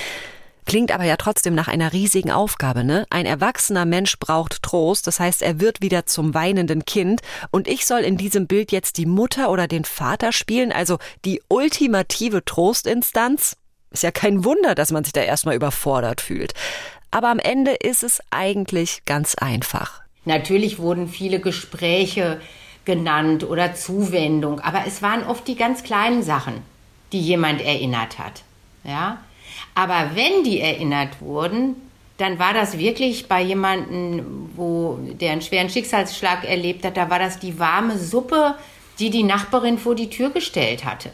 Klingt 0.69 0.93
aber 0.93 1.05
ja 1.05 1.17
trotzdem 1.17 1.55
nach 1.55 1.69
einer 1.69 1.95
riesigen 1.95 2.31
Aufgabe, 2.31 2.85
ne? 2.85 3.07
Ein 3.09 3.25
erwachsener 3.25 3.87
Mensch 3.87 4.19
braucht 4.19 4.63
Trost, 4.63 5.07
das 5.07 5.19
heißt, 5.19 5.41
er 5.41 5.61
wird 5.61 5.81
wieder 5.81 6.05
zum 6.05 6.35
weinenden 6.35 6.85
Kind 6.85 7.23
und 7.51 7.67
ich 7.67 7.87
soll 7.87 8.01
in 8.01 8.19
diesem 8.19 8.47
Bild 8.47 8.71
jetzt 8.71 8.99
die 8.99 9.07
Mutter 9.07 9.51
oder 9.51 9.67
den 9.67 9.87
Vater 9.87 10.31
spielen, 10.31 10.71
also 10.71 10.99
die 11.25 11.41
ultimative 11.49 12.45
Trostinstanz? 12.45 13.57
Ist 13.93 14.03
ja 14.03 14.11
kein 14.11 14.45
Wunder, 14.45 14.75
dass 14.75 14.93
man 14.93 15.05
sich 15.05 15.15
da 15.15 15.23
erstmal 15.23 15.55
überfordert 15.55 16.21
fühlt. 16.21 16.53
Aber 17.11 17.31
am 17.31 17.39
Ende 17.39 17.71
ist 17.73 18.03
es 18.03 18.21
eigentlich 18.29 19.07
ganz 19.07 19.37
einfach. 19.37 20.03
Natürlich 20.27 20.79
wurden 20.79 21.09
viele 21.09 21.41
Gespräche 21.41 22.43
genannt 22.85 23.43
oder 23.43 23.75
Zuwendung, 23.75 24.61
aber 24.61 24.85
es 24.87 25.01
waren 25.01 25.25
oft 25.25 25.49
die 25.49 25.57
ganz 25.57 25.83
kleinen 25.83 26.23
Sachen, 26.23 26.61
die 27.13 27.23
jemand 27.23 27.63
erinnert 27.63 28.19
hat. 28.19 28.43
Ja? 28.85 29.23
Aber 29.75 30.11
wenn 30.15 30.45
die 30.45 30.61
erinnert 30.61 31.21
wurden, 31.21 31.77
dann 32.17 32.39
war 32.39 32.53
das 32.53 32.79
wirklich 32.79 33.29
bei 33.29 33.43
jemandem, 33.43 34.51
wo 34.57 34.99
der 35.21 35.33
einen 35.33 35.43
schweren 35.43 35.71
Schicksalsschlag 35.71 36.45
erlebt 36.45 36.85
hat, 36.85 36.97
da 36.97 37.09
war 37.09 37.19
das 37.19 37.39
die 37.39 37.59
warme 37.59 37.97
Suppe 37.97 38.57
die 38.99 39.11
die 39.11 39.23
Nachbarin 39.23 39.79
vor 39.79 39.95
die 39.95 40.11
Tür 40.11 40.31
gestellt 40.31 40.85
hatte. 40.85 41.11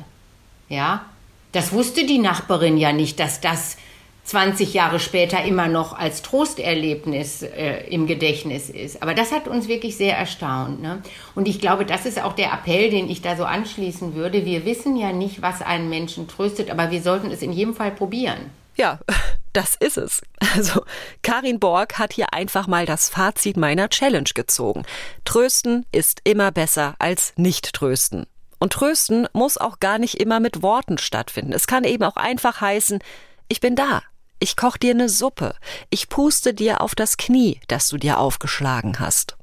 Ja, 0.68 1.04
das 1.52 1.72
wusste 1.72 2.06
die 2.06 2.18
Nachbarin 2.18 2.76
ja 2.76 2.92
nicht, 2.92 3.20
dass 3.20 3.40
das 3.40 3.76
20 4.24 4.72
Jahre 4.72 5.00
später 5.00 5.44
immer 5.44 5.68
noch 5.68 5.92
als 5.92 6.22
Trosterlebnis 6.22 7.42
äh, 7.42 7.86
im 7.88 8.06
Gedächtnis 8.06 8.70
ist. 8.70 9.02
Aber 9.02 9.14
das 9.14 9.32
hat 9.32 9.48
uns 9.48 9.68
wirklich 9.68 9.96
sehr 9.96 10.16
erstaunt. 10.16 10.80
Ne? 10.80 11.02
Und 11.34 11.46
ich 11.46 11.60
glaube, 11.60 11.84
das 11.84 12.06
ist 12.06 12.22
auch 12.22 12.32
der 12.32 12.52
Appell, 12.52 12.90
den 12.90 13.10
ich 13.10 13.20
da 13.20 13.36
so 13.36 13.44
anschließen 13.44 14.14
würde. 14.14 14.46
Wir 14.46 14.64
wissen 14.64 14.96
ja 14.96 15.12
nicht, 15.12 15.42
was 15.42 15.60
einen 15.60 15.90
Menschen 15.90 16.26
tröstet, 16.26 16.70
aber 16.70 16.90
wir 16.90 17.02
sollten 17.02 17.30
es 17.30 17.42
in 17.42 17.52
jedem 17.52 17.74
Fall 17.74 17.90
probieren. 17.90 18.50
Ja, 18.76 18.98
das 19.52 19.74
ist 19.74 19.98
es. 19.98 20.22
Also, 20.54 20.84
Karin 21.22 21.60
Borg 21.60 21.98
hat 21.98 22.14
hier 22.14 22.32
einfach 22.32 22.66
mal 22.66 22.86
das 22.86 23.10
Fazit 23.10 23.56
meiner 23.56 23.90
Challenge 23.90 24.30
gezogen. 24.34 24.84
Trösten 25.24 25.84
ist 25.92 26.20
immer 26.24 26.50
besser 26.50 26.94
als 26.98 27.34
nicht 27.36 27.74
trösten. 27.74 28.26
Und 28.58 28.72
trösten 28.72 29.28
muss 29.34 29.58
auch 29.58 29.80
gar 29.80 29.98
nicht 29.98 30.14
immer 30.14 30.40
mit 30.40 30.62
Worten 30.62 30.96
stattfinden. 30.96 31.52
Es 31.52 31.66
kann 31.66 31.84
eben 31.84 32.04
auch 32.04 32.16
einfach 32.16 32.62
heißen, 32.62 33.00
ich 33.48 33.60
bin 33.60 33.76
da, 33.76 34.02
ich 34.40 34.56
koch 34.56 34.76
dir 34.76 34.92
eine 34.92 35.08
Suppe. 35.08 35.54
Ich 35.90 36.08
puste 36.08 36.54
dir 36.54 36.80
auf 36.80 36.94
das 36.94 37.16
Knie, 37.16 37.60
das 37.68 37.88
du 37.88 37.96
dir 37.96 38.18
aufgeschlagen 38.18 38.98
hast. 39.00 39.36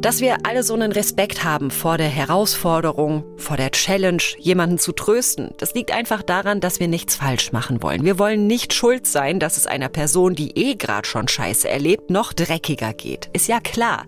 Dass 0.00 0.20
wir 0.20 0.38
alle 0.46 0.62
so 0.62 0.74
einen 0.74 0.92
Respekt 0.92 1.44
haben 1.44 1.70
vor 1.70 1.98
der 1.98 2.08
Herausforderung, 2.08 3.24
vor 3.36 3.56
der 3.56 3.70
Challenge, 3.70 4.22
jemanden 4.38 4.78
zu 4.78 4.92
trösten, 4.92 5.52
das 5.58 5.74
liegt 5.74 5.92
einfach 5.92 6.22
daran, 6.22 6.60
dass 6.60 6.80
wir 6.80 6.88
nichts 6.88 7.16
falsch 7.16 7.52
machen 7.52 7.82
wollen. 7.82 8.04
Wir 8.04 8.18
wollen 8.18 8.46
nicht 8.46 8.72
schuld 8.72 9.06
sein, 9.06 9.40
dass 9.40 9.58
es 9.58 9.66
einer 9.66 9.88
Person, 9.88 10.34
die 10.34 10.56
eh 10.56 10.76
gerade 10.76 11.06
schon 11.06 11.28
Scheiße 11.28 11.68
erlebt, 11.68 12.10
noch 12.10 12.32
dreckiger 12.32 12.94
geht. 12.94 13.28
Ist 13.34 13.48
ja 13.48 13.60
klar. 13.60 14.06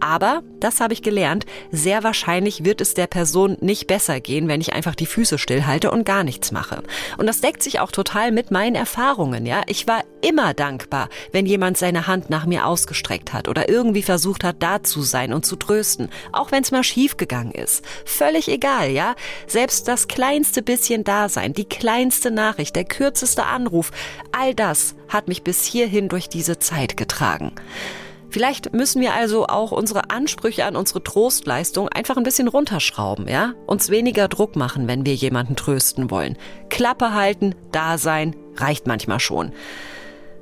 Aber, 0.00 0.42
das 0.60 0.80
habe 0.80 0.92
ich 0.92 1.02
gelernt, 1.02 1.46
sehr 1.70 2.02
wahrscheinlich 2.02 2.64
wird 2.64 2.80
es 2.80 2.94
der 2.94 3.06
Person 3.06 3.56
nicht 3.60 3.86
besser 3.86 4.20
gehen, 4.20 4.48
wenn 4.48 4.60
ich 4.60 4.72
einfach 4.72 4.94
die 4.94 5.06
Füße 5.06 5.38
stillhalte 5.38 5.90
und 5.90 6.04
gar 6.04 6.24
nichts 6.24 6.52
mache. 6.52 6.82
Und 7.16 7.26
das 7.26 7.40
deckt 7.40 7.62
sich 7.62 7.80
auch 7.80 7.92
total 7.92 8.32
mit 8.32 8.50
meinen 8.50 8.74
Erfahrungen, 8.76 9.46
ja. 9.46 9.62
Ich 9.66 9.86
war 9.86 10.04
immer 10.20 10.54
dankbar, 10.54 11.08
wenn 11.32 11.46
jemand 11.46 11.78
seine 11.78 12.06
Hand 12.06 12.30
nach 12.30 12.46
mir 12.46 12.66
ausgestreckt 12.66 13.32
hat 13.32 13.48
oder 13.48 13.68
irgendwie 13.68 14.02
versucht 14.02 14.44
hat, 14.44 14.56
da 14.60 14.82
zu 14.82 15.02
sein 15.02 15.32
und 15.32 15.46
zu 15.46 15.56
trösten, 15.56 16.08
auch 16.32 16.52
wenn 16.52 16.62
es 16.62 16.70
mal 16.70 16.84
schief 16.84 17.16
gegangen 17.16 17.52
ist. 17.52 17.84
Völlig 18.04 18.48
egal, 18.48 18.90
ja. 18.90 19.14
Selbst 19.46 19.88
das 19.88 20.08
kleinste 20.08 20.62
bisschen 20.62 21.04
Dasein, 21.04 21.52
die 21.52 21.68
kleinste 21.68 22.30
Nachricht, 22.30 22.76
der 22.76 22.84
kürzeste 22.84 23.44
Anruf, 23.44 23.90
all 24.32 24.54
das 24.54 24.94
hat 25.08 25.28
mich 25.28 25.42
bis 25.42 25.64
hierhin 25.64 26.08
durch 26.08 26.28
diese 26.28 26.58
Zeit 26.58 26.96
getragen. 26.96 27.52
Vielleicht 28.34 28.72
müssen 28.72 29.00
wir 29.00 29.14
also 29.14 29.46
auch 29.46 29.70
unsere 29.70 30.10
Ansprüche 30.10 30.64
an 30.64 30.74
unsere 30.74 31.04
Trostleistung 31.04 31.88
einfach 31.88 32.16
ein 32.16 32.24
bisschen 32.24 32.48
runterschrauben, 32.48 33.28
ja? 33.28 33.52
Uns 33.64 33.90
weniger 33.90 34.26
Druck 34.26 34.56
machen, 34.56 34.88
wenn 34.88 35.06
wir 35.06 35.14
jemanden 35.14 35.54
trösten 35.54 36.10
wollen. 36.10 36.36
Klappe 36.68 37.14
halten, 37.14 37.54
da 37.70 37.96
sein, 37.96 38.34
reicht 38.56 38.88
manchmal 38.88 39.20
schon. 39.20 39.52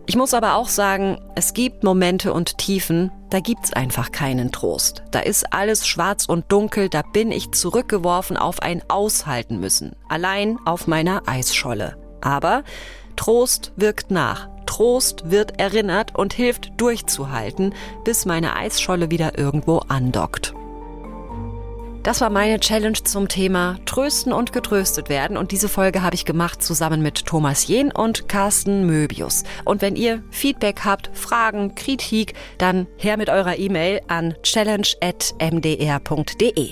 Ich 0.07 0.17
muss 0.17 0.33
aber 0.33 0.55
auch 0.55 0.69
sagen, 0.69 1.21
es 1.35 1.53
gibt 1.53 1.85
Momente 1.85 2.33
und 2.33 2.57
Tiefen, 2.57 3.13
da 3.29 3.41
gibt's 3.41 3.75
einfach 3.75 4.11
keinen 4.11 4.53
Trost. 4.53 5.03
Da 5.11 5.21
ist 5.21 5.53
alles 5.53 5.87
schwarz 5.87 6.25
und 6.25 6.51
dunkel, 6.51 6.89
da 6.89 7.03
bin 7.03 7.31
ich 7.31 7.51
zurückgeworfen 7.51 8.39
auf 8.39 8.63
ein 8.63 8.83
Aushalten 8.89 9.61
müssen. 9.61 9.95
Allein 10.09 10.59
auf 10.65 10.87
meiner 10.87 11.29
Eisscholle. 11.29 11.99
Aber 12.23 12.65
Trost 13.17 13.75
wirkt 13.77 14.11
nach. 14.11 14.49
Trost 14.73 15.31
wird 15.31 15.61
erinnert 15.61 16.15
und 16.15 16.33
hilft 16.33 16.81
durchzuhalten, 16.81 17.75
bis 18.05 18.25
meine 18.25 18.57
Eisscholle 18.57 19.11
wieder 19.11 19.37
irgendwo 19.37 19.81
andockt. 19.89 20.55
Das 22.03 22.21
war 22.21 22.31
meine 22.31 22.59
Challenge 22.59 23.01
zum 23.05 23.29
Thema 23.29 23.79
Trösten 23.87 24.33
und 24.33 24.53
getröstet 24.53 25.09
werden. 25.09 25.37
Und 25.37 25.53
diese 25.53 25.69
Folge 25.69 26.03
habe 26.03 26.17
ich 26.17 26.25
gemacht 26.25 26.61
zusammen 26.61 27.01
mit 27.01 27.27
Thomas 27.27 27.69
Jehn 27.69 27.93
und 27.93 28.29
Carsten 28.29 28.87
Möbius. 28.87 29.45
Und 29.65 29.83
wenn 29.83 29.95
ihr 29.95 30.25
Feedback 30.31 30.81
habt, 30.85 31.17
Fragen, 31.17 31.77
Kritik, 31.77 32.35
dann 32.59 32.89
her 32.97 33.17
mit 33.17 33.31
eurer 33.31 33.57
E-Mail 33.57 34.01
an 34.09 34.35
challenge.mdr.de. 34.43 36.71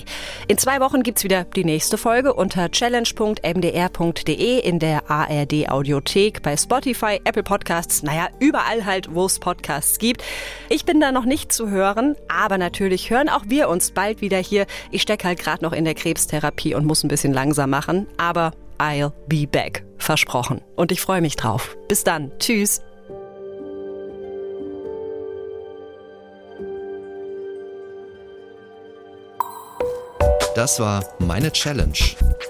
In 0.49 0.57
zwei 0.57 0.81
Wochen 0.81 1.01
gibt's 1.01 1.23
wieder 1.23 1.45
die 1.45 1.63
nächste 1.63 1.97
Folge 1.97 2.33
unter 2.33 2.69
challenge.mdr.de 2.69 4.59
in 4.59 4.79
der 4.79 5.09
ARD 5.09 5.69
Audiothek, 5.69 6.41
bei 6.41 6.57
Spotify, 6.57 7.21
Apple 7.23 7.43
Podcasts, 7.43 8.03
naja, 8.03 8.27
überall 8.39 8.83
halt, 8.83 9.15
wo 9.15 9.27
es 9.27 9.39
Podcasts 9.39 9.97
gibt. 9.97 10.25
Ich 10.67 10.83
bin 10.83 10.99
da 10.99 11.13
noch 11.13 11.23
nicht 11.23 11.53
zu 11.53 11.69
hören, 11.69 12.17
aber 12.27 12.57
natürlich 12.57 13.09
hören 13.09 13.29
auch 13.29 13.45
wir 13.47 13.69
uns 13.69 13.91
bald 13.91 14.19
wieder 14.19 14.39
hier. 14.39 14.65
Ich 14.91 15.03
stecke 15.21 15.27
halt 15.27 15.39
gerade 15.39 15.63
noch 15.63 15.73
in 15.73 15.85
der 15.85 15.93
Krebstherapie 15.93 16.73
und 16.73 16.85
muss 16.85 17.03
ein 17.03 17.07
bisschen 17.07 17.33
langsam 17.33 17.69
machen, 17.69 18.07
aber 18.17 18.53
I'll 18.79 19.11
be 19.27 19.45
back. 19.45 19.83
Versprochen. 19.97 20.61
Und 20.75 20.91
ich 20.91 20.99
freue 21.01 21.21
mich 21.21 21.35
drauf. 21.35 21.77
Bis 21.87 22.03
dann. 22.03 22.31
Tschüss. 22.39 22.81
Das 30.55 30.79
war 30.79 31.05
Meine 31.19 31.51
Challenge, 31.51 31.93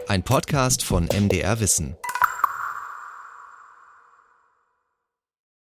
ein 0.08 0.24
Podcast 0.24 0.84
von 0.84 1.08
MDR 1.14 1.60
Wissen. 1.60 1.98